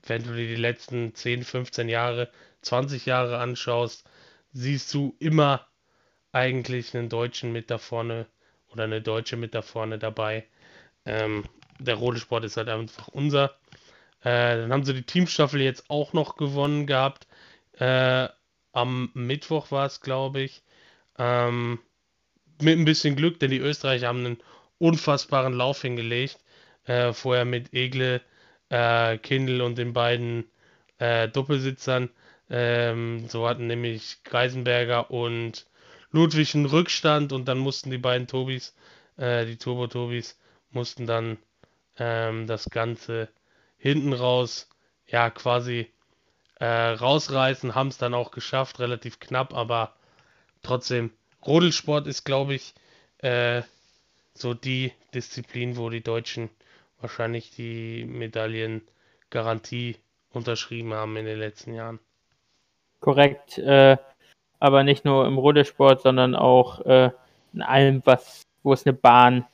[0.06, 2.30] wenn du dir die letzten 10, 15 Jahre,
[2.61, 4.07] 20 Jahre anschaust,
[4.53, 5.68] siehst du immer
[6.31, 8.27] eigentlich einen Deutschen mit da vorne
[8.72, 10.45] oder eine Deutsche mit da vorne dabei.
[11.06, 11.43] Ähm,
[11.80, 13.56] der Rodelsport ist halt einfach unser.
[14.22, 17.27] Äh, dann haben sie die Teamstaffel jetzt auch noch gewonnen gehabt.
[17.73, 18.27] Äh,
[18.73, 20.64] am Mittwoch war es, glaube ich.
[21.18, 21.80] Ähm,
[22.61, 24.38] mit ein bisschen Glück, denn die Österreicher haben einen
[24.77, 26.39] unfassbaren Lauf hingelegt.
[26.85, 28.22] Äh, vorher mit Egle,
[28.69, 30.45] äh, Kindl und den beiden
[30.97, 32.10] äh, Doppelsitzern.
[32.49, 35.68] Ähm, so hatten nämlich Greisenberger und
[36.11, 38.76] Ludwig einen Rückstand und dann mussten die beiden Tobis,
[39.18, 40.39] äh, die Turbo-Tobis,
[40.72, 41.38] mussten dann
[41.99, 43.30] ähm, das Ganze
[43.77, 44.69] hinten raus,
[45.07, 45.91] ja, quasi
[46.59, 49.93] äh, rausreißen, haben es dann auch geschafft, relativ knapp, aber
[50.61, 51.11] trotzdem,
[51.45, 52.73] Rodelsport ist, glaube ich,
[53.19, 53.61] äh,
[54.34, 56.49] so die Disziplin, wo die Deutschen
[56.99, 59.97] wahrscheinlich die Medaillengarantie
[60.31, 61.99] unterschrieben haben in den letzten Jahren.
[62.99, 63.97] Korrekt, äh,
[64.59, 67.11] aber nicht nur im Rodelsport, sondern auch äh,
[67.53, 69.45] in allem, was, wo es eine Bahn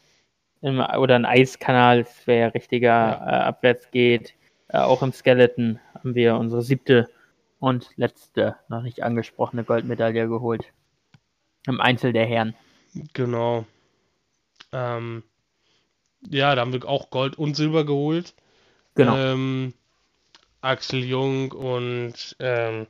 [0.66, 3.28] im, oder ein Eiskanal, das wäre ja richtiger ja.
[3.28, 4.34] Äh, abwärts geht.
[4.68, 7.08] Äh, auch im Skeleton haben wir unsere siebte
[7.60, 10.66] und letzte noch nicht angesprochene Goldmedaille geholt.
[11.68, 12.56] Im Einzel der Herren.
[13.14, 13.66] Genau.
[14.72, 15.24] Ähm,
[16.30, 18.34] ja, da haben wir auch Gold und Silber geholt.
[18.96, 19.16] Genau.
[19.16, 19.74] Ähm,
[20.62, 22.88] Axel Jung und ähm,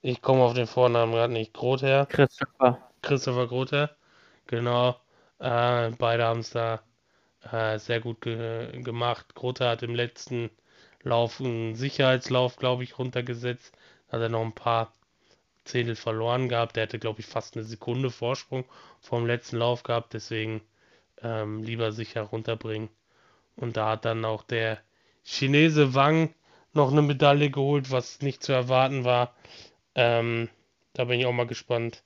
[0.00, 1.52] ich komme auf den Vornamen gerade nicht.
[1.52, 2.06] Grother.
[2.06, 2.78] Christopher.
[3.02, 3.96] Christopher Grother.
[4.46, 4.96] Genau.
[5.40, 6.82] Äh, beide haben es da
[7.50, 9.34] äh, sehr gut ge gemacht.
[9.34, 10.50] Grother hat im letzten
[11.02, 13.76] Lauf einen Sicherheitslauf, glaube ich, runtergesetzt.
[14.08, 14.92] Hat er noch ein paar
[15.64, 16.76] Zehntel verloren gehabt.
[16.76, 18.64] Der hätte, glaube ich, fast eine Sekunde Vorsprung
[19.00, 20.14] vom letzten Lauf gehabt.
[20.14, 20.60] Deswegen
[21.22, 22.90] ähm, lieber sicher runterbringen.
[23.56, 24.78] Und da hat dann auch der
[25.24, 26.34] Chinese Wang
[26.72, 29.34] noch eine Medaille geholt, was nicht zu erwarten war.
[29.94, 30.48] Ähm,
[30.92, 32.02] da bin ich auch mal gespannt,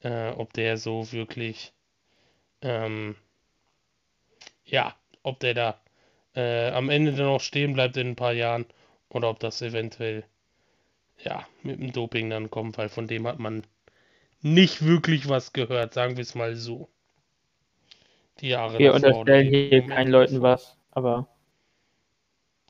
[0.00, 1.72] äh, ob der so wirklich,
[2.62, 3.16] ähm,
[4.66, 5.80] ja, ob der da
[6.34, 8.66] äh, am Ende dann auch stehen bleibt in ein paar Jahren
[9.08, 10.24] oder ob das eventuell,
[11.24, 13.66] ja, mit dem Doping dann kommt, weil von dem hat man
[14.42, 16.90] nicht wirklich was gehört, sagen wir es mal so
[18.40, 21.28] die Jahre Wir unterstellen hier keinen Leuten was, aber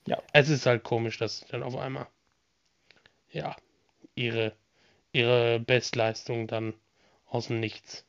[0.06, 0.22] ja.
[0.32, 2.06] Es ist halt komisch, dass dann auf einmal
[3.30, 3.54] ja
[4.16, 4.52] ihre
[5.12, 6.74] ihre Bestleistung dann
[7.26, 8.05] aus dem Nichts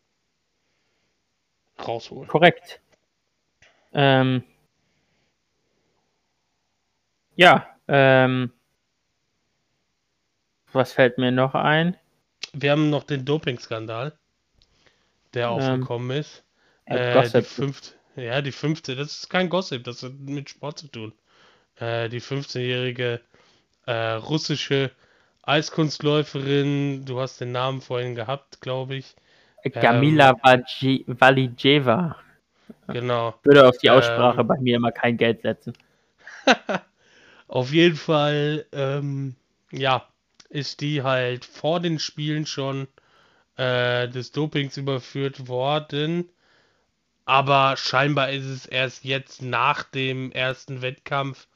[1.85, 2.27] rausholen.
[2.27, 2.81] Korrekt.
[3.93, 4.43] Ähm,
[7.35, 8.51] ja, ähm,
[10.71, 11.97] was fällt mir noch ein?
[12.53, 14.17] Wir haben noch den Doping-Skandal,
[15.33, 16.43] der ähm, aufgekommen ist.
[16.85, 20.87] Äh, die fünfte, ja, die fünfte, das ist kein Gossip, das hat mit Sport zu
[20.87, 21.13] tun.
[21.75, 23.21] Äh, die 15-jährige
[23.85, 24.91] äh, russische
[25.43, 29.15] Eiskunstläuferin, du hast den Namen vorhin gehabt, glaube ich.
[29.73, 32.15] Kamila ähm, Valijeva.
[32.87, 33.35] Genau.
[33.43, 35.73] Würde auf die Aussprache ähm, bei mir immer kein Geld setzen.
[37.47, 39.35] auf jeden Fall, ähm,
[39.71, 40.07] ja,
[40.49, 42.87] ist die halt vor den Spielen schon
[43.57, 46.29] äh, des Dopings überführt worden
[47.27, 51.47] aber scheinbar ist es erst jetzt nach dem ersten Wettkampf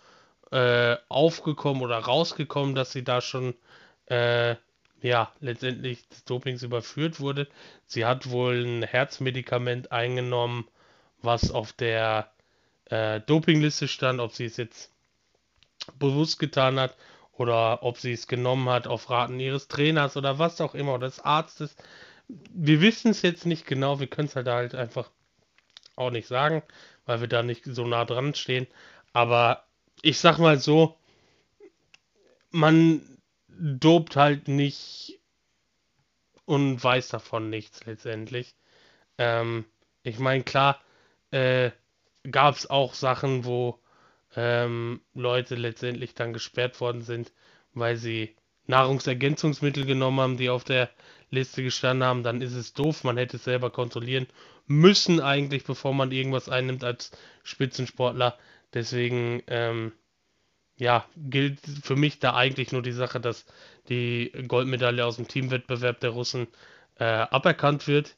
[0.51, 3.55] äh, aufgekommen oder rausgekommen, dass sie da schon
[4.07, 4.57] äh,
[5.01, 7.47] ja letztendlich des Dopings überführt wurde.
[7.85, 10.67] Sie hat wohl ein Herzmedikament eingenommen,
[11.21, 12.31] was auf der
[12.85, 14.91] äh, Dopingliste stand, ob sie es jetzt
[15.97, 16.95] bewusst getan hat
[17.33, 21.07] oder ob sie es genommen hat auf Raten ihres Trainers oder was auch immer oder
[21.07, 21.75] des Arztes.
[22.27, 25.09] Wir wissen es jetzt nicht genau, wir können es halt halt einfach
[25.95, 26.63] auch nicht sagen,
[27.05, 28.67] weil wir da nicht so nah dran stehen.
[29.13, 29.63] Aber
[30.01, 30.97] ich sag mal so,
[32.51, 33.01] man
[33.61, 35.19] dopt halt nicht
[36.45, 38.55] und weiß davon nichts letztendlich.
[39.17, 39.65] Ähm,
[40.03, 40.81] ich meine, klar,
[41.29, 41.71] äh,
[42.29, 43.79] gab es auch Sachen, wo
[44.35, 47.31] ähm, Leute letztendlich dann gesperrt worden sind,
[47.73, 48.35] weil sie
[48.67, 50.89] Nahrungsergänzungsmittel genommen haben, die auf der
[51.29, 53.03] Liste gestanden haben, dann ist es doof.
[53.03, 54.27] Man hätte es selber kontrollieren
[54.67, 57.11] müssen eigentlich, bevor man irgendwas einnimmt als
[57.43, 58.37] Spitzensportler.
[58.73, 59.91] Deswegen, ähm,
[60.81, 63.45] ja, gilt für mich da eigentlich nur die Sache, dass
[63.87, 66.47] die Goldmedaille aus dem Teamwettbewerb der Russen
[66.97, 68.15] äh, aberkannt wird.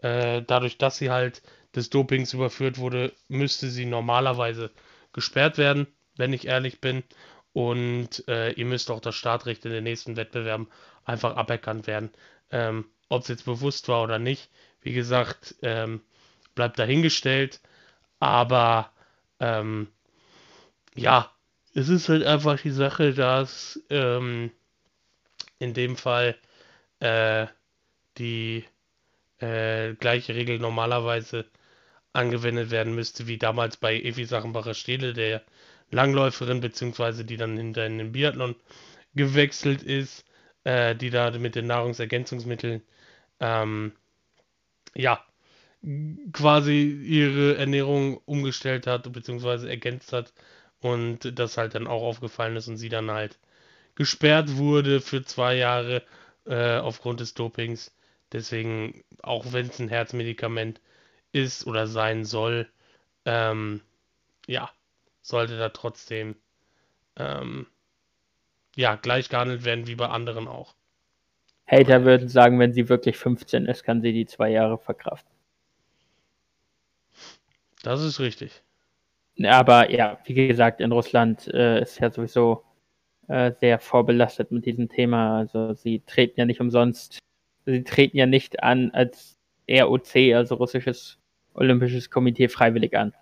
[0.00, 1.40] Äh, dadurch, dass sie halt
[1.74, 4.70] des Dopings überführt wurde, müsste sie normalerweise
[5.14, 5.86] gesperrt werden,
[6.16, 7.02] wenn ich ehrlich bin.
[7.54, 10.68] Und äh, ihr müsst auch das Startrecht in den nächsten Wettbewerben
[11.06, 12.10] einfach aberkannt werden.
[12.50, 14.50] Ähm, Ob es jetzt bewusst war oder nicht,
[14.82, 16.02] wie gesagt, ähm,
[16.54, 17.62] bleibt dahingestellt.
[18.20, 18.90] Aber
[19.40, 19.88] ähm,
[20.94, 21.32] ja,
[21.74, 24.50] es ist halt einfach die Sache, dass ähm,
[25.58, 26.36] in dem Fall
[27.00, 27.46] äh,
[28.18, 28.64] die
[29.38, 31.46] äh, gleiche Regel normalerweise
[32.12, 35.42] angewendet werden müsste, wie damals bei Evi Sachenbacher Stele, der
[35.90, 38.56] Langläuferin, beziehungsweise die dann hinter in den Biathlon
[39.14, 40.24] gewechselt ist,
[40.64, 42.82] äh, die da mit den Nahrungsergänzungsmitteln
[43.40, 43.92] ähm,
[44.94, 45.24] ja
[46.32, 50.32] quasi ihre Ernährung umgestellt hat, beziehungsweise ergänzt hat
[50.82, 53.38] und das halt dann auch aufgefallen ist und sie dann halt
[53.94, 56.02] gesperrt wurde für zwei Jahre
[56.46, 57.94] äh, aufgrund des Dopings.
[58.32, 60.80] Deswegen, auch wenn es ein Herzmedikament
[61.32, 62.68] ist oder sein soll,
[63.24, 63.80] ähm,
[64.46, 64.70] ja,
[65.22, 66.34] sollte da trotzdem
[67.16, 67.66] ähm,
[68.74, 70.74] ja, gleich gehandelt werden wie bei anderen auch.
[71.66, 75.30] Hater würden sagen, wenn sie wirklich 15 ist, kann sie die zwei Jahre verkraften.
[77.82, 78.62] Das ist richtig.
[79.46, 82.64] Aber ja, wie gesagt, in Russland äh, ist ja sowieso
[83.28, 85.38] äh, sehr vorbelastet mit diesem Thema.
[85.38, 87.18] Also sie treten ja nicht umsonst,
[87.66, 89.38] sie treten ja nicht an als
[89.70, 91.18] ROC, also russisches
[91.54, 93.12] Olympisches Komitee, freiwillig an.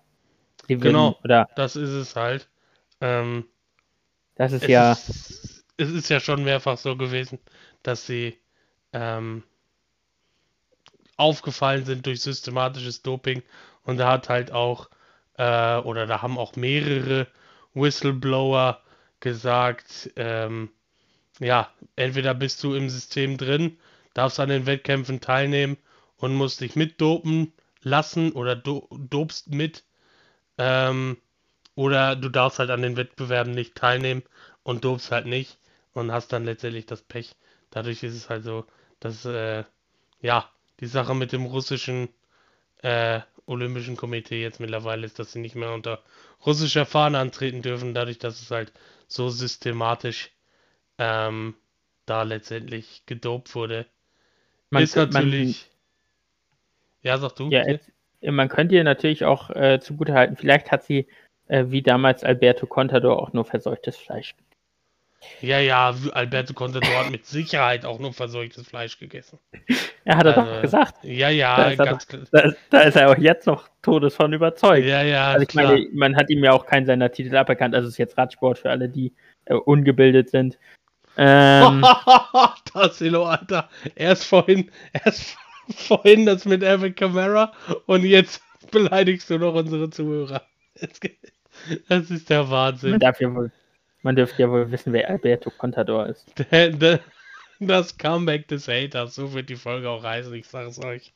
[0.67, 2.49] Sie genau, oder, das ist es halt.
[3.01, 3.45] Ähm,
[4.35, 4.93] das ist es ja.
[4.93, 7.39] Ist, es ist ja schon mehrfach so gewesen,
[7.83, 8.37] dass sie
[8.93, 9.43] ähm,
[11.17, 13.43] aufgefallen sind durch systematisches Doping
[13.83, 14.89] und da hat halt auch,
[15.37, 17.27] äh, oder da haben auch mehrere
[17.73, 18.81] Whistleblower
[19.19, 20.69] gesagt, ähm,
[21.39, 23.77] ja, entweder bist du im System drin,
[24.13, 25.77] darfst an den Wettkämpfen teilnehmen
[26.17, 29.83] und musst dich mitdopen lassen oder do dopst mit,
[30.57, 31.17] ähm,
[31.75, 34.23] oder du darfst halt an den Wettbewerben nicht teilnehmen
[34.63, 35.57] und dopst halt nicht
[35.93, 37.35] und hast dann letztendlich das Pech.
[37.71, 38.65] Dadurch ist es halt so,
[38.99, 39.63] dass, äh,
[40.21, 40.49] ja,
[40.79, 42.09] die Sache mit dem russischen
[42.83, 43.21] äh,
[43.51, 46.01] Olympischen Komitee jetzt mittlerweile ist, dass sie nicht mehr unter
[46.45, 48.71] russischer Fahne antreten dürfen, dadurch, dass es halt
[49.07, 50.31] so systematisch
[50.97, 51.55] ähm,
[52.05, 53.85] da letztendlich gedopt wurde.
[54.69, 55.69] Man ist natürlich.
[57.03, 57.49] Man, ja, sag du.
[57.49, 57.91] Ja, jetzt,
[58.21, 61.07] man könnte ihr natürlich auch äh, zugutehalten, vielleicht hat sie
[61.47, 64.35] äh, wie damals Alberto Contador auch nur verseuchtes Fleisch
[65.41, 69.39] ja, ja, Alberto Contador hat mit Sicherheit auch nur verseuchtes Fleisch gegessen.
[70.03, 70.95] Er hat es also, doch gesagt.
[71.03, 72.23] Ja, ja, da ganz klar.
[72.31, 74.87] Da, da, ist er auch jetzt noch todes von überzeugt.
[74.87, 75.73] Ja, ja, also ich klar.
[75.73, 77.75] meine, man hat ihm ja auch keinen seiner Titel aberkannt.
[77.75, 79.13] Also es ist jetzt Radsport für alle, die
[79.45, 80.57] äh, ungebildet sind.
[81.17, 81.85] Ähm,
[82.73, 83.69] Tassilo, Alter.
[83.93, 85.37] Erst vorhin, erst
[85.75, 87.51] vorhin das mit Evan Camara
[87.85, 88.41] und jetzt
[88.71, 90.41] beleidigst du noch unsere Zuhörer.
[91.89, 92.99] Das ist der Wahnsinn.
[92.99, 93.51] Ja wohl
[94.03, 96.33] man dürfte ja wohl wissen, wer Alberto Contador ist.
[97.59, 101.13] das Comeback des Haters, so wird die Folge auch heißen, ich sage es euch.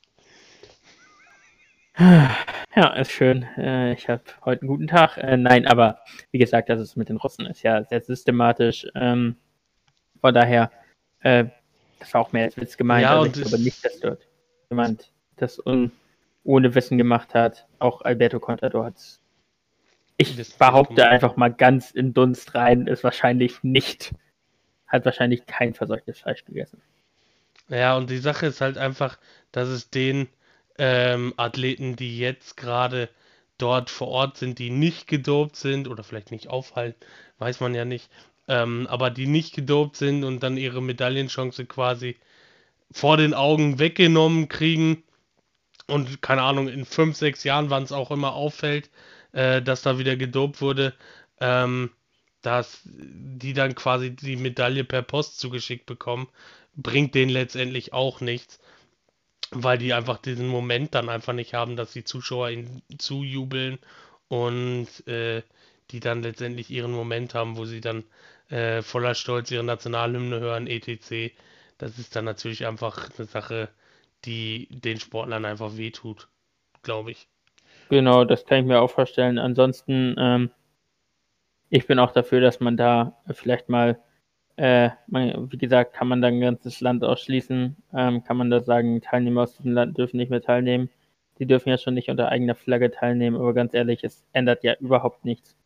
[1.98, 3.44] Ja, ist schön.
[3.57, 5.18] Äh, ich habe heute einen guten Tag.
[5.18, 5.99] Äh, nein, aber
[6.32, 8.86] wie gesagt, das ist mit den Russen ist ja sehr systematisch.
[8.95, 9.38] Ähm,
[10.20, 10.72] von daher,
[11.22, 11.45] äh,
[11.99, 13.03] das war auch mehr als Witz gemeint.
[13.03, 14.28] Ja, also ich glaube nicht, dass dort
[14.70, 17.66] jemand das ohne Wissen gemacht hat.
[17.80, 19.22] Auch Alberto Contador hat es
[20.18, 24.14] ich behaupte einfach mal ganz in Dunst rein, ist wahrscheinlich nicht,
[24.88, 26.82] hat wahrscheinlich kein verseuchtes Fleisch gegessen.
[27.68, 29.18] Ja, und die Sache ist halt einfach,
[29.52, 30.28] dass es den
[30.78, 33.10] ähm, Athleten, die jetzt gerade
[33.58, 36.94] dort vor Ort sind, die nicht gedopt sind oder vielleicht nicht auffallen,
[37.40, 38.10] weiß man ja nicht,
[38.48, 42.18] ähm, aber die nicht gedopt sind und dann ihre Medaillenchance quasi
[42.92, 45.04] vor den Augen weggenommen kriegen
[45.88, 48.90] und keine Ahnung, in fünf, sechs Jahren, wann es auch immer auffällt,
[49.36, 50.94] äh, dass da wieder gedopt wurde,
[51.40, 51.91] ähm,
[52.41, 56.28] dass die dann quasi die Medaille per Post zugeschickt bekommen,
[56.76, 58.60] bringt denen letztendlich auch nichts,
[59.52, 63.80] weil die einfach diesen Moment dann einfach nicht haben, dass die Zuschauer ihnen zujubeln
[64.30, 65.44] und äh,
[65.91, 68.03] die dann letztendlich ihren Moment haben, wo sie dann
[68.49, 71.34] äh, voller Stolz ihre Nationalhymne hören, etc.
[71.78, 73.70] Das ist dann natürlich einfach eine Sache,
[74.26, 76.30] die den Sportlern einfach wehtut,
[76.84, 77.28] glaube ich.
[77.90, 79.38] Genau, das kann ich mir auch vorstellen.
[79.38, 80.52] Ansonsten, ähm,
[81.70, 83.99] ich bin auch dafür, dass man da vielleicht mal,
[84.57, 88.62] äh, man, wie gesagt, kann man da ein ganzes Land ausschließen, ähm, kann man da
[88.62, 90.90] sagen, Teilnehmer aus diesem Land dürfen nicht mehr teilnehmen.
[91.40, 94.76] Die dürfen ja schon nicht unter eigener Flagge teilnehmen, aber ganz ehrlich, es ändert ja
[94.80, 95.57] überhaupt nichts.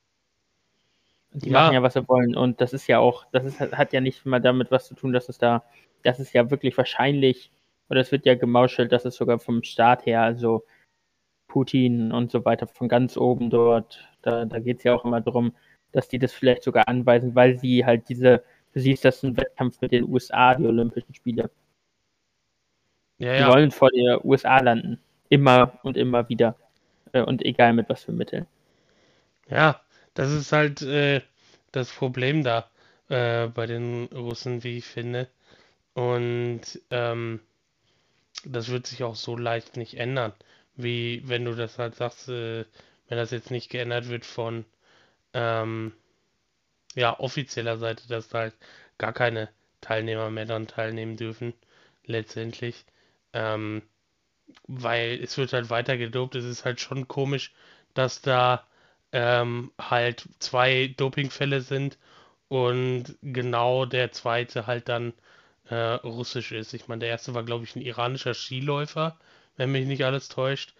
[1.34, 1.62] Die ja.
[1.62, 2.36] machen ja, was sie wollen.
[2.36, 5.14] Und das ist ja auch, das ist, hat ja nicht mal damit was zu tun,
[5.14, 5.64] dass es da,
[6.04, 7.52] das ist ja wirklich wahrscheinlich,
[7.90, 10.64] oder es wird ja gemauschelt, dass es sogar vom Staat her, also
[11.50, 15.20] Putin und so weiter, von ganz oben dort, da, da geht es ja auch immer
[15.20, 15.54] darum,
[15.92, 18.44] dass die das vielleicht sogar anweisen, weil sie halt diese,
[18.74, 21.50] du siehst, das ist ein Wettkampf mit den USA, die Olympischen Spiele.
[23.18, 23.48] Ja, ja.
[23.48, 25.00] Die wollen vor der USA landen.
[25.28, 26.56] Immer und immer wieder.
[27.12, 28.48] Äh, und egal mit was für Mitteln.
[29.50, 29.82] Ja,
[30.14, 31.22] das ist halt äh,
[31.72, 32.70] das Problem da
[33.10, 35.28] äh, bei den Russen, wie ich finde.
[35.94, 36.62] Und
[36.92, 37.42] ähm,
[38.46, 40.34] das wird sich auch so leicht nicht ändern,
[40.81, 42.65] wie wenn du das halt sagst, äh,
[43.07, 44.65] wenn das jetzt nicht geändert wird von
[45.34, 45.93] ähm,
[46.95, 48.56] ja, offizieller Seite, dass da halt
[48.97, 49.49] gar keine
[49.81, 51.53] Teilnehmer mehr dann teilnehmen dürfen,
[52.06, 52.85] letztendlich.
[53.34, 53.81] Ähm,
[54.68, 56.35] weil es wird halt weiter gedopt.
[56.35, 57.53] Es ist halt schon komisch,
[57.93, 58.65] dass da
[59.11, 61.97] ähm, halt zwei Dopingfälle sind
[62.47, 65.14] und genau der zweite halt dann
[65.69, 66.73] äh, russisch ist.
[66.73, 69.18] Ich meine, der erste war, glaube ich, ein iranischer Skiläufer,
[69.60, 70.73] wenn mich nicht alles täuscht.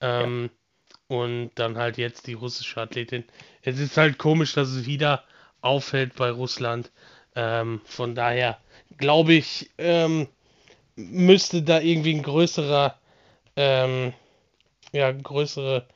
[0.00, 1.16] Ähm, ja.
[1.16, 3.24] Und dann halt jetzt die russische Athletin.
[3.60, 5.22] Es ist halt komisch, dass es wieder
[5.60, 6.90] auffällt bei Russland.
[7.36, 8.58] Ähm, von daher
[8.96, 10.26] glaube ich, ähm,
[10.96, 12.98] müsste da irgendwie ein größerer,
[13.56, 14.14] ähm,
[14.92, 15.86] ja, größere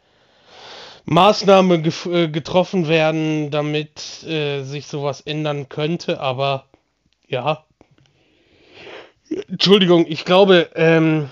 [1.06, 6.66] Maßnahme äh, getroffen werden, damit äh, sich sowas ändern könnte, aber
[7.28, 7.64] ja.
[9.48, 11.30] Entschuldigung, ich glaube, ähm,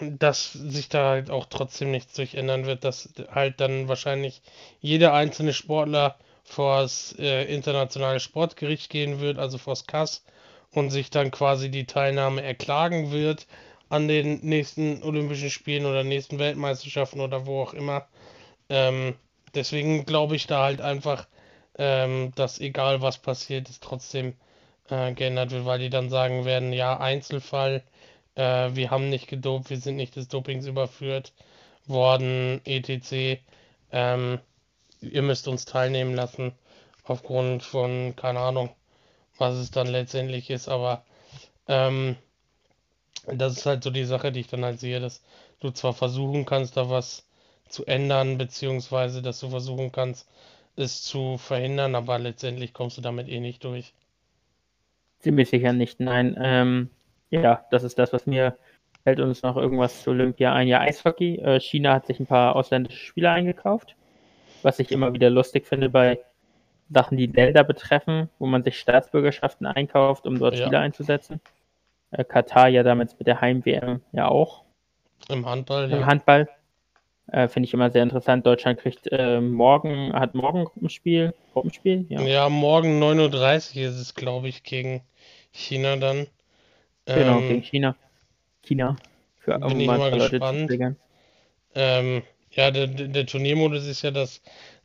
[0.00, 4.42] dass sich da halt auch trotzdem nichts durch ändern wird, dass halt dann wahrscheinlich
[4.80, 10.24] jeder einzelne Sportler vor das äh, internationale Sportgericht gehen wird, also vor das CAS,
[10.72, 13.46] und sich dann quasi die Teilnahme erklagen wird
[13.88, 18.06] an den nächsten Olympischen Spielen oder nächsten Weltmeisterschaften oder wo auch immer.
[18.68, 19.14] Ähm,
[19.54, 21.26] deswegen glaube ich da halt einfach,
[21.78, 24.34] ähm, dass egal was passiert, es trotzdem
[24.90, 27.82] äh, geändert wird, weil die dann sagen werden, ja, Einzelfall,
[28.36, 31.32] äh, wir haben nicht gedopt, wir sind nicht des Dopings überführt
[31.86, 33.40] worden, etc.
[33.92, 34.38] Ähm,
[35.00, 36.52] ihr müsst uns teilnehmen lassen
[37.04, 38.70] aufgrund von, keine Ahnung,
[39.38, 41.04] was es dann letztendlich ist, aber
[41.68, 42.16] ähm,
[43.26, 45.22] das ist halt so die Sache, die ich dann halt sehe, dass
[45.60, 47.26] du zwar versuchen kannst, da was
[47.68, 50.28] zu ändern, beziehungsweise dass du versuchen kannst,
[50.76, 53.92] es zu verhindern, aber letztendlich kommst du damit eh nicht durch.
[55.20, 56.36] Ziemlich sicher nicht, nein.
[56.38, 56.90] Ähm,
[57.30, 58.56] ja, das ist das, was mir
[59.06, 60.66] fällt uns noch irgendwas zu Olympia ein.
[60.66, 61.36] Ja, Eishockey.
[61.36, 63.94] Äh, China hat sich ein paar ausländische Spieler eingekauft,
[64.62, 66.18] was ich immer wieder lustig finde bei
[66.90, 70.62] Sachen, die Länder betreffen, wo man sich Staatsbürgerschaften einkauft, um dort ja.
[70.64, 71.40] Spieler einzusetzen.
[72.10, 74.64] Äh, Katar ja damals mit der Heim-WM ja auch.
[75.28, 75.84] Im Handball.
[75.84, 76.06] Im ja.
[76.06, 76.48] Handball.
[77.28, 78.44] Äh, Finde ich immer sehr interessant.
[78.44, 81.32] Deutschland kriegt äh, morgen, hat morgen Gruppenspiel.
[81.52, 82.06] Gruppenspiel?
[82.08, 85.02] Ja, ja morgen 9.30 Uhr ist es, glaube ich, gegen
[85.52, 86.26] China dann.
[87.06, 87.96] Genau, ähm, gegen China.
[88.62, 88.96] China.
[89.38, 90.70] Für bin ich mal gespannt.
[91.74, 94.40] Ähm, ja, der, der Turniermodus ist ja, dass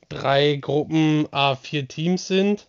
[0.09, 2.67] drei Gruppen A4 Teams sind.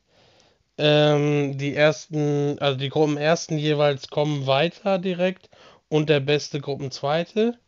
[0.79, 5.51] Ähm, die ersten, also die Gruppen ersten jeweils kommen weiter direkt
[5.89, 7.59] und der beste Gruppenzweite.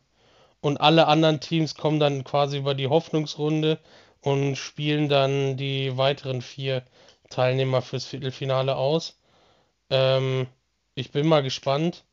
[0.61, 3.77] Und alle anderen Teams kommen dann quasi über die Hoffnungsrunde
[4.21, 6.83] und spielen dann die weiteren vier
[7.29, 9.19] Teilnehmer fürs Viertelfinale aus.
[9.91, 10.47] Ähm,
[10.95, 12.03] ich bin mal gespannt.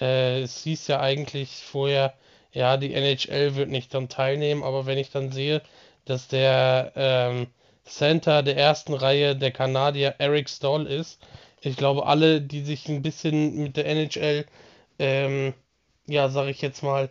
[0.00, 2.14] Äh, es hieß ja eigentlich vorher,
[2.52, 5.62] ja, die NHL wird nicht dann teilnehmen, aber wenn ich dann sehe,
[6.04, 7.48] dass der ähm,
[7.84, 11.20] Center der ersten Reihe der Kanadier Eric Stoll ist,
[11.60, 14.46] ich glaube, alle, die sich ein bisschen mit der NHL,
[14.98, 15.54] ähm,
[16.06, 17.10] ja, sag ich jetzt mal,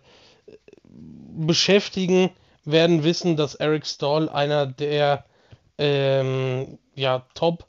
[0.86, 2.30] beschäftigen,
[2.66, 5.26] werden wissen, dass Eric Stoll einer der
[5.78, 7.66] ähm, ja, Top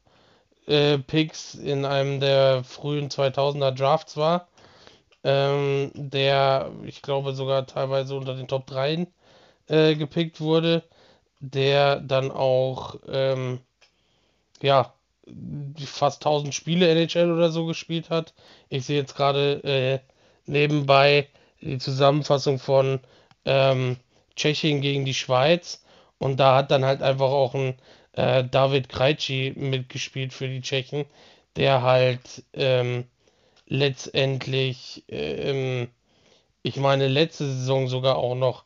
[0.67, 4.49] äh, Picks in einem der frühen 2000er Drafts war,
[5.25, 9.07] ähm, der ich glaube sogar teilweise unter den Top 3
[9.69, 10.85] äh, gepickt wurde.
[11.41, 13.61] der dann auch, ähm,
[14.63, 14.95] ja,
[15.87, 18.35] fast 1000 Spiele NHL oder so gespielt hat.
[18.69, 20.01] Ich sehe jetzt gerade äh,
[20.47, 21.29] nebenbei
[21.61, 23.01] die Zusammenfassung von
[23.45, 23.97] ähm,
[24.37, 25.83] Tschechien gegen die Schweiz
[26.19, 27.75] und da hat dann halt einfach auch ein
[28.17, 31.07] äh, David Krejci mitgespielt für die Tschechen,
[31.57, 33.05] der halt ähm,
[33.67, 35.89] letztendlich, ähm,
[36.63, 38.65] ich meine, letzte Saison sogar auch noch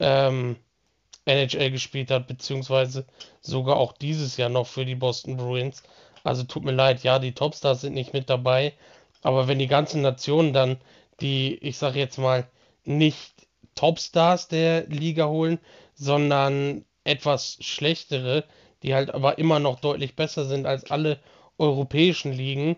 [0.00, 0.56] ähm,
[1.24, 3.06] NHL gespielt hat, beziehungsweise
[3.40, 5.82] sogar auch dieses Jahr noch für die Boston Bruins.
[6.24, 8.74] Also tut mir leid, ja, die Topstars sind nicht mit dabei,
[9.22, 10.78] aber wenn die ganzen Nationen dann
[11.20, 12.48] die, ich sag jetzt mal,
[12.84, 13.32] nicht
[13.74, 15.58] Topstars der Liga holen,
[15.94, 18.44] sondern etwas schlechtere,
[18.82, 21.20] die halt aber immer noch deutlich besser sind als alle
[21.58, 22.76] europäischen Ligen,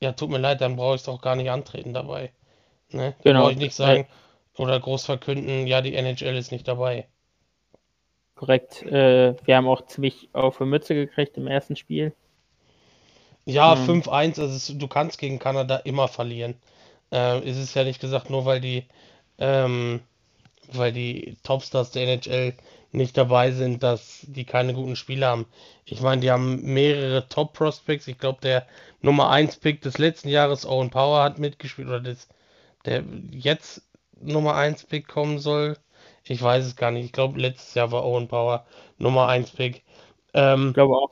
[0.00, 2.32] ja, tut mir leid, dann brauche ich es auch gar nicht antreten dabei.
[2.90, 3.14] Ne?
[3.24, 4.06] Genau, brauche ich nicht sagen
[4.58, 7.08] oder groß verkünden, ja, die NHL ist nicht dabei.
[8.36, 8.82] korrekt.
[8.82, 12.14] Äh, wir haben auch ziemlich auf die Mütze gekriegt im ersten Spiel.
[13.46, 13.76] Ja, Mhm.
[13.76, 16.56] 5-1, also es, du kannst gegen Kanada immer verlieren.
[17.12, 18.86] Äh, es ist ja nicht gesagt, nur weil die,
[19.38, 20.02] ähm,
[20.72, 22.54] weil die Topstars der NHL
[22.92, 25.46] nicht dabei sind, dass die keine guten Spiele haben.
[25.84, 28.06] Ich meine, die haben mehrere Top-Prospects.
[28.08, 28.66] Ich glaube, der
[29.02, 32.28] Nummer 1 Pick des letzten Jahres, Owen Power, hat mitgespielt, oder des,
[32.86, 33.82] der jetzt
[34.20, 35.76] Nummer 1 Pick kommen soll.
[36.24, 37.06] Ich weiß es gar nicht.
[37.06, 38.66] Ich glaube, letztes Jahr war Owen Power
[38.98, 39.82] Nummer 1 Pick.
[40.34, 41.10] Ähm, Ich glaube auch.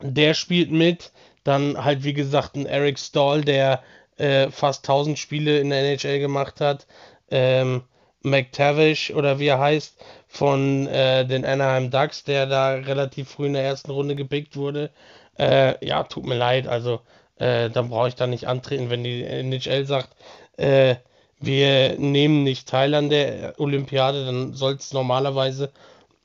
[0.00, 1.12] der spielt mit.
[1.44, 3.82] Dann halt, wie gesagt, ein Eric Stahl, der
[4.16, 6.86] äh, fast 1000 Spiele in der NHL gemacht hat.
[7.30, 7.82] Ähm,
[8.22, 9.96] McTavish oder wie er heißt,
[10.28, 14.90] von äh, den Anaheim Ducks, der da relativ früh in der ersten Runde gepickt wurde.
[15.38, 17.00] Äh, ja, tut mir leid, also
[17.36, 20.10] äh, dann brauche ich da nicht antreten, wenn die NHL sagt,
[20.56, 20.96] äh,
[21.40, 25.70] wir nehmen nicht teil an der Olympiade, dann soll es normalerweise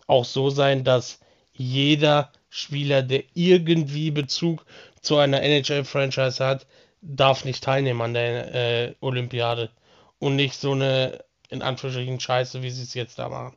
[0.07, 1.19] auch so sein, dass
[1.53, 4.65] jeder Spieler, der irgendwie Bezug
[5.01, 6.65] zu einer NHL-Franchise hat,
[7.01, 9.69] darf nicht teilnehmen an der äh, Olympiade.
[10.19, 13.55] Und nicht so eine, in Anführungsstrichen, Scheiße, wie sie es jetzt da machen.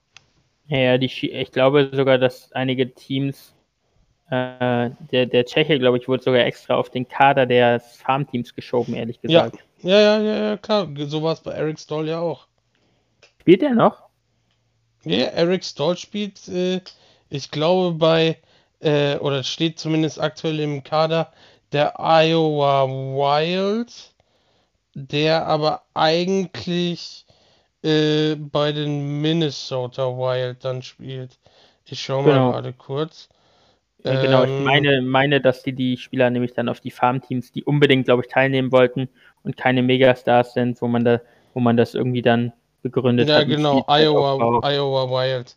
[0.69, 3.55] Ja, die, ich glaube sogar, dass einige Teams,
[4.31, 8.95] äh, der, der Tscheche, glaube ich, wurde sogar extra auf den Kader des Farmteams geschoben,
[8.95, 9.59] ehrlich gesagt.
[9.83, 10.89] ja, ja, ja, ja, klar.
[10.97, 12.49] So war es bei Eric Stoll ja auch.
[13.41, 14.03] Spielt er noch?
[15.05, 16.81] Ja, Eric Stoll spielt, äh,
[17.29, 18.39] ich glaube, bei,
[18.81, 21.33] äh, oder steht zumindest aktuell im Kader
[21.71, 24.15] der Iowa Wild,
[24.95, 27.26] der aber eigentlich
[27.87, 31.39] äh, bei den Minnesota Wild dann spielt.
[31.85, 32.51] Ich schaue mal Genau.
[32.53, 33.29] gerade kurz.
[34.05, 37.53] Ja, genau, ich Ähm, meine, meine, dass die die Spieler nämlich dann auf die Farmteams,
[37.53, 39.09] die unbedingt, glaube ich, teilnehmen wollten
[39.43, 41.21] und keine Megastars sind, wo man da,
[41.55, 42.53] wo man das irgendwie dann
[42.83, 43.47] begründet Ja, hat.
[43.49, 43.85] mit genau.
[43.89, 45.57] Iowa, Iowa Wild.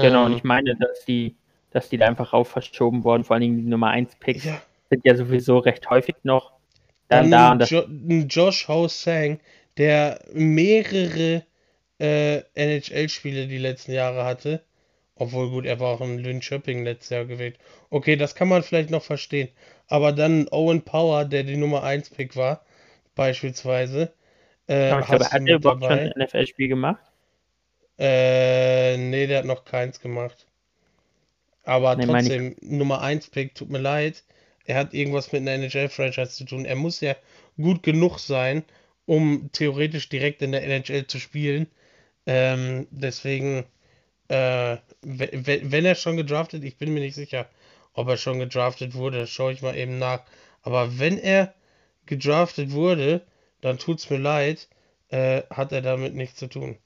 [0.00, 1.36] Genau, und Ähm, ich meine, dass die,
[1.70, 4.60] dass die da einfach rauf verschoben wurden, vor allen Dingen die Nummer 1 Picks ja.
[4.90, 6.52] sind ja sowieso recht häufig noch
[7.08, 7.82] dann Dann da und jo
[8.28, 9.40] Josh Ho-Sang,
[9.78, 11.44] der mehrere
[12.00, 14.62] äh, NHL-Spiele die letzten Jahre hatte.
[15.16, 17.58] Obwohl, gut, er war auch in Linköping letztes Jahr gewählt.
[17.90, 19.48] Okay, das kann man vielleicht noch verstehen.
[19.88, 22.64] Aber dann Owen Power, der die Nummer 1 Pick war,
[23.14, 24.12] beispielsweise,
[24.68, 26.00] äh, Aber ich glaube, hat er überhaupt schon dabei.
[26.00, 27.02] ein NFL-Spiel gemacht?
[27.98, 30.46] Äh, nee, der hat noch keins gemacht.
[31.64, 34.24] Aber Nee, trotzdem, Nummer 1 Pick, tut mir leid.
[34.64, 36.64] Er hat irgendwas mit einer NHL-Franchise zu tun.
[36.64, 37.16] Er muss ja
[37.56, 38.64] gut genug sein,
[39.06, 41.66] um theoretisch direkt in der NHL zu spielen.
[42.26, 43.64] Ähm, deswegen,
[44.28, 47.48] äh, we- we- wenn er schon gedraftet, ich bin mir nicht sicher,
[47.94, 50.22] ob er schon gedraftet wurde, das schaue ich mal eben nach.
[50.62, 51.54] Aber wenn er
[52.06, 53.22] gedraftet wurde,
[53.62, 54.68] dann tut's mir leid,
[55.10, 56.78] äh, hat er damit nichts zu tun.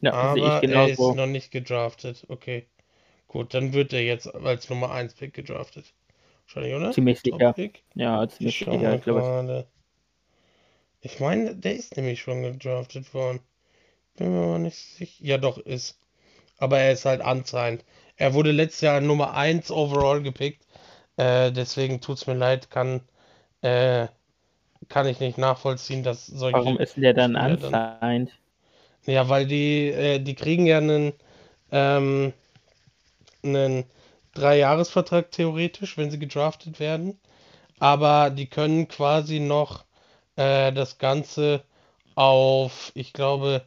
[0.00, 2.24] Ja, Aber er ist noch nicht gedraftet.
[2.28, 2.68] Okay.
[3.28, 5.94] Gut, dann wird er jetzt als Nummer 1 Pick gedraftet.
[6.44, 6.90] Wahrscheinlich, oder?
[6.94, 7.56] Ziemlich sicher.
[7.94, 8.94] Ja, Ich ziemlich sicher.
[8.94, 9.24] Ich glaube.
[11.04, 13.40] Ich meine, der ist nämlich schon gedraftet worden.
[14.16, 15.22] Bin mir aber nicht sicher.
[15.22, 15.98] Ja, doch, ist.
[16.56, 17.84] Aber er ist halt unsigned.
[18.16, 20.64] Er wurde letztes Jahr Nummer 1 overall gepickt.
[21.18, 23.02] Äh, deswegen tut's mir leid, kann,
[23.60, 24.06] äh,
[24.88, 28.32] kann ich nicht nachvollziehen, dass solche warum ist der dann unsigned?
[29.04, 31.12] Ja, weil die, äh, die kriegen ja einen,
[31.70, 32.32] ähm,
[33.42, 33.84] einen
[34.32, 37.18] Dreijahresvertrag theoretisch, wenn sie gedraftet werden.
[37.78, 39.84] Aber die können quasi noch
[40.36, 41.62] äh, das Ganze
[42.14, 43.62] auf, ich glaube,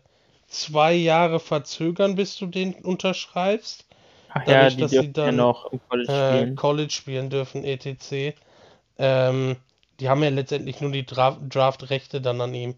[0.47, 3.85] zwei Jahre verzögern, bis du den unterschreibst.
[4.29, 6.55] Ach ja, Dadurch, die dass sie dürfen ja dann noch im College äh, spielen.
[6.55, 8.35] College spielen dürfen, etc.
[8.97, 9.55] Ähm,
[9.99, 12.75] die haben ja letztendlich nur die Dra Draft-Rechte dann an ihm.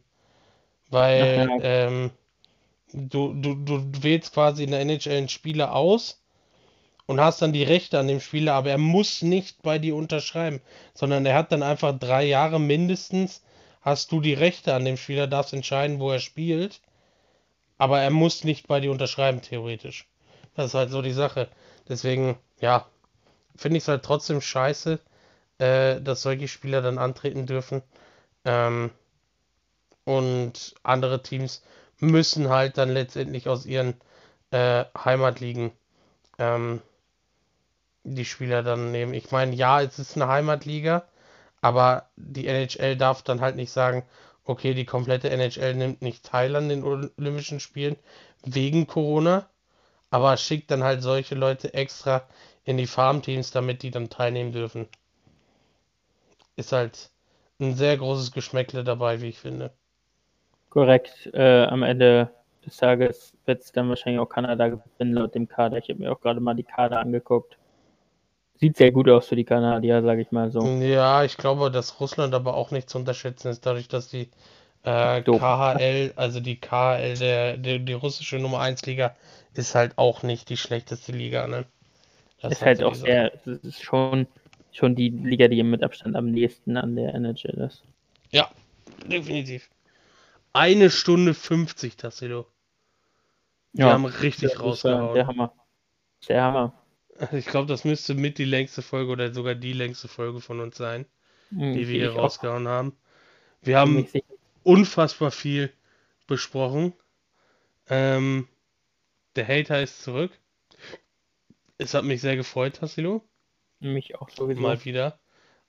[0.91, 2.11] Ach Weil ja, ähm,
[2.91, 6.21] Du, du, du wählst quasi in der NHL einen Spieler aus
[7.05, 10.61] und hast dann die Rechte an dem Spieler, aber er muss nicht bei dir unterschreiben,
[10.93, 13.43] sondern er hat dann einfach drei Jahre mindestens,
[13.81, 16.81] hast du die Rechte an dem Spieler, darfst entscheiden, wo er spielt,
[17.77, 20.07] aber er muss nicht bei dir unterschreiben, theoretisch.
[20.55, 21.47] Das ist halt so die Sache.
[21.87, 22.85] Deswegen, ja,
[23.55, 24.99] finde ich es halt trotzdem scheiße,
[25.59, 27.81] äh, dass solche Spieler dann antreten dürfen.
[28.45, 28.91] Ähm,
[30.03, 31.63] und andere Teams
[31.99, 33.95] müssen halt dann letztendlich aus ihren
[34.51, 35.71] äh, Heimatligen
[36.37, 36.81] ähm,
[38.03, 39.13] die Spieler dann nehmen.
[39.13, 41.03] Ich meine, ja, es ist eine Heimatliga,
[41.61, 44.03] aber die NHL darf dann halt nicht sagen,
[44.45, 47.97] okay, die komplette NHL nimmt nicht teil an den Olympischen Spielen
[48.43, 49.47] wegen Corona,
[50.09, 52.23] aber schickt dann halt solche Leute extra
[52.63, 54.87] in die Farmteams, damit die dann teilnehmen dürfen.
[56.55, 57.11] Ist halt
[57.59, 59.71] ein sehr großes Geschmäckle dabei, wie ich finde.
[60.69, 61.29] Korrekt.
[61.33, 62.31] Äh, am Ende
[62.65, 65.77] des Tages wird es dann wahrscheinlich auch Kanada gewinnen, laut dem Kader.
[65.77, 67.58] Ich habe mir auch gerade mal die Kader angeguckt.
[68.59, 70.65] Sieht sehr gut aus für die Kanadier, sage ich mal so.
[70.65, 74.29] Ja, ich glaube, dass Russland aber auch nicht zu unterschätzen ist, dadurch, dass die
[74.83, 79.15] äh, KHL, also die KHL, der, der, die russische Nummer 1 Liga,
[79.53, 81.65] ist halt auch nicht die schlechteste Liga, ne?
[82.41, 84.27] Das ist halt auch sehr, das ist schon,
[84.71, 87.83] schon die Liga, die mit Abstand am nächsten an der NHL ist.
[88.31, 88.49] Ja,
[89.05, 89.69] definitiv.
[90.51, 92.45] Eine Stunde 50, Tassilo.
[93.73, 95.13] Wir ja, haben richtig der rausgehauen.
[95.13, 95.53] Der Hammer.
[96.27, 96.73] Der Hammer.
[97.33, 100.77] Ich glaube, das müsste mit die längste Folge oder sogar die längste Folge von uns
[100.77, 101.05] sein,
[101.49, 102.71] hm, die wir hier rausgehauen auch.
[102.71, 102.97] haben.
[103.61, 104.07] Wir haben
[104.63, 105.71] unfassbar viel
[106.27, 106.93] besprochen.
[107.89, 108.47] Ähm,
[109.35, 110.31] der Hater ist zurück.
[111.77, 113.23] Es hat mich sehr gefreut, Tassilo.
[113.79, 114.61] Mich auch sowieso.
[114.61, 115.19] Mal wieder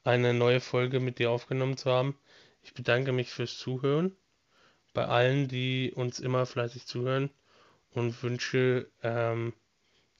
[0.03, 2.19] eine neue Folge mit dir aufgenommen zu haben.
[2.63, 4.17] Ich bedanke mich fürs Zuhören
[4.93, 7.31] bei allen, die uns immer fleißig zuhören
[7.91, 9.53] und wünsche ähm,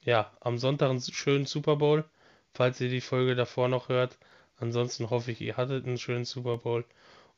[0.03, 2.05] ja am Sonntag einen schönen Super Bowl,
[2.53, 4.17] falls ihr die Folge davor noch hört.
[4.57, 6.85] Ansonsten hoffe ich, ihr hattet einen schönen Super Bowl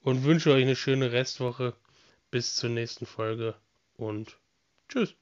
[0.01, 1.73] und wünsche euch eine schöne Restwoche.
[2.31, 3.55] Bis zur nächsten Folge
[3.95, 4.39] und
[4.89, 5.15] tschüss.